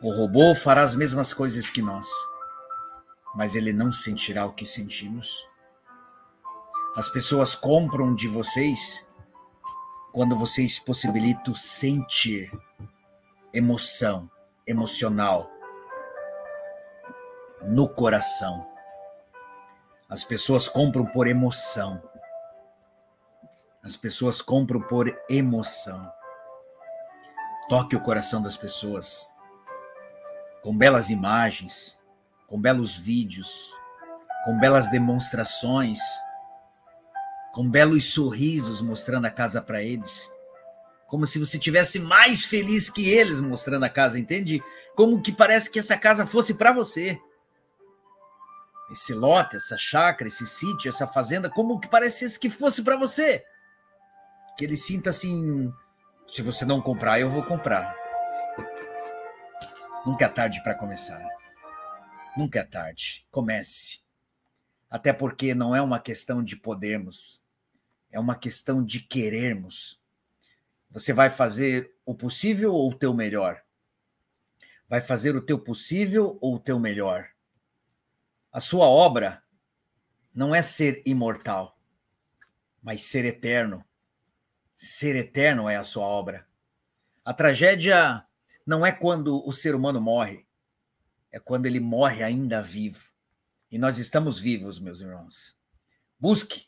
O 0.00 0.12
robô 0.12 0.54
fará 0.54 0.82
as 0.82 0.94
mesmas 0.94 1.32
coisas 1.32 1.68
que 1.68 1.82
nós 1.82 2.06
mas 3.34 3.54
ele 3.54 3.72
não 3.72 3.92
sentirá 3.92 4.44
o 4.46 4.52
que 4.52 4.66
sentimos. 4.66 5.46
As 6.96 7.08
pessoas 7.08 7.54
compram 7.54 8.14
de 8.14 8.26
vocês 8.26 9.06
quando 10.12 10.36
vocês 10.36 10.78
possibilitam 10.78 11.54
sentir 11.54 12.50
emoção, 13.52 14.28
emocional 14.68 15.50
no 17.62 17.88
coração. 17.88 18.66
As 20.08 20.22
pessoas 20.22 20.68
compram 20.68 21.04
por 21.04 21.26
emoção. 21.26 22.02
As 23.82 23.96
pessoas 23.96 24.40
compram 24.40 24.80
por 24.80 25.12
emoção. 25.28 26.12
Toque 27.68 27.96
o 27.96 28.00
coração 28.00 28.40
das 28.40 28.56
pessoas 28.56 29.26
com 30.62 30.76
belas 30.76 31.08
imagens, 31.08 31.98
com 32.46 32.60
belos 32.60 32.96
vídeos, 32.96 33.72
com 34.44 34.58
belas 34.58 34.90
demonstrações, 34.90 35.98
com 37.52 37.68
belos 37.70 38.12
sorrisos 38.12 38.80
mostrando 38.80 39.26
a 39.26 39.30
casa 39.30 39.60
para 39.60 39.82
eles. 39.82 40.30
Como 41.08 41.26
se 41.26 41.38
você 41.38 41.58
tivesse 41.58 41.98
mais 41.98 42.44
feliz 42.44 42.88
que 42.88 43.08
eles 43.08 43.40
mostrando 43.40 43.84
a 43.84 43.88
casa, 43.88 44.18
entende? 44.18 44.62
Como 44.94 45.20
que 45.20 45.32
parece 45.32 45.70
que 45.70 45.78
essa 45.78 45.96
casa 45.96 46.26
fosse 46.26 46.54
para 46.54 46.70
você. 46.70 47.18
Esse 48.90 49.12
lote, 49.14 49.56
essa 49.56 49.76
chácara, 49.76 50.28
esse 50.28 50.46
sítio, 50.46 50.88
essa 50.88 51.06
fazenda, 51.06 51.50
como 51.50 51.80
que 51.80 51.88
parecesse 51.88 52.38
que 52.38 52.48
fosse 52.48 52.82
para 52.82 52.96
você. 52.96 53.42
Que 54.56 54.64
ele 54.64 54.76
sinta 54.76 55.10
assim, 55.10 55.72
se 56.26 56.42
você 56.42 56.64
não 56.64 56.80
comprar, 56.80 57.18
eu 57.18 57.30
vou 57.30 57.42
comprar. 57.42 57.96
Nunca 60.04 60.26
é 60.26 60.28
tarde 60.28 60.62
para 60.62 60.74
começar. 60.74 61.22
Nunca 62.36 62.60
é 62.60 62.64
tarde. 62.64 63.26
Comece. 63.30 64.00
Até 64.90 65.12
porque 65.12 65.54
não 65.54 65.74
é 65.74 65.82
uma 65.82 66.00
questão 66.00 66.42
de 66.42 66.56
podermos, 66.56 67.42
é 68.10 68.18
uma 68.18 68.34
questão 68.34 68.82
de 68.82 69.00
querermos. 69.00 69.98
Você 70.90 71.12
vai 71.12 71.30
fazer 71.30 71.94
o 72.04 72.14
possível 72.14 72.72
ou 72.72 72.90
o 72.90 72.94
teu 72.94 73.12
melhor? 73.12 73.62
Vai 74.88 75.00
fazer 75.00 75.36
o 75.36 75.42
teu 75.42 75.58
possível 75.58 76.38
ou 76.40 76.54
o 76.54 76.58
teu 76.58 76.78
melhor? 76.78 77.28
A 78.50 78.60
sua 78.60 78.86
obra 78.86 79.42
não 80.34 80.54
é 80.54 80.62
ser 80.62 81.02
imortal, 81.04 81.78
mas 82.82 83.02
ser 83.02 83.24
eterno. 83.24 83.84
Ser 84.76 85.14
eterno 85.14 85.68
é 85.68 85.76
a 85.76 85.84
sua 85.84 86.06
obra. 86.06 86.46
A 87.24 87.34
tragédia 87.34 88.24
não 88.64 88.86
é 88.86 88.90
quando 88.90 89.46
o 89.46 89.52
ser 89.52 89.74
humano 89.74 90.00
morre, 90.00 90.46
é 91.30 91.38
quando 91.38 91.66
ele 91.66 91.80
morre 91.80 92.22
ainda 92.22 92.62
vivo. 92.62 93.04
E 93.70 93.78
nós 93.78 93.98
estamos 93.98 94.40
vivos, 94.40 94.80
meus 94.80 95.02
irmãos. 95.02 95.54
Busque, 96.18 96.66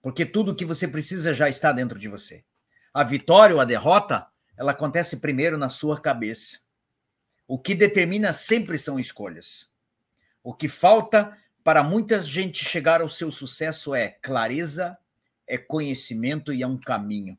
porque 0.00 0.24
tudo 0.24 0.52
o 0.52 0.54
que 0.54 0.64
você 0.64 0.86
precisa 0.86 1.34
já 1.34 1.48
está 1.48 1.72
dentro 1.72 1.98
de 1.98 2.06
você. 2.06 2.44
A 2.96 3.04
vitória 3.04 3.54
ou 3.54 3.60
a 3.60 3.66
derrota, 3.66 4.26
ela 4.56 4.72
acontece 4.72 5.18
primeiro 5.18 5.58
na 5.58 5.68
sua 5.68 6.00
cabeça. 6.00 6.60
O 7.46 7.58
que 7.58 7.74
determina 7.74 8.32
sempre 8.32 8.78
são 8.78 8.98
escolhas. 8.98 9.68
O 10.42 10.54
que 10.54 10.66
falta 10.66 11.36
para 11.62 11.82
muita 11.82 12.22
gente 12.22 12.64
chegar 12.64 13.02
ao 13.02 13.08
seu 13.10 13.30
sucesso 13.30 13.94
é 13.94 14.08
clareza, 14.08 14.96
é 15.46 15.58
conhecimento 15.58 16.54
e 16.54 16.62
é 16.62 16.66
um 16.66 16.78
caminho. 16.78 17.36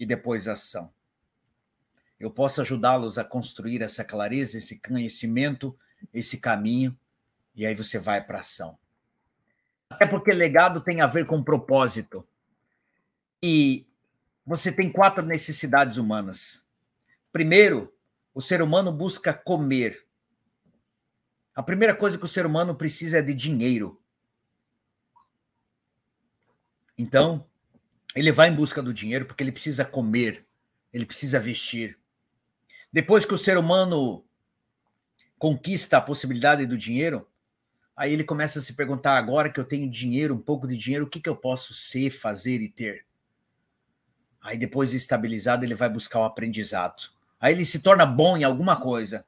E 0.00 0.04
depois 0.04 0.48
ação. 0.48 0.92
Eu 2.18 2.32
posso 2.32 2.60
ajudá-los 2.60 3.18
a 3.18 3.24
construir 3.24 3.82
essa 3.82 4.02
clareza, 4.02 4.58
esse 4.58 4.80
conhecimento, 4.80 5.78
esse 6.12 6.40
caminho, 6.40 6.98
e 7.54 7.64
aí 7.64 7.76
você 7.76 8.00
vai 8.00 8.20
para 8.20 8.40
ação. 8.40 8.76
Até 9.88 10.08
porque 10.08 10.32
legado 10.32 10.80
tem 10.80 11.02
a 11.02 11.06
ver 11.06 11.24
com 11.24 11.40
propósito. 11.40 12.26
E 13.40 13.85
você 14.46 14.70
tem 14.70 14.90
quatro 14.90 15.24
necessidades 15.24 15.96
humanas. 15.96 16.64
Primeiro, 17.32 17.92
o 18.32 18.40
ser 18.40 18.62
humano 18.62 18.92
busca 18.92 19.34
comer. 19.34 20.06
A 21.54 21.62
primeira 21.62 21.94
coisa 21.94 22.16
que 22.16 22.24
o 22.24 22.28
ser 22.28 22.46
humano 22.46 22.74
precisa 22.74 23.18
é 23.18 23.22
de 23.22 23.34
dinheiro. 23.34 24.00
Então, 26.96 27.46
ele 28.14 28.30
vai 28.30 28.48
em 28.48 28.54
busca 28.54 28.80
do 28.80 28.94
dinheiro 28.94 29.26
porque 29.26 29.42
ele 29.42 29.52
precisa 29.52 29.84
comer, 29.84 30.46
ele 30.92 31.04
precisa 31.04 31.40
vestir. 31.40 31.98
Depois 32.92 33.26
que 33.26 33.34
o 33.34 33.38
ser 33.38 33.58
humano 33.58 34.24
conquista 35.38 35.98
a 35.98 36.00
possibilidade 36.00 36.64
do 36.66 36.78
dinheiro, 36.78 37.28
aí 37.96 38.12
ele 38.12 38.24
começa 38.24 38.58
a 38.58 38.62
se 38.62 38.74
perguntar: 38.74 39.18
agora 39.18 39.50
que 39.50 39.58
eu 39.58 39.64
tenho 39.64 39.90
dinheiro, 39.90 40.34
um 40.34 40.40
pouco 40.40 40.68
de 40.68 40.76
dinheiro, 40.76 41.04
o 41.04 41.10
que, 41.10 41.20
que 41.20 41.28
eu 41.28 41.36
posso 41.36 41.74
ser, 41.74 42.10
fazer 42.10 42.60
e 42.62 42.68
ter? 42.68 43.06
Aí 44.46 44.56
depois 44.56 44.92
de 44.92 44.96
estabilizado, 44.96 45.64
ele 45.64 45.74
vai 45.74 45.88
buscar 45.88 46.20
o 46.20 46.24
aprendizado. 46.24 47.10
Aí 47.40 47.52
ele 47.52 47.64
se 47.64 47.80
torna 47.80 48.06
bom 48.06 48.36
em 48.36 48.44
alguma 48.44 48.80
coisa. 48.80 49.26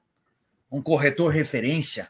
Um 0.71 0.81
corretor 0.81 1.33
referência, 1.33 2.09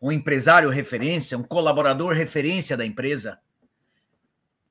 um 0.00 0.12
empresário 0.12 0.70
referência, 0.70 1.36
um 1.36 1.42
colaborador 1.42 2.14
referência 2.14 2.76
da 2.76 2.86
empresa. 2.86 3.40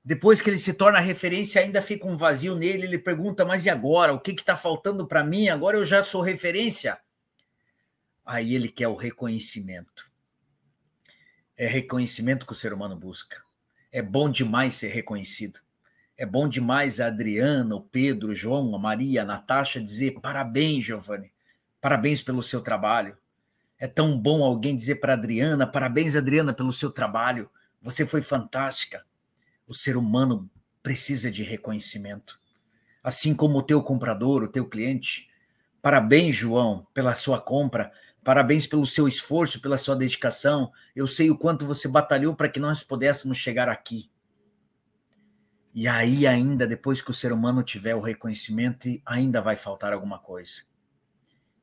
Depois 0.01 0.39
que 0.39 0.49
ele 0.49 0.57
se 0.57 0.71
torna 0.71 1.01
referência, 1.01 1.61
ainda 1.61 1.81
fica 1.81 2.07
um 2.07 2.15
vazio 2.15 2.55
nele. 2.55 2.85
Ele 2.85 2.97
pergunta: 2.97 3.43
Mas 3.43 3.65
e 3.65 3.69
agora? 3.69 4.13
O 4.13 4.21
que 4.21 4.31
está 4.31 4.55
faltando 4.55 5.05
para 5.05 5.21
mim? 5.21 5.49
Agora 5.49 5.75
eu 5.75 5.85
já 5.85 6.01
sou 6.01 6.21
referência. 6.21 6.97
Aí 8.25 8.55
ele 8.55 8.69
quer 8.69 8.87
o 8.87 8.95
reconhecimento. 8.95 10.09
É 11.57 11.67
reconhecimento 11.67 12.45
que 12.45 12.53
o 12.53 12.55
ser 12.55 12.71
humano 12.71 12.95
busca. 12.95 13.43
É 13.91 14.01
bom 14.01 14.31
demais 14.31 14.75
ser 14.75 14.93
reconhecido. 14.93 15.59
É 16.19 16.25
bom 16.25 16.49
demais 16.49 16.99
a 16.99 17.07
Adriana, 17.07 17.73
o 17.75 17.81
Pedro, 17.81 18.31
o 18.31 18.35
João, 18.35 18.75
a 18.75 18.77
Maria, 18.77 19.21
a 19.21 19.25
Natasha 19.25 19.79
dizer 19.79 20.19
parabéns, 20.19 20.83
Giovanni. 20.83 21.31
Parabéns 21.79 22.21
pelo 22.21 22.43
seu 22.43 22.59
trabalho. 22.59 23.17
É 23.79 23.87
tão 23.87 24.19
bom 24.19 24.43
alguém 24.43 24.75
dizer 24.75 24.95
para 24.95 25.13
Adriana: 25.13 25.65
parabéns, 25.65 26.17
Adriana, 26.17 26.51
pelo 26.51 26.73
seu 26.73 26.91
trabalho. 26.91 27.49
Você 27.81 28.05
foi 28.05 28.21
fantástica. 28.21 29.05
O 29.65 29.73
ser 29.73 29.95
humano 29.95 30.49
precisa 30.83 31.31
de 31.31 31.41
reconhecimento. 31.41 32.37
Assim 33.01 33.33
como 33.33 33.57
o 33.59 33.63
teu 33.63 33.81
comprador, 33.81 34.43
o 34.43 34.49
teu 34.49 34.67
cliente. 34.67 35.29
Parabéns, 35.81 36.35
João, 36.35 36.85
pela 36.93 37.15
sua 37.15 37.39
compra. 37.39 37.93
Parabéns 38.25 38.67
pelo 38.67 38.85
seu 38.85 39.07
esforço, 39.07 39.61
pela 39.61 39.77
sua 39.77 39.95
dedicação. 39.95 40.69
Eu 40.93 41.07
sei 41.07 41.31
o 41.31 41.37
quanto 41.37 41.65
você 41.65 41.87
batalhou 41.87 42.35
para 42.35 42.49
que 42.49 42.59
nós 42.59 42.83
pudéssemos 42.83 43.37
chegar 43.37 43.69
aqui. 43.69 44.11
E 45.79 45.87
aí, 45.87 46.27
ainda 46.27 46.67
depois 46.67 47.01
que 47.01 47.09
o 47.09 47.13
ser 47.13 47.31
humano 47.31 47.63
tiver 47.63 47.95
o 47.95 48.01
reconhecimento, 48.01 48.89
ainda 49.05 49.41
vai 49.41 49.55
faltar 49.55 49.93
alguma 49.93 50.19
coisa. 50.19 50.63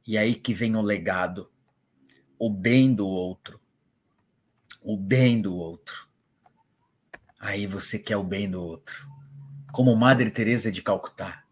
E 0.07 0.17
aí 0.17 0.35
que 0.35 0.55
vem 0.55 0.75
o 0.75 0.81
legado 0.81 1.51
o 2.39 2.49
bem 2.49 2.95
do 2.95 3.07
outro. 3.07 3.61
O 4.83 4.97
bem 4.97 5.43
do 5.43 5.55
outro. 5.55 6.09
Aí 7.39 7.67
você 7.67 7.99
quer 7.99 8.17
o 8.17 8.25
bem 8.25 8.51
do 8.51 8.63
outro. 8.63 9.07
Como 9.71 9.95
Madre 9.95 10.31
Teresa 10.31 10.73
de 10.73 10.81
Calcutá. 10.81 11.45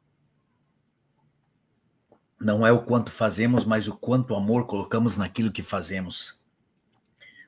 Não 2.41 2.67
é 2.67 2.73
o 2.73 2.83
quanto 2.83 3.12
fazemos, 3.12 3.67
mas 3.67 3.89
o 3.89 3.95
quanto 3.95 4.35
amor 4.35 4.67
colocamos 4.67 5.19
naquilo 5.19 5.53
que 5.53 5.62
fazemos. 5.62 6.43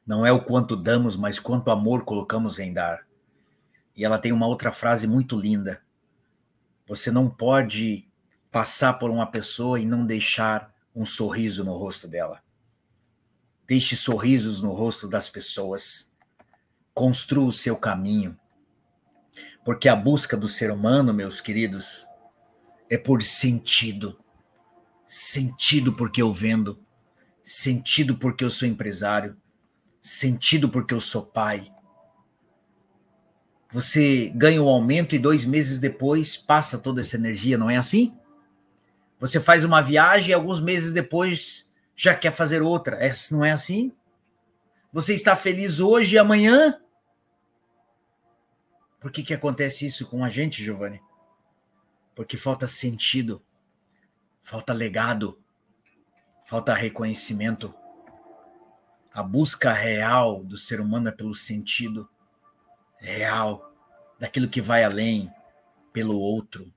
Não 0.06 0.26
é 0.26 0.30
o 0.30 0.44
quanto 0.44 0.76
damos, 0.76 1.16
mas 1.16 1.38
quanto 1.38 1.70
amor 1.70 2.04
colocamos 2.04 2.58
em 2.58 2.70
dar. 2.70 3.05
E 3.96 4.04
ela 4.04 4.18
tem 4.18 4.32
uma 4.32 4.46
outra 4.46 4.70
frase 4.70 5.06
muito 5.06 5.36
linda. 5.36 5.82
Você 6.86 7.10
não 7.10 7.28
pode 7.28 8.06
passar 8.50 8.94
por 8.94 9.10
uma 9.10 9.26
pessoa 9.26 9.80
e 9.80 9.86
não 9.86 10.04
deixar 10.04 10.74
um 10.94 11.06
sorriso 11.06 11.64
no 11.64 11.76
rosto 11.76 12.06
dela. 12.06 12.42
Deixe 13.66 13.96
sorrisos 13.96 14.62
no 14.62 14.72
rosto 14.72 15.08
das 15.08 15.28
pessoas. 15.28 16.12
Construa 16.94 17.46
o 17.46 17.52
seu 17.52 17.76
caminho. 17.76 18.38
Porque 19.64 19.88
a 19.88 19.96
busca 19.96 20.36
do 20.36 20.48
ser 20.48 20.70
humano, 20.70 21.12
meus 21.12 21.40
queridos, 21.40 22.06
é 22.88 22.96
por 22.96 23.22
sentido. 23.22 24.18
Sentido 25.06 25.92
porque 25.92 26.22
eu 26.22 26.32
vendo, 26.32 26.80
sentido 27.42 28.16
porque 28.16 28.44
eu 28.44 28.50
sou 28.50 28.66
empresário, 28.66 29.36
sentido 30.00 30.68
porque 30.68 30.94
eu 30.94 31.00
sou 31.00 31.26
pai. 31.26 31.72
Você 33.70 34.30
ganha 34.34 34.62
um 34.62 34.68
aumento 34.68 35.14
e 35.14 35.18
dois 35.18 35.44
meses 35.44 35.78
depois 35.78 36.36
passa 36.36 36.78
toda 36.78 37.00
essa 37.00 37.16
energia, 37.16 37.58
não 37.58 37.68
é 37.68 37.76
assim? 37.76 38.16
Você 39.18 39.40
faz 39.40 39.64
uma 39.64 39.82
viagem 39.82 40.30
e 40.30 40.34
alguns 40.34 40.60
meses 40.60 40.92
depois 40.92 41.72
já 41.96 42.14
quer 42.14 42.30
fazer 42.30 42.62
outra. 42.62 42.96
É, 42.96 43.10
não 43.30 43.44
é 43.44 43.52
assim? 43.52 43.92
Você 44.92 45.14
está 45.14 45.34
feliz 45.34 45.80
hoje 45.80 46.14
e 46.14 46.18
amanhã? 46.18 46.80
Por 49.00 49.10
que, 49.10 49.22
que 49.22 49.34
acontece 49.34 49.86
isso 49.86 50.06
com 50.06 50.24
a 50.24 50.28
gente, 50.28 50.62
Giovanni? 50.62 51.00
Porque 52.14 52.36
falta 52.36 52.66
sentido, 52.66 53.42
falta 54.42 54.72
legado, 54.72 55.38
falta 56.46 56.74
reconhecimento. 56.74 57.74
A 59.12 59.22
busca 59.22 59.72
real 59.72 60.42
do 60.42 60.56
ser 60.56 60.80
humano 60.80 61.08
é 61.08 61.12
pelo 61.12 61.34
sentido 61.34 62.08
real, 62.98 63.72
daquilo 64.18 64.48
que 64.48 64.60
vai 64.60 64.84
além, 64.84 65.30
pelo 65.92 66.18
outro. 66.18 66.72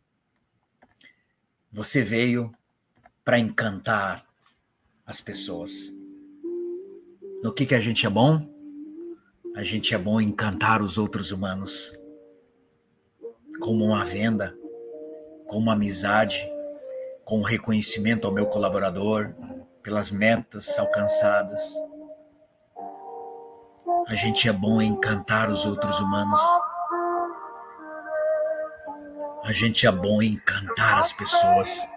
Você 1.71 2.01
veio 2.01 2.53
para 3.23 3.37
encantar, 3.37 4.25
as 5.09 5.19
pessoas. 5.19 5.91
No 7.41 7.51
que, 7.51 7.65
que 7.65 7.73
a 7.73 7.79
gente 7.79 8.05
é 8.05 8.09
bom? 8.09 8.47
A 9.55 9.63
gente 9.63 9.95
é 9.95 9.97
bom 9.97 10.21
encantar 10.21 10.83
os 10.83 10.99
outros 10.99 11.31
humanos. 11.31 11.91
Como 13.59 13.85
uma 13.85 14.05
venda, 14.05 14.55
com 15.47 15.57
uma 15.57 15.73
amizade, 15.73 16.47
com 17.25 17.39
um 17.39 17.43
reconhecimento 17.43 18.27
ao 18.27 18.33
meu 18.33 18.45
colaborador, 18.45 19.33
pelas 19.81 20.11
metas 20.11 20.77
alcançadas. 20.77 21.73
A 24.09 24.15
gente 24.15 24.49
é 24.49 24.51
bom 24.51 24.81
em 24.81 24.87
encantar 24.87 25.51
os 25.51 25.67
outros 25.67 25.99
humanos. 25.99 26.41
A 29.43 29.51
gente 29.51 29.85
é 29.85 29.91
bom 29.91 30.19
em 30.19 30.29
encantar 30.33 30.97
as 30.97 31.13
pessoas. 31.13 31.87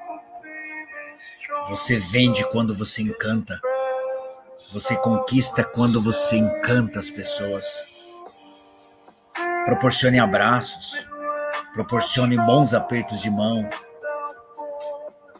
Você 1.70 1.98
vende 1.98 2.44
quando 2.50 2.74
você 2.74 3.00
encanta. 3.00 3.58
Você 4.74 4.94
conquista 4.96 5.64
quando 5.64 6.02
você 6.02 6.36
encanta 6.36 6.98
as 6.98 7.08
pessoas. 7.08 7.64
Proporcione 9.64 10.20
abraços. 10.20 11.08
Proporcione 11.72 12.36
bons 12.36 12.74
apertos 12.74 13.22
de 13.22 13.30
mão. 13.30 13.66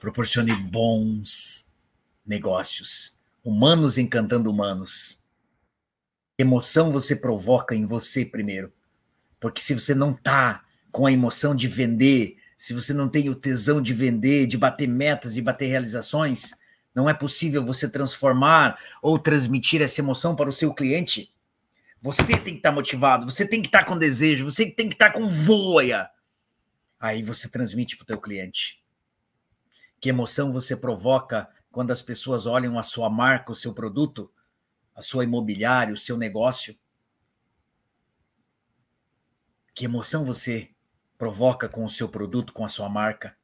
Proporcione 0.00 0.54
bons 0.54 1.70
negócios. 2.26 3.14
Humanos 3.44 3.98
encantando 3.98 4.50
humanos. 4.50 5.21
Emoção 6.42 6.90
você 6.90 7.14
provoca 7.14 7.72
em 7.72 7.86
você 7.86 8.24
primeiro. 8.24 8.72
Porque 9.38 9.60
se 9.60 9.74
você 9.74 9.94
não 9.94 10.10
está 10.10 10.64
com 10.90 11.06
a 11.06 11.12
emoção 11.12 11.54
de 11.54 11.68
vender, 11.68 12.36
se 12.58 12.74
você 12.74 12.92
não 12.92 13.08
tem 13.08 13.28
o 13.28 13.34
tesão 13.36 13.80
de 13.80 13.94
vender, 13.94 14.48
de 14.48 14.58
bater 14.58 14.88
metas, 14.88 15.34
de 15.34 15.40
bater 15.40 15.68
realizações, 15.68 16.50
não 16.92 17.08
é 17.08 17.14
possível 17.14 17.64
você 17.64 17.88
transformar 17.88 18.76
ou 19.00 19.20
transmitir 19.20 19.80
essa 19.80 20.00
emoção 20.00 20.34
para 20.34 20.48
o 20.48 20.52
seu 20.52 20.74
cliente. 20.74 21.32
Você 22.00 22.36
tem 22.36 22.54
que 22.54 22.58
estar 22.58 22.72
motivado, 22.72 23.30
você 23.30 23.46
tem 23.46 23.62
que 23.62 23.68
estar 23.68 23.84
com 23.84 23.96
desejo, 23.96 24.50
você 24.50 24.68
tem 24.68 24.88
que 24.88 24.96
estar 24.96 25.12
com 25.12 25.28
voia. 25.28 26.10
Aí 26.98 27.22
você 27.22 27.48
transmite 27.48 27.96
para 27.96 28.02
o 28.02 28.06
teu 28.06 28.20
cliente. 28.20 28.82
Que 30.00 30.08
emoção 30.08 30.52
você 30.52 30.76
provoca 30.76 31.48
quando 31.70 31.92
as 31.92 32.02
pessoas 32.02 32.46
olham 32.46 32.80
a 32.80 32.82
sua 32.82 33.08
marca, 33.08 33.52
o 33.52 33.56
seu 33.56 33.72
produto, 33.72 34.28
a 34.94 35.02
sua 35.02 35.24
imobiliária, 35.24 35.94
o 35.94 35.98
seu 35.98 36.16
negócio? 36.16 36.76
Que 39.74 39.84
emoção 39.86 40.24
você 40.24 40.70
provoca 41.16 41.68
com 41.68 41.84
o 41.84 41.90
seu 41.90 42.08
produto, 42.08 42.52
com 42.52 42.64
a 42.64 42.68
sua 42.68 42.88
marca? 42.88 43.36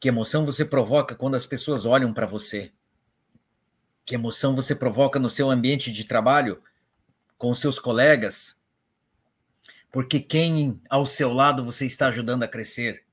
Que 0.00 0.08
emoção 0.08 0.44
você 0.44 0.64
provoca 0.64 1.14
quando 1.14 1.34
as 1.34 1.46
pessoas 1.46 1.84
olham 1.84 2.12
para 2.12 2.26
você? 2.26 2.72
Que 4.04 4.14
emoção 4.14 4.54
você 4.54 4.74
provoca 4.74 5.18
no 5.18 5.30
seu 5.30 5.50
ambiente 5.50 5.92
de 5.92 6.04
trabalho, 6.04 6.62
com 7.38 7.54
seus 7.54 7.78
colegas? 7.78 8.60
Porque 9.92 10.18
quem 10.18 10.80
ao 10.88 11.04
seu 11.04 11.32
lado 11.32 11.64
você 11.64 11.86
está 11.86 12.08
ajudando 12.08 12.42
a 12.42 12.48
crescer? 12.48 13.04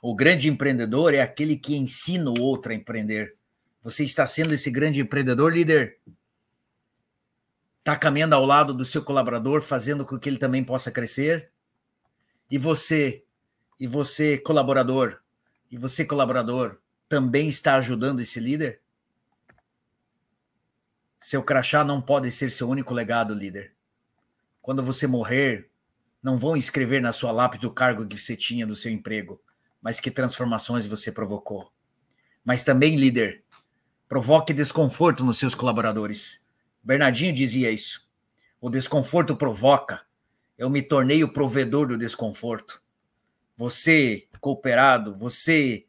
O 0.00 0.14
grande 0.14 0.48
empreendedor 0.48 1.12
é 1.12 1.20
aquele 1.20 1.56
que 1.56 1.74
ensina 1.74 2.30
o 2.30 2.40
outro 2.40 2.70
a 2.70 2.74
empreender. 2.74 3.36
Você 3.82 4.04
está 4.04 4.26
sendo 4.26 4.54
esse 4.54 4.70
grande 4.70 5.00
empreendedor 5.00 5.52
líder? 5.52 5.98
Está 7.86 7.94
caminhando 7.94 8.34
ao 8.34 8.44
lado 8.44 8.74
do 8.74 8.84
seu 8.84 9.00
colaborador, 9.00 9.62
fazendo 9.62 10.04
com 10.04 10.18
que 10.18 10.28
ele 10.28 10.38
também 10.38 10.64
possa 10.64 10.90
crescer? 10.90 11.52
E 12.50 12.58
você, 12.58 13.24
e 13.78 13.86
você, 13.86 14.36
colaborador, 14.36 15.20
e 15.70 15.78
você, 15.78 16.04
colaborador, 16.04 16.78
também 17.08 17.48
está 17.48 17.76
ajudando 17.76 18.18
esse 18.18 18.40
líder? 18.40 18.80
Seu 21.20 21.44
crachá 21.44 21.84
não 21.84 22.02
pode 22.02 22.28
ser 22.32 22.50
seu 22.50 22.68
único 22.68 22.92
legado, 22.92 23.32
líder. 23.32 23.76
Quando 24.60 24.82
você 24.82 25.06
morrer, 25.06 25.70
não 26.20 26.38
vão 26.38 26.56
escrever 26.56 27.00
na 27.00 27.12
sua 27.12 27.30
lápide 27.30 27.68
o 27.68 27.72
cargo 27.72 28.04
que 28.04 28.18
você 28.18 28.36
tinha 28.36 28.66
no 28.66 28.74
seu 28.74 28.90
emprego, 28.90 29.40
mas 29.80 30.00
que 30.00 30.10
transformações 30.10 30.88
você 30.88 31.12
provocou. 31.12 31.70
Mas 32.44 32.64
também, 32.64 32.96
líder, 32.96 33.44
provoque 34.08 34.52
desconforto 34.52 35.24
nos 35.24 35.38
seus 35.38 35.54
colaboradores. 35.54 36.44
Bernardinho 36.86 37.32
dizia 37.32 37.68
isso. 37.72 38.08
O 38.60 38.70
desconforto 38.70 39.34
provoca, 39.34 40.02
eu 40.56 40.70
me 40.70 40.80
tornei 40.80 41.24
o 41.24 41.32
provedor 41.32 41.88
do 41.88 41.98
desconforto. 41.98 42.80
Você, 43.56 44.28
cooperado, 44.40 45.12
você, 45.16 45.84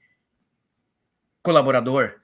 colaborador, 1.44 2.22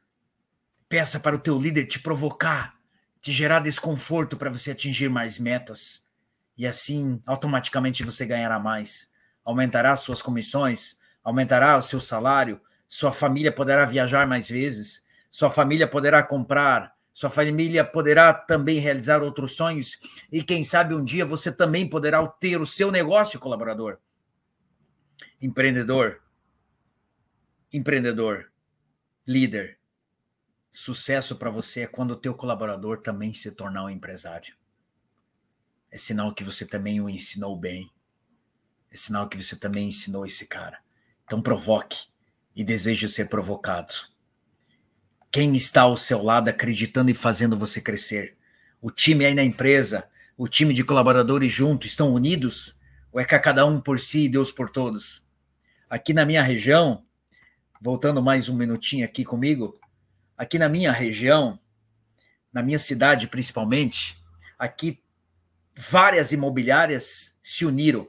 peça 0.90 1.20
para 1.20 1.36
o 1.36 1.40
teu 1.40 1.60
líder 1.60 1.86
te 1.86 2.00
provocar, 2.00 2.76
te 3.22 3.32
gerar 3.32 3.60
desconforto 3.60 4.36
para 4.36 4.50
você 4.50 4.72
atingir 4.72 5.08
mais 5.08 5.38
metas. 5.38 6.10
E 6.58 6.66
assim, 6.66 7.22
automaticamente 7.28 8.04
você 8.04 8.26
ganhará 8.26 8.58
mais. 8.58 9.12
Aumentará 9.46 9.96
suas 9.96 10.20
comissões, 10.20 10.98
aumentará 11.24 11.78
o 11.78 11.82
seu 11.84 12.02
salário, 12.02 12.60
sua 12.88 13.12
família 13.12 13.52
poderá 13.52 13.86
viajar 13.86 14.26
mais 14.26 14.50
vezes, 14.50 15.06
sua 15.30 15.52
família 15.52 15.88
poderá 15.88 16.24
comprar 16.24 16.96
sua 17.14 17.30
família 17.30 17.86
poderá 17.86 18.34
também 18.34 18.80
realizar 18.80 19.22
outros 19.22 19.56
sonhos 19.56 20.00
e 20.32 20.44
quem 20.44 20.64
sabe 20.64 20.96
um 20.96 21.04
dia 21.04 21.26
você 21.26 21.52
também 21.52 21.88
poderá 21.88 22.26
ter 22.28 22.60
o 22.60 22.66
seu 22.66 22.92
negócio 22.92 23.40
colaborador. 23.40 24.00
Empreendedor, 25.40 26.24
empreendedor, 27.72 28.52
líder. 29.28 29.80
Sucesso 30.72 31.36
para 31.36 31.52
você 31.52 31.82
é 31.82 31.88
quando 31.88 32.12
o 32.12 32.16
teu 32.16 32.34
colaborador 32.34 33.02
também 33.02 33.32
se 33.32 33.52
tornar 33.52 33.86
um 33.86 33.90
empresário. 33.90 34.56
É 35.92 35.98
sinal 36.00 36.34
que 36.34 36.44
você 36.44 36.66
também 36.66 37.00
o 37.00 37.08
ensinou 37.08 37.56
bem. 37.56 37.92
É 38.90 38.98
sinal 38.98 39.30
que 39.30 39.42
você 39.42 39.56
também 39.56 39.90
ensinou 39.90 40.26
esse 40.26 40.48
cara. 40.48 40.80
Então 41.26 41.40
provoque 41.40 42.08
e 42.56 42.64
deseje 42.64 43.08
ser 43.08 43.30
provocado. 43.30 43.94
Quem 45.34 45.56
está 45.56 45.82
ao 45.82 45.98
seu 45.98 46.22
lado 46.22 46.48
acreditando 46.48 47.10
e 47.10 47.14
fazendo 47.16 47.58
você 47.58 47.82
crescer? 47.82 48.38
O 48.80 48.92
time 48.92 49.26
aí 49.26 49.34
na 49.34 49.42
empresa, 49.42 50.08
o 50.38 50.48
time 50.48 50.76
de 50.76 50.84
colaboradores 50.84 51.52
junto, 51.52 51.88
estão 51.88 52.14
unidos? 52.14 52.80
Ou 53.12 53.20
é 53.20 53.26
cada 53.26 53.66
um 53.66 53.82
por 53.82 54.00
si 54.00 54.26
e 54.26 54.30
Deus 54.30 54.52
por 54.52 54.70
todos? 54.70 55.28
Aqui 55.90 56.14
na 56.14 56.24
minha 56.24 56.44
região, 56.44 57.04
voltando 57.82 58.22
mais 58.22 58.48
um 58.48 58.56
minutinho 58.56 59.04
aqui 59.04 59.26
comigo, 59.26 59.74
aqui 60.38 60.60
na 60.60 60.70
minha 60.70 60.92
região, 60.92 61.60
na 62.54 62.62
minha 62.62 62.78
cidade 62.78 63.26
principalmente, 63.26 64.24
aqui 64.56 65.02
várias 65.76 66.32
imobiliárias 66.32 67.40
se 67.42 67.66
uniram 67.66 68.08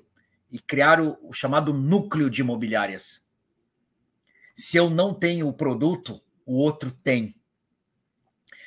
e 0.51 0.59
criaram 0.59 1.16
o 1.22 1.33
chamado 1.33 1.72
núcleo 1.72 2.29
de 2.29 2.43
imobiliárias. 2.43 3.25
Se 4.55 4.77
eu 4.77 4.91
não 4.91 5.14
tenho 5.14 5.49
o 5.49 5.55
produto, 5.55 6.20
o 6.45 6.55
outro 6.55 6.90
tem. 6.90 7.34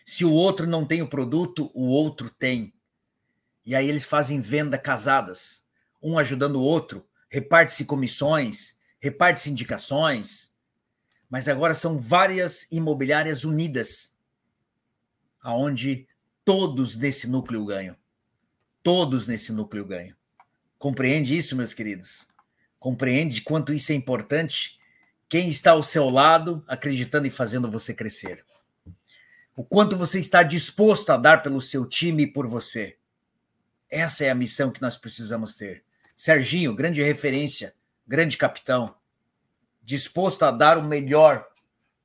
Se 0.05 0.23
o 0.23 0.31
outro 0.31 0.65
não 0.65 0.85
tem 0.85 1.01
o 1.01 1.09
produto, 1.09 1.69
o 1.73 1.87
outro 1.87 2.29
tem. 2.29 2.73
E 3.65 3.75
aí 3.75 3.87
eles 3.87 4.05
fazem 4.05 4.39
venda 4.39 4.77
casadas, 4.77 5.65
um 6.01 6.17
ajudando 6.17 6.55
o 6.55 6.61
outro, 6.61 7.05
reparte-se 7.29 7.83
comissões, 7.83 8.79
reparte-se 8.99 9.51
indicações. 9.51 10.55
Mas 11.29 11.49
agora 11.49 11.73
são 11.73 11.99
várias 11.99 12.71
imobiliárias 12.71 13.43
unidas, 13.43 14.15
aonde 15.41 16.07
todos 16.45 16.95
nesse 16.95 17.27
núcleo 17.27 17.65
ganham. 17.65 17.95
Todos 18.81 19.27
nesse 19.27 19.51
núcleo 19.51 19.85
ganham. 19.85 20.15
Compreende 20.79 21.35
isso, 21.35 21.57
meus 21.57 21.73
queridos? 21.73 22.25
Compreende 22.79 23.41
quanto 23.41 23.73
isso 23.73 23.91
é 23.91 23.95
importante 23.95 24.76
quem 25.29 25.49
está 25.49 25.71
ao 25.71 25.83
seu 25.83 26.09
lado, 26.09 26.63
acreditando 26.67 27.27
e 27.27 27.31
fazendo 27.31 27.69
você 27.69 27.93
crescer. 27.93 28.45
O 29.55 29.63
quanto 29.63 29.97
você 29.97 30.19
está 30.19 30.43
disposto 30.43 31.09
a 31.09 31.17
dar 31.17 31.43
pelo 31.43 31.61
seu 31.61 31.85
time 31.85 32.23
e 32.23 32.27
por 32.27 32.47
você. 32.47 32.97
Essa 33.89 34.25
é 34.25 34.29
a 34.29 34.35
missão 34.35 34.71
que 34.71 34.81
nós 34.81 34.97
precisamos 34.97 35.55
ter. 35.55 35.83
Serginho, 36.15 36.75
grande 36.75 37.03
referência, 37.03 37.73
grande 38.07 38.37
capitão, 38.37 38.95
disposto 39.83 40.43
a 40.43 40.51
dar 40.51 40.77
o 40.77 40.83
melhor 40.83 41.45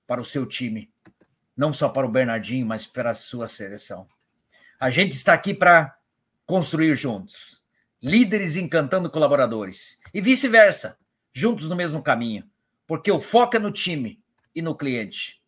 para 0.06 0.20
o 0.20 0.24
seu 0.24 0.44
time, 0.44 0.92
não 1.56 1.72
só 1.72 1.88
para 1.88 2.06
o 2.06 2.10
Bernardinho, 2.10 2.66
mas 2.66 2.86
para 2.86 3.10
a 3.10 3.14
sua 3.14 3.46
seleção. 3.46 4.08
A 4.80 4.90
gente 4.90 5.12
está 5.12 5.32
aqui 5.32 5.54
para 5.54 5.96
construir 6.44 6.96
juntos, 6.96 7.62
líderes 8.02 8.56
encantando 8.56 9.10
colaboradores 9.10 9.98
e 10.12 10.20
vice-versa, 10.20 10.98
juntos 11.32 11.68
no 11.68 11.76
mesmo 11.76 12.02
caminho 12.02 12.51
porque 12.86 13.10
o 13.10 13.20
foco 13.20 13.56
é 13.56 13.58
no 13.58 13.72
time 13.72 14.22
e 14.54 14.62
no 14.62 14.74
cliente. 14.74 15.40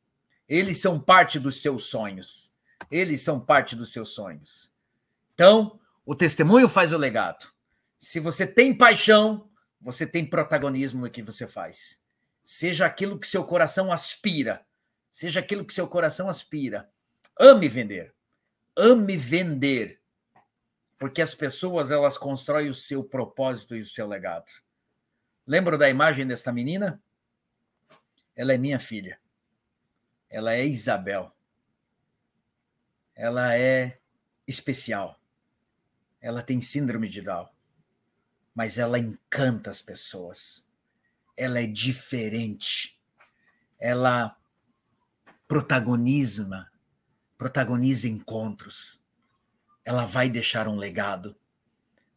Eles 0.49 0.81
são 0.81 1.01
parte 1.01 1.39
dos 1.39 1.61
seus 1.61 1.87
sonhos. 1.87 2.55
Eles 2.91 3.23
são 3.23 3.41
parte 3.41 3.75
dos 3.75 3.93
seus 3.93 4.11
sonhos. 4.11 4.73
Então, 5.35 5.81
o 6.05 6.15
testemunho 6.15 6.69
faz 6.69 6.93
o 6.93 6.99
legado. 6.99 7.47
Se 7.99 8.21
você 8.21 8.47
tem 8.47 8.77
paixão, 8.77 9.49
você 9.81 10.07
tem 10.07 10.25
protagonismo 10.25 11.03
no 11.03 11.11
que 11.11 11.23
você 11.23 11.47
faz. 11.47 12.01
Seja 12.43 12.87
aquilo 12.87 13.19
que 13.19 13.27
seu 13.27 13.45
coração 13.45 13.93
aspira. 13.93 14.65
Seja 15.11 15.41
aquilo 15.41 15.65
que 15.65 15.73
seu 15.73 15.89
coração 15.89 16.29
aspira. 16.29 16.91
Ame 17.39 17.69
vender. 17.69 18.15
Ame 18.77 19.17
vender. 19.17 20.01
Porque 20.99 21.23
as 21.23 21.35
pessoas, 21.35 21.91
elas 21.91 22.17
constroem 22.17 22.69
o 22.69 22.75
seu 22.75 23.03
propósito 23.03 23.77
e 23.77 23.81
o 23.81 23.87
seu 23.87 24.07
legado. 24.07 24.53
Lembra 25.47 25.77
da 25.77 25.89
imagem 25.89 26.27
desta 26.27 26.53
menina? 26.53 27.03
Ela 28.37 28.55
é 28.55 28.59
minha 28.59 28.81
filha. 28.81 29.19
Ela 30.29 30.55
é 30.55 30.67
Isabel. 30.67 31.33
Ela 33.15 33.57
é 33.57 34.01
especial. 34.47 35.21
Ela 36.21 36.43
tem 36.43 36.61
síndrome 36.61 37.09
de 37.09 37.23
Down. 37.23 37.49
Mas 38.55 38.79
ela 38.79 38.99
encanta 38.99 39.71
as 39.71 39.81
pessoas. 39.81 40.67
Ela 41.37 41.61
é 41.61 41.67
diferente. 41.67 42.99
Ela 43.79 44.37
protagoniza, 45.47 46.69
protagoniza 47.39 48.09
encontros. 48.09 49.01
Ela 49.85 50.07
vai 50.07 50.29
deixar 50.29 50.67
um 50.67 50.77
legado, 50.77 51.37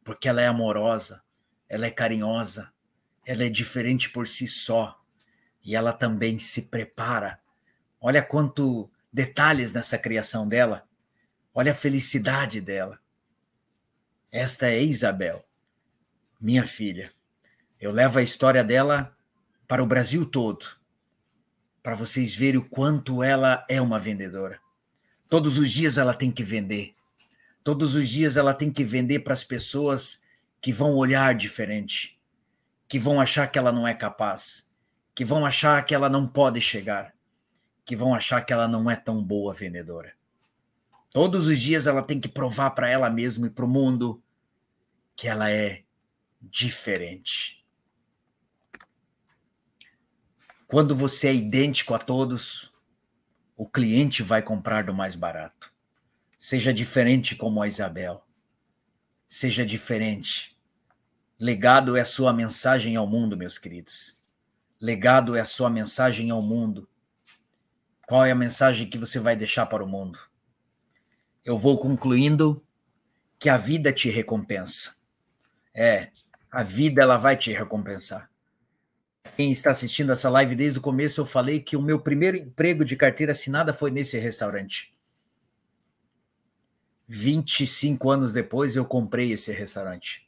porque 0.03 0.28
ela 0.28 0.41
é 0.41 0.47
amorosa, 0.47 1.22
ela 1.68 1.86
é 1.86 1.91
carinhosa, 1.91 2.72
ela 3.26 3.43
é 3.43 3.49
diferente 3.49 4.09
por 4.09 4.28
si 4.28 4.47
só 4.47 5.03
e 5.68 5.76
ela 5.76 5.91
também 5.91 6.39
se 6.39 6.61
prepara. 6.63 7.41
Olha 7.99 8.24
quanto 8.24 8.89
detalhes 9.11 9.74
nessa 9.74 9.97
criação 9.97 10.47
dela. 10.47 10.88
Olha 11.53 11.74
a 11.74 11.76
felicidade 11.76 12.61
dela. 12.61 12.97
Esta 14.32 14.68
é 14.68 14.82
Isabel, 14.82 15.43
minha 16.39 16.65
filha. 16.65 17.11
Eu 17.82 17.91
levo 17.91 18.18
a 18.18 18.24
história 18.24 18.63
dela 18.63 19.13
para 19.68 19.84
o 19.84 19.86
Brasil 19.86 20.26
todo, 20.26 20.65
para 21.84 21.95
vocês 21.95 22.34
verem 22.34 22.61
o 22.61 22.70
quanto 22.70 23.22
ela 23.22 23.65
é 23.68 23.82
uma 23.82 23.99
vendedora. 23.99 24.61
Todos 25.28 25.57
os 25.57 25.70
dias 25.70 25.97
ela 25.97 26.13
tem 26.13 26.32
que 26.32 26.45
vender. 26.45 26.95
Todos 27.61 27.93
os 27.93 28.07
dias 28.07 28.38
ela 28.38 28.53
tem 28.53 28.72
que 28.72 28.86
vender 28.86 29.20
para 29.20 29.34
as 29.34 29.43
pessoas 29.43 30.24
que 30.61 30.72
vão 30.72 30.93
olhar 30.93 31.36
diferente, 31.36 32.18
que 32.88 32.97
vão 32.97 33.20
achar 33.20 33.47
que 33.47 33.59
ela 33.59 33.74
não 33.74 33.86
é 33.86 33.93
capaz, 33.93 34.66
que 35.18 35.26
vão 35.26 35.47
achar 35.47 35.84
que 35.84 35.95
ela 35.95 36.09
não 36.09 36.28
pode 36.28 36.61
chegar, 36.61 37.11
que 37.84 37.95
vão 37.95 38.13
achar 38.13 38.45
que 38.45 38.53
ela 38.53 38.68
não 38.68 38.88
é 38.88 38.95
tão 38.95 39.20
boa 39.24 39.51
vendedora. 39.51 40.13
Todos 41.09 41.47
os 41.47 41.59
dias 41.59 41.88
ela 41.88 42.03
tem 42.03 42.20
que 42.20 42.30
provar 42.30 42.70
para 42.70 42.88
ela 42.88 43.09
mesma 43.09 43.47
e 43.47 43.49
para 43.49 43.65
o 43.65 43.68
mundo 43.68 44.22
que 45.15 45.28
ela 45.28 45.49
é 45.49 45.82
diferente. 46.39 47.65
Quando 50.68 50.95
você 50.95 51.30
é 51.30 51.34
idêntico 51.34 51.95
a 51.95 51.97
todos, 51.97 52.72
o 53.55 53.68
cliente 53.68 54.22
vai 54.22 54.43
comprar 54.43 54.84
do 54.84 54.93
mais 54.93 55.15
barato. 55.15 55.74
Seja 56.38 56.72
diferente 56.72 57.36
como 57.36 57.59
a 57.59 57.68
Isabel. 57.68 58.24
Seja 59.28 59.65
diferente. 59.65 60.55
Legado 61.39 61.97
é 61.97 62.01
a 62.01 62.05
sua 62.05 62.32
mensagem 62.32 62.95
ao 62.95 63.07
mundo, 63.07 63.36
meus 63.36 63.57
queridos. 63.57 64.15
Legado 64.80 65.36
é 65.36 65.42
a 65.42 65.46
sua 65.46 65.70
mensagem 65.70 66.30
ao 66.30 66.42
mundo. 66.42 66.88
Qual 68.08 68.24
é 68.24 68.32
a 68.32 68.36
mensagem 68.36 68.90
que 68.90 68.98
você 68.98 69.20
vai 69.20 69.36
deixar 69.36 69.66
para 69.66 69.84
o 69.84 69.88
mundo? 69.88 70.20
Eu 71.44 71.58
vou 71.58 71.80
concluindo 71.80 72.64
que 73.40 73.50
a 73.50 73.58
vida 73.58 73.92
te 73.92 74.10
recompensa. 74.10 74.96
É, 75.74 76.12
a 76.52 76.64
vida 76.64 77.02
ela 77.02 77.18
vai 77.18 77.36
te 77.36 77.52
recompensar. 77.52 78.30
Quem 79.36 79.52
está 79.52 79.72
assistindo 79.72 80.12
essa 80.12 80.30
live 80.30 80.56
desde 80.56 80.80
o 80.80 80.82
começo, 80.82 81.22
eu 81.22 81.26
falei 81.26 81.60
que 81.60 81.76
o 81.76 81.82
meu 81.82 82.00
primeiro 82.00 82.38
emprego 82.38 82.86
de 82.86 82.96
carteira 82.96 83.32
assinada 83.32 83.74
foi 83.74 83.92
nesse 83.92 84.18
restaurante. 84.18 84.96
25 87.08 88.10
anos 88.10 88.34
depois 88.34 88.76
eu 88.76 88.86
comprei 88.86 89.32
esse 89.32 89.52
restaurante. 89.52 90.28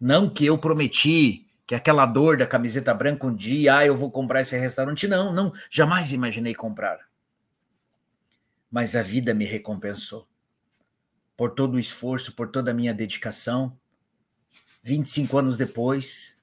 Não 0.00 0.28
que 0.28 0.46
eu 0.46 0.58
prometi 0.58 1.49
que 1.70 1.74
aquela 1.76 2.04
dor 2.04 2.36
da 2.36 2.48
camiseta 2.48 2.92
branca 2.92 3.24
um 3.24 3.32
dia, 3.32 3.76
ah, 3.76 3.86
eu 3.86 3.96
vou 3.96 4.10
comprar 4.10 4.40
esse 4.40 4.58
restaurante. 4.58 5.06
Não, 5.06 5.32
não, 5.32 5.52
jamais 5.70 6.10
imaginei 6.10 6.52
comprar. 6.52 6.98
Mas 8.68 8.96
a 8.96 9.04
vida 9.04 9.32
me 9.32 9.44
recompensou. 9.44 10.28
Por 11.36 11.52
todo 11.52 11.74
o 11.74 11.78
esforço, 11.78 12.34
por 12.34 12.48
toda 12.48 12.72
a 12.72 12.74
minha 12.74 12.92
dedicação. 12.92 13.78
25 14.82 15.38
anos 15.38 15.56
depois, 15.56 16.36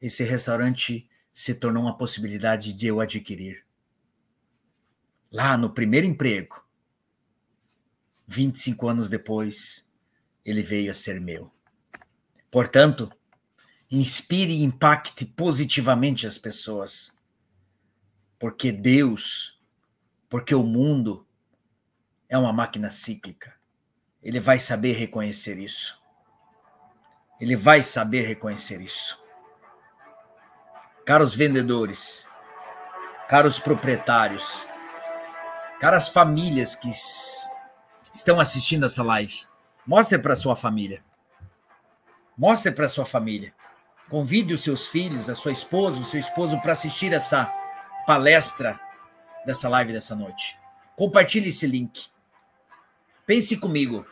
esse 0.00 0.22
restaurante 0.22 1.10
se 1.32 1.52
tornou 1.56 1.82
uma 1.82 1.98
possibilidade 1.98 2.72
de 2.72 2.86
eu 2.86 3.00
adquirir. 3.00 3.66
Lá 5.32 5.58
no 5.58 5.68
primeiro 5.68 6.06
emprego, 6.06 6.64
25 8.28 8.86
anos 8.86 9.08
depois, 9.08 9.84
ele 10.44 10.62
veio 10.62 10.92
a 10.92 10.94
ser 10.94 11.20
meu. 11.20 11.50
Portanto, 12.52 13.10
inspire 13.98 14.52
e 14.52 14.64
impacte 14.64 15.24
positivamente 15.24 16.26
as 16.26 16.38
pessoas. 16.38 17.12
Porque 18.38 18.72
Deus, 18.72 19.58
porque 20.28 20.54
o 20.54 20.62
mundo 20.62 21.26
é 22.28 22.36
uma 22.36 22.52
máquina 22.52 22.90
cíclica. 22.90 23.54
Ele 24.22 24.40
vai 24.40 24.58
saber 24.58 24.92
reconhecer 24.92 25.58
isso. 25.58 26.02
Ele 27.40 27.56
vai 27.56 27.82
saber 27.82 28.22
reconhecer 28.22 28.80
isso. 28.80 29.22
Caros 31.04 31.34
vendedores, 31.34 32.26
caros 33.28 33.58
proprietários, 33.58 34.66
caras 35.78 36.08
famílias 36.08 36.74
que 36.74 36.90
estão 38.12 38.40
assistindo 38.40 38.86
essa 38.86 39.02
live, 39.02 39.46
mostre 39.86 40.18
para 40.18 40.34
sua 40.34 40.56
família. 40.56 41.04
Mostre 42.36 42.72
para 42.72 42.88
sua 42.88 43.04
família. 43.04 43.54
Convide 44.08 44.52
os 44.52 44.62
seus 44.62 44.86
filhos, 44.86 45.28
a 45.28 45.34
sua 45.34 45.52
esposa, 45.52 45.98
o 45.98 46.04
seu 46.04 46.20
esposo 46.20 46.60
para 46.60 46.72
assistir 46.72 47.12
essa 47.12 47.46
palestra 48.06 48.78
dessa 49.46 49.68
live 49.68 49.92
dessa 49.92 50.14
noite. 50.14 50.58
Compartilhe 50.94 51.48
esse 51.48 51.66
link. 51.66 52.08
Pense 53.26 53.56
comigo. 53.56 54.06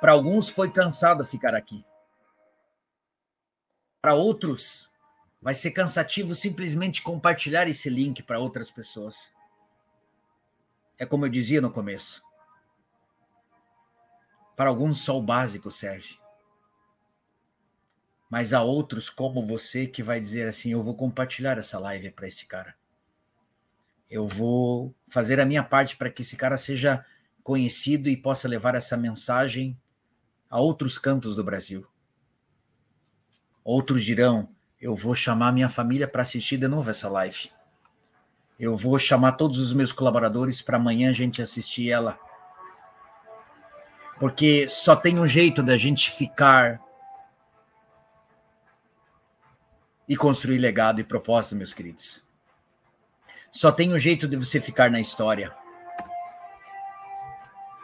Para 0.00 0.12
alguns 0.12 0.48
foi 0.48 0.70
cansado 0.70 1.24
ficar 1.24 1.54
aqui. 1.54 1.84
Para 4.00 4.14
outros, 4.14 4.90
vai 5.40 5.54
ser 5.54 5.70
cansativo 5.72 6.34
simplesmente 6.34 7.02
compartilhar 7.02 7.68
esse 7.68 7.88
link 7.88 8.22
para 8.22 8.38
outras 8.38 8.70
pessoas. 8.70 9.34
É 10.98 11.06
como 11.06 11.24
eu 11.24 11.30
dizia 11.30 11.60
no 11.60 11.70
começo. 11.70 12.22
Para 14.54 14.68
alguns, 14.68 15.00
só 15.00 15.16
o 15.16 15.22
básico 15.22 15.70
serve. 15.70 16.19
Mas 18.30 18.52
há 18.52 18.62
outros, 18.62 19.10
como 19.10 19.44
você, 19.44 19.88
que 19.88 20.04
vai 20.04 20.20
dizer 20.20 20.46
assim: 20.46 20.70
eu 20.70 20.82
vou 20.84 20.94
compartilhar 20.94 21.58
essa 21.58 21.80
live 21.80 22.12
para 22.12 22.28
esse 22.28 22.46
cara. 22.46 22.76
Eu 24.08 24.28
vou 24.28 24.94
fazer 25.08 25.40
a 25.40 25.44
minha 25.44 25.64
parte 25.64 25.96
para 25.96 26.08
que 26.08 26.22
esse 26.22 26.36
cara 26.36 26.56
seja 26.56 27.04
conhecido 27.42 28.08
e 28.08 28.16
possa 28.16 28.46
levar 28.46 28.76
essa 28.76 28.96
mensagem 28.96 29.76
a 30.48 30.60
outros 30.60 30.96
cantos 30.96 31.34
do 31.34 31.42
Brasil. 31.42 31.84
Outros 33.64 34.04
dirão: 34.04 34.48
eu 34.80 34.94
vou 34.94 35.14
chamar 35.14 35.52
minha 35.52 35.68
família 35.68 36.06
para 36.06 36.22
assistir 36.22 36.56
de 36.56 36.68
novo 36.68 36.88
essa 36.88 37.08
live. 37.08 37.50
Eu 38.58 38.76
vou 38.76 38.98
chamar 38.98 39.32
todos 39.32 39.58
os 39.58 39.72
meus 39.72 39.90
colaboradores 39.90 40.62
para 40.62 40.76
amanhã 40.76 41.10
a 41.10 41.14
gente 41.14 41.42
assistir 41.42 41.90
ela. 41.90 42.18
Porque 44.20 44.68
só 44.68 44.94
tem 44.94 45.18
um 45.18 45.26
jeito 45.26 45.62
da 45.62 45.76
gente 45.76 46.10
ficar 46.10 46.80
e 50.10 50.16
construir 50.16 50.58
legado 50.58 51.00
e 51.00 51.04
propósito, 51.04 51.54
meus 51.54 51.72
queridos. 51.72 52.20
Só 53.48 53.70
tem 53.70 53.94
um 53.94 53.98
jeito 53.98 54.26
de 54.26 54.36
você 54.36 54.60
ficar 54.60 54.90
na 54.90 54.98
história. 54.98 55.54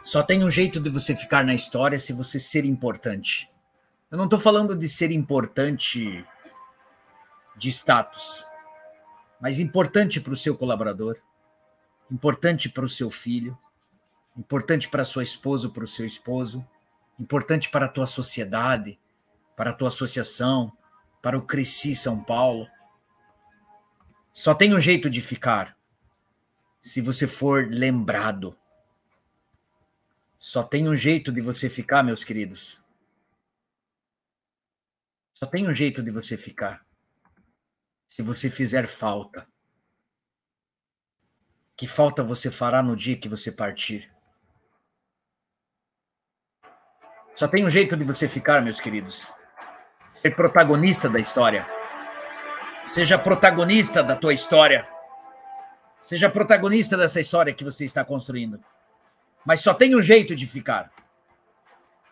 Só 0.03 0.21
tem 0.21 0.43
um 0.43 0.51
jeito 0.51 0.77
de 0.77 0.89
você 0.89 1.15
ficar 1.15 1.45
na 1.45 1.55
história 1.55 1.97
se 1.97 2.11
você 2.11 2.37
ser 2.37 2.65
importante. 2.65 3.49
Eu 4.11 4.17
não 4.17 4.25
estou 4.25 4.41
falando 4.41 4.75
de 4.77 4.89
ser 4.89 5.09
importante 5.09 6.25
de 7.55 7.69
status, 7.69 8.45
mas 9.39 9.57
importante 9.57 10.19
para 10.19 10.33
o 10.33 10.37
seu 10.37 10.53
colaborador, 10.53 11.15
importante 12.11 12.67
para 12.67 12.83
o 12.83 12.89
seu 12.89 13.09
filho, 13.09 13.57
importante 14.35 14.89
para 14.89 15.03
a 15.03 15.05
sua 15.05 15.23
esposa 15.23 15.67
ou 15.67 15.73
para 15.73 15.85
o 15.85 15.87
seu 15.87 16.05
esposo, 16.05 16.67
importante 17.17 17.69
para 17.69 17.85
a 17.85 17.89
tua 17.89 18.05
sociedade, 18.05 18.99
para 19.55 19.69
a 19.69 19.73
tua 19.73 19.87
associação, 19.87 20.73
para 21.27 21.37
o 21.37 21.45
Cresci 21.45 21.93
São 21.93 22.23
Paulo. 22.23 22.71
Só 24.31 24.55
tem 24.55 24.73
um 24.73 24.79
jeito 24.79 25.09
de 25.09 25.19
ficar 25.19 25.77
se 26.81 27.01
você 27.01 27.27
for 27.27 27.67
lembrado. 27.69 28.57
Só 30.39 30.63
tem 30.63 30.87
um 30.87 30.95
jeito 30.95 31.29
de 31.29 31.41
você 31.41 31.69
ficar, 31.69 32.01
meus 32.01 32.23
queridos, 32.23 32.81
só 35.33 35.45
tem 35.45 35.67
um 35.67 35.75
jeito 35.75 36.01
de 36.01 36.11
você 36.11 36.37
ficar. 36.37 36.85
Se 38.07 38.21
você 38.21 38.49
fizer 38.49 38.87
falta. 38.87 39.45
Que 41.75 41.85
falta 41.85 42.23
você 42.23 42.49
fará 42.49 42.81
no 42.81 42.95
dia 42.95 43.17
que 43.17 43.27
você 43.27 43.51
partir? 43.51 44.09
Só 47.33 47.49
tem 47.49 47.65
um 47.65 47.69
jeito 47.69 47.97
de 47.97 48.05
você 48.05 48.29
ficar, 48.29 48.63
meus 48.63 48.79
queridos. 48.79 49.36
Ser 50.21 50.35
protagonista 50.35 51.09
da 51.09 51.19
história. 51.19 51.67
Seja 52.83 53.17
protagonista 53.17 54.03
da 54.03 54.15
tua 54.15 54.33
história. 54.33 54.87
Seja 56.01 56.29
protagonista 56.29 56.95
dessa 56.95 57.19
história 57.19 57.53
que 57.53 57.63
você 57.63 57.85
está 57.85 58.03
construindo. 58.03 58.59
Mas 59.45 59.61
só 59.61 59.73
tem 59.73 59.95
um 59.95 60.01
jeito 60.01 60.35
de 60.35 60.45
ficar. 60.45 60.91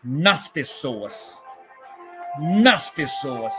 Nas 0.02 0.46
pessoas 0.48 1.42
nas 2.38 2.90
pessoas. 2.90 3.54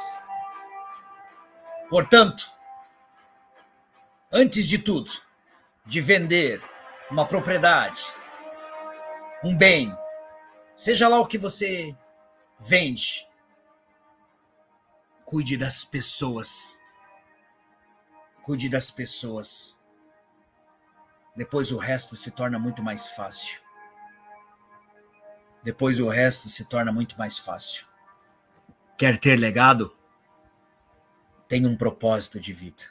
Portanto, 1.90 2.50
antes 4.32 4.68
de 4.68 4.78
tudo, 4.78 5.12
de 5.86 6.02
vender 6.02 6.62
uma 7.10 7.26
propriedade, 7.26 8.02
um 9.44 9.56
bem, 9.56 9.96
seja 10.76 11.08
lá 11.08 11.20
o 11.20 11.28
que 11.28 11.38
você 11.38 11.96
vende, 12.60 13.27
cuide 15.28 15.58
das 15.58 15.84
pessoas. 15.84 16.80
Cuide 18.44 18.70
das 18.70 18.90
pessoas. 18.90 19.78
Depois 21.36 21.70
o 21.70 21.78
resto 21.78 22.16
se 22.16 22.32
torna 22.32 22.58
muito 22.58 22.82
mais 22.82 23.10
fácil. 23.10 23.60
Depois 25.62 26.00
o 26.00 26.08
resto 26.08 26.48
se 26.48 26.64
torna 26.64 26.94
muito 26.94 27.18
mais 27.18 27.38
fácil. 27.38 27.86
quer 28.98 29.20
ter 29.20 29.38
legado, 29.38 29.96
tenha 31.48 31.68
um 31.68 31.76
propósito 31.76 32.40
de 32.40 32.54
vida. 32.54 32.86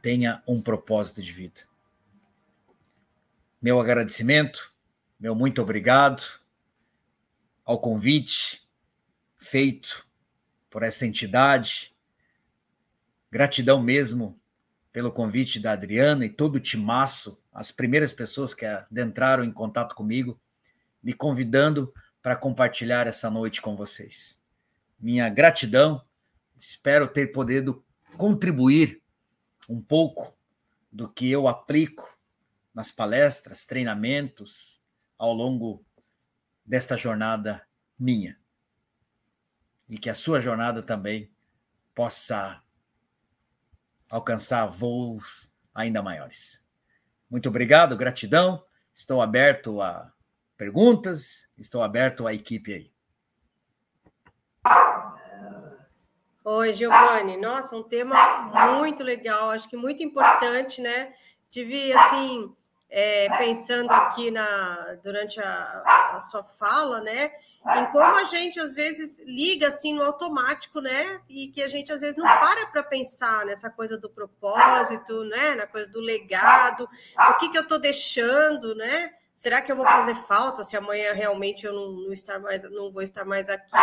Tenha 0.00 0.42
um 0.46 0.62
propósito 0.62 1.20
de 1.20 1.32
vida. 1.32 1.62
Meu 3.60 3.80
agradecimento, 3.80 4.72
meu 5.18 5.34
muito 5.34 5.60
obrigado 5.60 6.22
ao 7.64 7.80
convite 7.80 8.66
feito 9.36 10.07
por 10.70 10.82
essa 10.82 11.06
entidade. 11.06 11.94
Gratidão 13.30 13.82
mesmo 13.82 14.38
pelo 14.92 15.12
convite 15.12 15.60
da 15.60 15.72
Adriana 15.72 16.24
e 16.24 16.30
todo 16.30 16.56
o 16.56 16.60
timaço, 16.60 17.40
as 17.52 17.70
primeiras 17.70 18.12
pessoas 18.12 18.54
que 18.54 18.64
adentraram 18.64 19.44
em 19.44 19.52
contato 19.52 19.94
comigo, 19.94 20.40
me 21.02 21.12
convidando 21.12 21.92
para 22.22 22.36
compartilhar 22.36 23.06
essa 23.06 23.30
noite 23.30 23.60
com 23.60 23.76
vocês. 23.76 24.40
Minha 24.98 25.28
gratidão, 25.28 26.02
espero 26.58 27.06
ter 27.06 27.28
podido 27.28 27.84
contribuir 28.16 29.00
um 29.68 29.80
pouco 29.80 30.36
do 30.90 31.08
que 31.08 31.30
eu 31.30 31.46
aplico 31.46 32.18
nas 32.74 32.90
palestras, 32.90 33.66
treinamentos 33.66 34.82
ao 35.16 35.32
longo 35.32 35.84
desta 36.64 36.96
jornada 36.96 37.62
minha. 37.98 38.38
E 39.88 39.98
que 39.98 40.10
a 40.10 40.14
sua 40.14 40.40
jornada 40.40 40.82
também 40.82 41.30
possa 41.94 42.62
alcançar 44.10 44.66
voos 44.66 45.52
ainda 45.74 46.02
maiores. 46.02 46.64
Muito 47.30 47.48
obrigado, 47.48 47.96
gratidão. 47.96 48.64
Estou 48.94 49.22
aberto 49.22 49.80
a 49.80 50.12
perguntas, 50.56 51.48
estou 51.56 51.82
aberto 51.82 52.26
à 52.26 52.34
equipe 52.34 52.74
aí. 52.74 52.92
Oi, 56.44 56.72
Giovanni. 56.72 57.36
Nossa, 57.36 57.76
um 57.76 57.82
tema 57.82 58.16
muito 58.74 59.02
legal, 59.02 59.50
acho 59.50 59.68
que 59.68 59.76
muito 59.76 60.02
importante, 60.02 60.80
né? 60.80 61.14
Tive, 61.50 61.92
assim, 61.92 62.54
é, 62.90 63.28
pensando 63.36 63.90
aqui 63.90 64.30
na, 64.30 64.96
durante 65.02 65.38
a, 65.40 66.14
a, 66.14 66.20
sua 66.20 66.42
fala, 66.42 67.00
né, 67.02 67.30
em 67.76 67.86
como 67.92 68.16
a 68.16 68.24
gente 68.24 68.58
às 68.58 68.74
vezes 68.74 69.20
liga 69.26 69.68
assim 69.68 69.94
no 69.94 70.02
automático, 70.02 70.80
né, 70.80 71.20
e 71.28 71.48
que 71.48 71.62
a 71.62 71.68
gente 71.68 71.92
às 71.92 72.00
vezes 72.00 72.16
não 72.16 72.26
para 72.26 72.66
para 72.66 72.82
pensar 72.82 73.44
nessa 73.44 73.68
coisa 73.68 73.98
do 73.98 74.08
propósito, 74.08 75.22
né, 75.24 75.54
na 75.54 75.66
coisa 75.66 75.88
do 75.90 76.00
legado, 76.00 76.88
o 77.18 77.34
que 77.34 77.50
que 77.50 77.58
eu 77.58 77.62
estou 77.62 77.78
deixando, 77.78 78.74
né? 78.74 79.12
Será 79.36 79.62
que 79.62 79.70
eu 79.70 79.76
vou 79.76 79.86
fazer 79.86 80.16
falta 80.16 80.64
se 80.64 80.76
amanhã 80.76 81.12
realmente 81.12 81.64
eu 81.64 81.72
não, 81.72 81.92
não 81.92 82.12
estar 82.12 82.40
mais, 82.40 82.64
não 82.64 82.90
vou 82.90 83.02
estar 83.02 83.24
mais 83.24 83.48
aqui? 83.48 83.76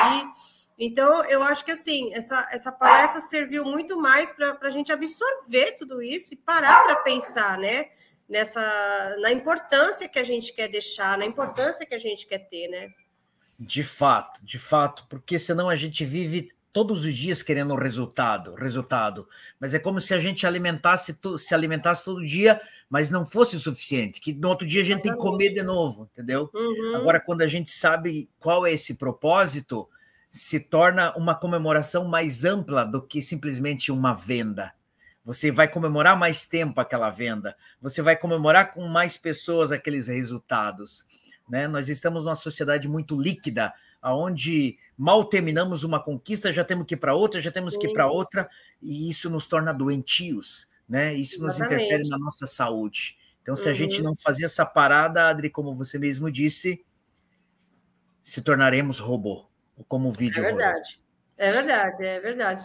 Então, 0.77 1.23
eu 1.25 1.41
acho 1.41 1.63
que 1.63 1.71
assim, 1.71 2.13
essa, 2.13 2.45
essa 2.51 2.71
palestra 2.71 3.21
serviu 3.21 3.63
muito 3.63 3.97
mais 3.97 4.33
para 4.33 4.57
a 4.59 4.69
gente 4.69 4.91
absorver 4.91 5.71
tudo 5.77 6.01
isso 6.01 6.33
e 6.33 6.37
parar 6.37 6.83
para 6.83 6.97
pensar, 6.97 7.57
né? 7.57 7.87
Nessa 8.27 9.15
na 9.19 9.31
importância 9.31 10.09
que 10.09 10.19
a 10.19 10.23
gente 10.23 10.53
quer 10.53 10.67
deixar, 10.67 11.17
na 11.17 11.25
importância 11.25 11.85
que 11.85 11.93
a 11.93 11.99
gente 11.99 12.25
quer 12.25 12.39
ter, 12.39 12.67
né? 12.67 12.89
De 13.59 13.83
fato, 13.83 14.43
de 14.43 14.59
fato, 14.59 15.05
porque 15.09 15.39
senão 15.39 15.69
a 15.69 15.75
gente 15.75 16.03
vive 16.03 16.51
todos 16.75 17.05
os 17.05 17.15
dias 17.15 17.41
querendo 17.41 17.73
resultado, 17.73 18.53
resultado. 18.53 19.29
Mas 19.57 19.73
é 19.73 19.79
como 19.79 20.01
se 20.01 20.13
a 20.13 20.19
gente 20.19 20.45
alimentasse, 20.45 21.17
se 21.37 21.55
alimentasse 21.55 22.03
todo 22.03 22.25
dia, 22.25 22.59
mas 22.89 23.09
não 23.09 23.25
fosse 23.25 23.55
o 23.55 23.59
suficiente, 23.59 24.19
que 24.19 24.33
no 24.33 24.49
outro 24.49 24.67
dia 24.67 24.81
a 24.81 24.83
gente 24.83 25.01
tem 25.01 25.13
que 25.13 25.17
comer 25.17 25.53
de 25.53 25.63
novo, 25.63 26.09
entendeu? 26.11 26.49
Uhum. 26.53 26.97
Agora, 26.97 27.21
quando 27.21 27.43
a 27.43 27.47
gente 27.47 27.71
sabe 27.71 28.29
qual 28.37 28.65
é 28.65 28.73
esse 28.73 28.95
propósito, 28.95 29.87
se 30.29 30.59
torna 30.59 31.15
uma 31.15 31.33
comemoração 31.33 32.09
mais 32.09 32.43
ampla 32.43 32.83
do 32.83 33.01
que 33.01 33.21
simplesmente 33.21 33.89
uma 33.89 34.13
venda. 34.13 34.73
Você 35.25 35.51
vai 35.51 35.67
comemorar 35.67 36.15
mais 36.15 36.47
tempo 36.47 36.79
aquela 36.79 37.09
venda, 37.09 37.57
você 37.81 37.99
vai 38.01 38.15
comemorar 38.15 38.73
com 38.73 38.87
mais 38.87 39.17
pessoas 39.17 39.71
aqueles 39.71 40.07
resultados. 40.07 41.03
Né? 41.49 41.67
Nós 41.67 41.89
estamos 41.89 42.23
numa 42.23 42.35
sociedade 42.35 42.87
muito 42.87 43.19
líquida, 43.19 43.73
aonde 43.99 44.77
mal 44.95 45.25
terminamos 45.25 45.83
uma 45.83 45.99
conquista, 45.99 46.53
já 46.53 46.63
temos 46.63 46.85
que 46.85 46.93
ir 46.93 46.97
para 46.97 47.15
outra, 47.15 47.41
já 47.41 47.51
temos 47.51 47.75
que 47.75 47.87
ir 47.87 47.93
para 47.93 48.07
outra, 48.07 48.47
e 48.79 49.09
isso 49.09 49.27
nos 49.31 49.47
torna 49.47 49.73
doentios, 49.73 50.69
né? 50.87 51.13
Isso 51.15 51.41
nos 51.41 51.55
Exatamente. 51.55 51.83
interfere 51.83 52.09
na 52.09 52.19
nossa 52.19 52.45
saúde. 52.45 53.17
Então, 53.41 53.55
se 53.55 53.65
uhum. 53.65 53.71
a 53.71 53.73
gente 53.73 53.97
uhum. 53.97 54.03
não 54.03 54.15
fazer 54.15 54.45
essa 54.45 54.63
parada, 54.63 55.27
Adri, 55.27 55.49
como 55.49 55.75
você 55.75 55.97
mesmo 55.97 56.31
disse, 56.31 56.85
se 58.23 58.41
tornaremos 58.41 58.99
robô, 58.99 59.47
como 59.87 60.09
o 60.09 60.11
vídeo. 60.11 60.43
É 60.43 60.51
verdade. 60.51 60.99
É 61.37 61.51
verdade, 61.51 62.05
é 62.05 62.19
verdade. 62.19 62.61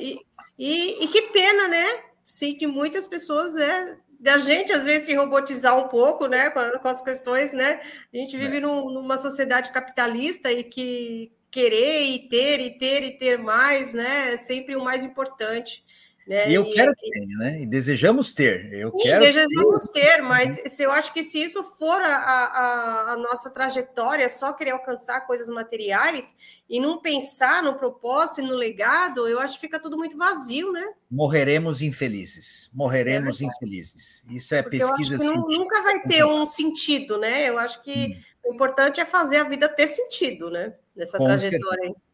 E, 0.00 0.20
e, 0.58 1.04
e, 1.04 1.08
que 1.08 1.22
pena, 1.22 1.68
né? 1.68 1.84
Sim, 2.24 2.54
que 2.54 2.66
muitas 2.66 3.06
pessoas 3.06 3.56
é 3.56 3.98
da 4.18 4.38
gente 4.38 4.72
às 4.72 4.84
vezes 4.84 5.06
se 5.06 5.14
robotizar 5.16 5.76
um 5.76 5.88
pouco, 5.88 6.28
né, 6.28 6.48
com, 6.50 6.78
com 6.78 6.88
as 6.88 7.02
questões, 7.02 7.52
né? 7.52 7.80
A 8.14 8.16
gente 8.16 8.36
vive 8.36 8.58
é. 8.58 8.60
num, 8.60 8.88
numa 8.88 9.18
sociedade 9.18 9.72
capitalista 9.72 10.50
e 10.52 10.62
que 10.62 11.32
querer 11.50 12.02
e 12.02 12.28
ter 12.28 12.60
e 12.60 12.78
ter 12.78 13.02
e 13.02 13.18
ter 13.18 13.36
mais, 13.36 13.92
né, 13.92 14.34
é 14.34 14.36
sempre 14.36 14.76
o 14.76 14.84
mais 14.84 15.04
importante. 15.04 15.84
Né? 16.26 16.50
E 16.50 16.54
eu 16.54 16.70
quero 16.70 16.94
que 16.94 17.10
tenha, 17.10 17.38
né? 17.38 17.62
E 17.62 17.66
desejamos 17.66 18.32
ter. 18.32 18.72
Eu 18.72 18.92
e 18.96 19.02
quero 19.02 19.20
desejamos 19.20 19.84
ter, 19.88 20.00
ter 20.00 20.22
mas 20.22 20.56
uhum. 20.56 20.68
se 20.68 20.82
eu 20.82 20.92
acho 20.92 21.12
que 21.12 21.22
se 21.22 21.42
isso 21.42 21.64
for 21.64 22.00
a, 22.00 22.14
a, 22.14 23.12
a, 23.12 23.16
nossa 23.16 23.50
trajetória, 23.50 24.28
só 24.28 24.52
querer 24.52 24.70
alcançar 24.70 25.26
coisas 25.26 25.48
materiais 25.48 26.34
e 26.68 26.78
não 26.78 27.00
pensar 27.00 27.62
no 27.62 27.74
propósito 27.74 28.40
e 28.40 28.44
no 28.44 28.54
legado, 28.54 29.26
eu 29.26 29.40
acho 29.40 29.54
que 29.54 29.62
fica 29.62 29.80
tudo 29.80 29.98
muito 29.98 30.16
vazio, 30.16 30.70
né? 30.70 30.92
Morreremos 31.10 31.82
infelizes. 31.82 32.70
Morreremos 32.72 33.42
é 33.42 33.46
infelizes. 33.46 34.24
Isso 34.30 34.54
é 34.54 34.62
Porque 34.62 34.78
pesquisa 34.78 35.18
científica. 35.18 35.58
Nunca 35.58 35.82
vai 35.82 36.02
ter 36.02 36.24
um 36.24 36.46
sentido, 36.46 37.18
né? 37.18 37.48
Eu 37.48 37.58
acho 37.58 37.82
que 37.82 38.16
hum. 38.44 38.50
o 38.50 38.54
importante 38.54 39.00
é 39.00 39.04
fazer 39.04 39.38
a 39.38 39.44
vida 39.44 39.68
ter 39.68 39.88
sentido, 39.88 40.50
né? 40.50 40.74
Nessa 40.94 41.18
Com 41.18 41.24
trajetória. 41.24 41.82
Certeza. 41.82 42.11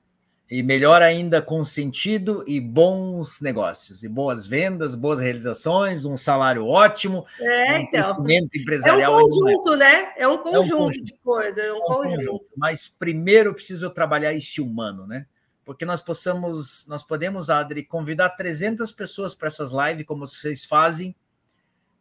E 0.51 0.63
melhor 0.63 1.03
ainda, 1.03 1.43
com 1.43 1.63
sentido 1.63 2.43
e 2.47 2.59
bons 2.59 3.39
negócios, 3.43 4.03
e 4.03 4.09
boas 4.09 4.47
vendas, 4.47 4.95
boas 4.95 5.21
realizações, 5.21 6.07
um 6.07 6.17
salário 6.17 6.67
ótimo, 6.67 7.27
é, 7.39 7.73
um 7.73 7.77
então, 7.81 7.91
crescimento 7.91 8.57
empresarial. 8.57 9.21
É 9.21 9.25
um 9.25 9.29
conjunto, 9.29 9.77
né? 9.77 10.13
É 10.17 10.27
um 10.27 10.39
conjunto, 10.39 10.57
é 10.57 10.75
um 10.75 10.79
conjunto 10.79 11.05
de 11.05 11.15
coisas, 11.19 11.63
é 11.63 11.71
um, 11.71 11.77
é 11.77 11.79
um 11.79 11.83
conjunto. 11.83 12.17
conjunto. 12.17 12.51
Mas 12.57 12.89
primeiro 12.89 13.53
preciso 13.53 13.91
trabalhar 13.91 14.33
esse 14.33 14.59
humano, 14.61 15.07
né? 15.07 15.27
Porque 15.67 15.85
nós 15.85 16.01
possamos, 16.01 16.87
nós 16.89 17.03
podemos, 17.03 17.51
Adri, 17.51 17.85
convidar 17.85 18.31
300 18.31 18.91
pessoas 18.91 19.35
para 19.35 19.49
essas 19.49 19.71
lives, 19.71 20.07
como 20.07 20.27
vocês 20.27 20.65
fazem, 20.65 21.15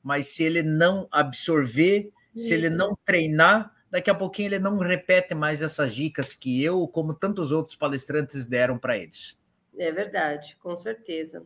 mas 0.01 0.27
se 0.27 0.43
ele 0.43 0.63
não 0.63 1.05
absorver, 1.11 2.09
Isso. 2.33 2.47
se 2.47 2.53
ele 2.53 2.69
não 2.69 2.97
treinar, 3.05 3.75
daqui 3.89 4.09
a 4.09 4.15
pouquinho 4.15 4.49
ele 4.49 4.59
não 4.59 4.77
repete 4.77 5.33
mais 5.33 5.61
essas 5.61 5.93
dicas 5.93 6.33
que 6.33 6.63
eu, 6.63 6.87
como 6.87 7.13
tantos 7.13 7.51
outros 7.51 7.75
palestrantes, 7.75 8.45
deram 8.45 8.77
para 8.77 8.97
eles. 8.97 9.37
É 9.77 9.91
verdade, 9.91 10.57
com 10.61 10.75
certeza. 10.75 11.45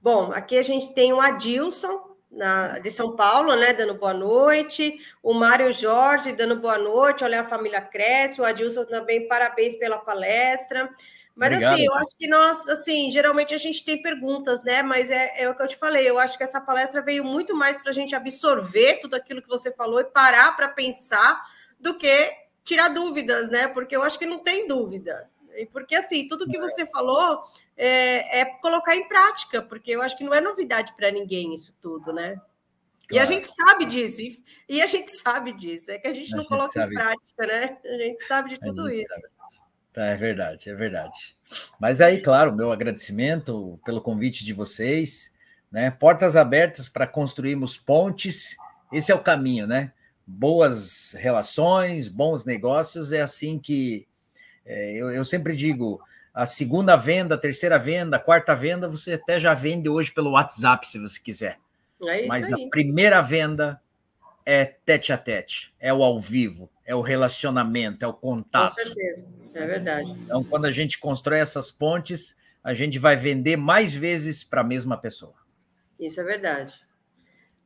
Bom, 0.00 0.32
aqui 0.32 0.56
a 0.56 0.62
gente 0.62 0.94
tem 0.94 1.12
o 1.12 1.20
Adilson, 1.20 2.16
na, 2.30 2.78
de 2.78 2.90
São 2.90 3.16
Paulo, 3.16 3.54
né, 3.56 3.72
dando 3.72 3.94
boa 3.94 4.14
noite, 4.14 4.98
o 5.22 5.34
Mário 5.34 5.72
Jorge 5.72 6.32
dando 6.32 6.56
boa 6.56 6.78
noite, 6.78 7.24
olha 7.24 7.40
a 7.40 7.48
família 7.48 7.80
cresce, 7.80 8.40
o 8.40 8.44
Adilson 8.44 8.84
também, 8.84 9.26
parabéns 9.26 9.76
pela 9.76 9.98
palestra. 9.98 10.88
Mas 11.34 11.52
Obrigado, 11.52 11.74
assim, 11.74 11.84
eu 11.86 11.94
acho 11.94 12.18
que 12.18 12.26
nós, 12.26 12.68
assim, 12.68 13.10
geralmente 13.10 13.54
a 13.54 13.58
gente 13.58 13.84
tem 13.84 14.02
perguntas, 14.02 14.62
né? 14.62 14.82
Mas 14.82 15.10
é, 15.10 15.42
é 15.42 15.48
o 15.48 15.54
que 15.54 15.62
eu 15.62 15.68
te 15.68 15.76
falei, 15.76 16.08
eu 16.08 16.18
acho 16.18 16.36
que 16.36 16.44
essa 16.44 16.60
palestra 16.60 17.02
veio 17.02 17.24
muito 17.24 17.56
mais 17.56 17.78
para 17.78 17.90
a 17.90 17.94
gente 17.94 18.14
absorver 18.14 19.00
tudo 19.00 19.14
aquilo 19.14 19.40
que 19.40 19.48
você 19.48 19.70
falou 19.72 20.00
e 20.00 20.04
parar 20.04 20.54
para 20.56 20.68
pensar 20.68 21.42
do 21.80 21.96
que 21.96 22.32
tirar 22.64 22.88
dúvidas, 22.88 23.50
né? 23.50 23.68
Porque 23.68 23.96
eu 23.96 24.02
acho 24.02 24.18
que 24.18 24.26
não 24.26 24.38
tem 24.38 24.66
dúvida. 24.66 25.28
E 25.56 25.66
porque 25.66 25.94
assim, 25.94 26.28
tudo 26.28 26.48
que 26.48 26.58
você 26.58 26.86
falou 26.86 27.44
é, 27.76 28.40
é 28.40 28.44
colocar 28.44 28.94
em 28.94 29.08
prática, 29.08 29.60
porque 29.60 29.90
eu 29.90 30.02
acho 30.02 30.16
que 30.16 30.24
não 30.24 30.34
é 30.34 30.40
novidade 30.40 30.94
para 30.94 31.10
ninguém 31.10 31.54
isso 31.54 31.76
tudo, 31.80 32.12
né? 32.12 32.34
Claro. 32.34 32.46
E 33.10 33.18
a 33.18 33.24
gente 33.24 33.48
sabe 33.48 33.84
disso, 33.86 34.22
e 34.68 34.80
a 34.80 34.86
gente 34.86 35.10
sabe 35.20 35.52
disso, 35.52 35.90
é 35.90 35.98
que 35.98 36.06
a 36.06 36.14
gente 36.14 36.32
a 36.32 36.36
não 36.36 36.44
gente 36.44 36.48
coloca 36.48 36.84
em 36.84 36.88
prática, 36.88 37.46
né? 37.46 37.78
A 37.84 37.96
gente 37.96 38.24
sabe 38.24 38.50
de 38.50 38.60
tudo 38.60 38.88
isso. 38.88 39.08
Sabe. 39.08 39.28
Tá, 39.92 40.06
é 40.06 40.16
verdade, 40.16 40.70
é 40.70 40.74
verdade. 40.74 41.36
Mas 41.80 42.00
aí, 42.00 42.22
claro, 42.22 42.54
meu 42.54 42.70
agradecimento 42.70 43.80
pelo 43.84 44.00
convite 44.00 44.44
de 44.44 44.52
vocês, 44.52 45.34
né? 45.70 45.90
Portas 45.90 46.36
abertas 46.36 46.88
para 46.88 47.06
construirmos 47.06 47.76
pontes, 47.76 48.56
esse 48.92 49.10
é 49.10 49.14
o 49.14 49.22
caminho, 49.22 49.66
né? 49.66 49.92
Boas 50.30 51.12
relações, 51.18 52.08
bons 52.08 52.44
negócios, 52.44 53.12
é 53.12 53.20
assim 53.20 53.58
que 53.58 54.06
é, 54.64 54.94
eu, 54.94 55.10
eu, 55.10 55.24
sempre 55.24 55.56
digo: 55.56 56.00
a 56.32 56.46
segunda 56.46 56.96
venda, 56.96 57.34
a 57.34 57.38
terceira 57.38 57.78
venda, 57.78 58.16
a 58.16 58.20
quarta 58.20 58.54
venda, 58.54 58.88
você 58.88 59.14
até 59.14 59.40
já 59.40 59.54
vende 59.54 59.88
hoje 59.88 60.12
pelo 60.12 60.32
WhatsApp, 60.32 60.86
se 60.88 60.98
você 60.98 61.18
quiser. 61.20 61.58
É 62.06 62.26
Mas 62.26 62.52
aí. 62.52 62.64
a 62.64 62.68
primeira 62.70 63.20
venda 63.20 63.80
é 64.46 64.64
tete 64.64 65.12
a 65.12 65.18
tete, 65.18 65.74
é 65.78 65.92
o 65.92 66.02
ao 66.02 66.18
vivo, 66.18 66.70
é 66.84 66.94
o 66.94 67.00
relacionamento, 67.00 68.04
é 68.04 68.08
o 68.08 68.14
contato. 68.14 68.74
Com 68.74 68.84
certeza, 68.84 69.28
é 69.52 69.66
verdade. 69.66 70.10
Então, 70.10 70.42
quando 70.44 70.64
a 70.64 70.70
gente 70.70 70.98
constrói 70.98 71.40
essas 71.40 71.70
pontes, 71.70 72.38
a 72.62 72.72
gente 72.72 72.98
vai 72.98 73.16
vender 73.16 73.56
mais 73.56 73.94
vezes 73.94 74.44
para 74.44 74.60
a 74.60 74.64
mesma 74.64 74.96
pessoa. 74.96 75.34
Isso 75.98 76.20
é 76.20 76.24
verdade. 76.24 76.74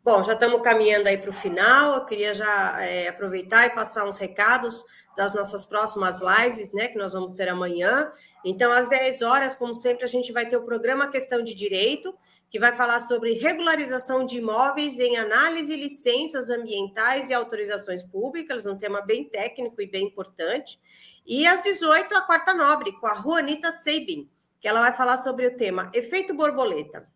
Bom, 0.04 0.22
já 0.22 0.34
estamos 0.34 0.60
caminhando 0.60 1.08
aí 1.08 1.16
para 1.16 1.30
o 1.30 1.32
final. 1.32 1.94
Eu 1.94 2.04
queria 2.04 2.34
já 2.34 2.78
é, 2.82 3.08
aproveitar 3.08 3.64
e 3.64 3.70
passar 3.70 4.06
uns 4.06 4.18
recados 4.18 4.84
das 5.16 5.34
nossas 5.34 5.64
próximas 5.64 6.20
lives, 6.20 6.74
né, 6.74 6.88
que 6.88 6.98
nós 6.98 7.14
vamos 7.14 7.32
ter 7.32 7.48
amanhã. 7.48 8.12
Então, 8.44 8.70
às 8.70 8.86
10 8.86 9.22
horas, 9.22 9.56
como 9.56 9.74
sempre, 9.74 10.04
a 10.04 10.06
gente 10.06 10.30
vai 10.30 10.46
ter 10.46 10.58
o 10.58 10.62
programa 10.62 11.08
Questão 11.08 11.42
de 11.42 11.54
Direito, 11.54 12.14
que 12.50 12.60
vai 12.60 12.74
falar 12.74 13.00
sobre 13.00 13.32
regularização 13.32 14.26
de 14.26 14.36
imóveis 14.36 14.98
em 14.98 15.16
análise, 15.16 15.74
licenças 15.74 16.50
ambientais 16.50 17.30
e 17.30 17.34
autorizações 17.34 18.02
públicas, 18.02 18.66
um 18.66 18.76
tema 18.76 19.00
bem 19.00 19.24
técnico 19.24 19.80
e 19.80 19.86
bem 19.86 20.08
importante. 20.08 20.78
E 21.24 21.46
às 21.46 21.62
18, 21.62 22.14
a 22.14 22.20
quarta 22.20 22.52
nobre, 22.52 22.92
com 23.00 23.06
a 23.06 23.14
Juanita 23.14 23.72
Seibin, 23.72 24.28
que 24.60 24.68
ela 24.68 24.82
vai 24.82 24.92
falar 24.92 25.16
sobre 25.16 25.46
o 25.46 25.56
tema 25.56 25.90
efeito 25.94 26.34
borboleta. 26.34 27.08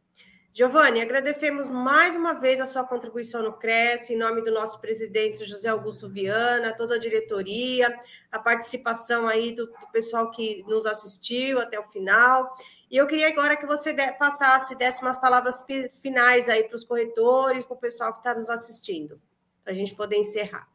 Giovanni, 0.53 1.01
agradecemos 1.01 1.69
mais 1.69 2.17
uma 2.17 2.35
vez 2.35 2.61
a 2.61 2.67
sua 2.67 2.83
contribuição 2.83 3.43
no 3.43 3.53
Cresce, 3.53 4.15
em 4.15 4.17
nome 4.17 4.43
do 4.43 4.51
nosso 4.51 4.81
presidente 4.81 5.45
José 5.45 5.69
Augusto 5.69 6.09
Viana, 6.09 6.75
toda 6.75 6.97
a 6.97 6.99
diretoria, 6.99 7.97
a 8.33 8.39
participação 8.39 9.29
aí 9.29 9.53
do, 9.55 9.67
do 9.67 9.87
pessoal 9.93 10.31
que 10.31 10.65
nos 10.67 10.85
assistiu 10.85 11.61
até 11.61 11.79
o 11.79 11.85
final. 11.85 12.57
E 12.91 12.97
eu 12.97 13.07
queria 13.07 13.29
agora 13.29 13.57
que 13.57 13.67
você 13.67 13.93
de, 13.93 14.13
passasse, 14.13 14.77
desse 14.77 15.03
umas 15.03 15.19
palavras 15.19 15.65
finais 16.03 16.49
aí 16.49 16.65
para 16.65 16.77
os 16.77 16.85
corretores, 16.85 17.65
para 17.65 17.77
o 17.77 17.81
pessoal 17.81 18.13
que 18.15 18.21
está 18.21 18.35
nos 18.35 18.51
assistindo, 18.51 19.21
para 19.63 19.73
a 19.73 19.77
gente 19.77 19.95
poder 19.95 20.17
encerrar. 20.17 20.69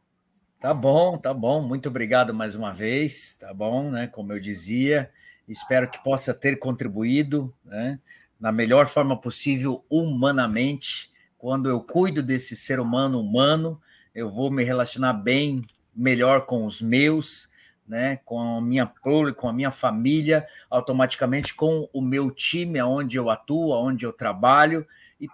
Tá 0.62 0.74
bom, 0.74 1.18
tá 1.18 1.34
bom. 1.34 1.62
Muito 1.62 1.90
obrigado 1.90 2.34
mais 2.34 2.56
uma 2.56 2.74
vez, 2.74 3.36
tá 3.38 3.54
bom, 3.54 3.92
né? 3.92 4.08
Como 4.08 4.32
eu 4.32 4.40
dizia, 4.40 5.12
espero 5.46 5.90
que 5.90 6.02
possa 6.02 6.34
ter 6.34 6.58
contribuído, 6.58 7.54
né? 7.66 8.00
Na 8.44 8.52
melhor 8.52 8.90
forma 8.90 9.16
possível, 9.16 9.86
humanamente. 9.90 11.10
Quando 11.38 11.70
eu 11.70 11.80
cuido 11.80 12.22
desse 12.22 12.58
ser 12.58 12.78
humano 12.78 13.22
humano, 13.22 13.82
eu 14.14 14.30
vou 14.30 14.52
me 14.52 14.66
relacionar 14.66 15.14
bem, 15.14 15.66
melhor 15.96 16.46
com 16.46 16.66
os 16.66 16.82
meus, 16.82 17.48
né, 17.88 18.20
com 18.26 18.58
a 18.58 18.62
minha 18.62 18.86
prole, 18.86 19.34
com 19.34 19.48
a 19.48 19.54
minha 19.54 19.72
família, 19.72 20.46
automaticamente 20.70 21.54
com 21.54 21.88
o 21.94 22.02
meu 22.02 22.30
time, 22.30 22.80
aonde 22.80 23.16
eu 23.16 23.30
atuo, 23.30 23.72
aonde 23.72 24.06
eu 24.06 24.12
trabalho, 24.12 24.86
e, 25.18 25.30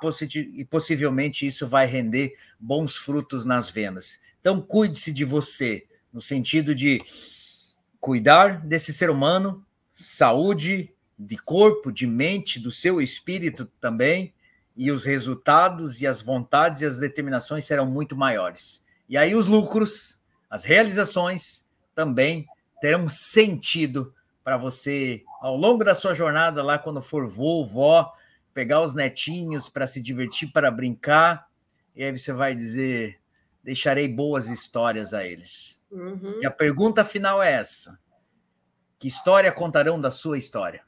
e 0.53 0.63
possivelmente 0.63 1.47
isso 1.47 1.67
vai 1.67 1.87
render 1.87 2.35
bons 2.59 2.95
frutos 2.95 3.43
nas 3.43 3.71
vendas. 3.71 4.19
Então, 4.39 4.61
cuide-se 4.61 5.11
de 5.11 5.25
você, 5.25 5.87
no 6.13 6.21
sentido 6.21 6.75
de 6.75 7.01
cuidar 7.99 8.63
desse 8.63 8.93
ser 8.93 9.09
humano, 9.09 9.65
saúde, 9.91 10.93
de 11.19 11.37
corpo, 11.37 11.91
de 11.91 12.07
mente, 12.07 12.59
do 12.59 12.71
seu 12.71 13.01
espírito 13.01 13.65
também, 13.81 14.33
e 14.75 14.89
os 14.89 15.03
resultados 15.03 15.99
e 16.01 16.07
as 16.07 16.21
vontades 16.21 16.81
e 16.81 16.85
as 16.85 16.97
determinações 16.97 17.65
serão 17.65 17.85
muito 17.85 18.15
maiores. 18.15 18.85
E 19.09 19.17
aí 19.17 19.35
os 19.35 19.45
lucros, 19.45 20.23
as 20.49 20.63
realizações 20.63 21.69
também 21.93 22.47
terão 22.79 23.09
sentido 23.09 24.13
para 24.41 24.55
você 24.55 25.21
ao 25.41 25.57
longo 25.57 25.83
da 25.83 25.93
sua 25.93 26.13
jornada 26.13 26.63
lá 26.63 26.79
quando 26.79 27.01
for 27.01 27.27
vô, 27.27 27.65
vó, 27.65 28.13
pegar 28.53 28.81
os 28.81 28.95
netinhos 28.95 29.67
para 29.67 29.85
se 29.85 30.01
divertir, 30.01 30.51
para 30.53 30.71
brincar, 30.71 31.49
e 31.93 32.03
aí 32.03 32.17
você 32.17 32.31
vai 32.31 32.55
dizer: 32.55 33.19
deixarei 33.61 34.07
boas 34.07 34.47
histórias 34.47 35.13
a 35.13 35.25
eles. 35.25 35.85
Uhum. 35.91 36.39
E 36.41 36.45
a 36.45 36.51
pergunta 36.51 37.03
final 37.03 37.43
é 37.43 37.51
essa: 37.51 37.99
que 38.97 39.09
história 39.09 39.51
contarão 39.51 39.99
da 39.99 40.09
sua 40.09 40.37
história? 40.37 40.87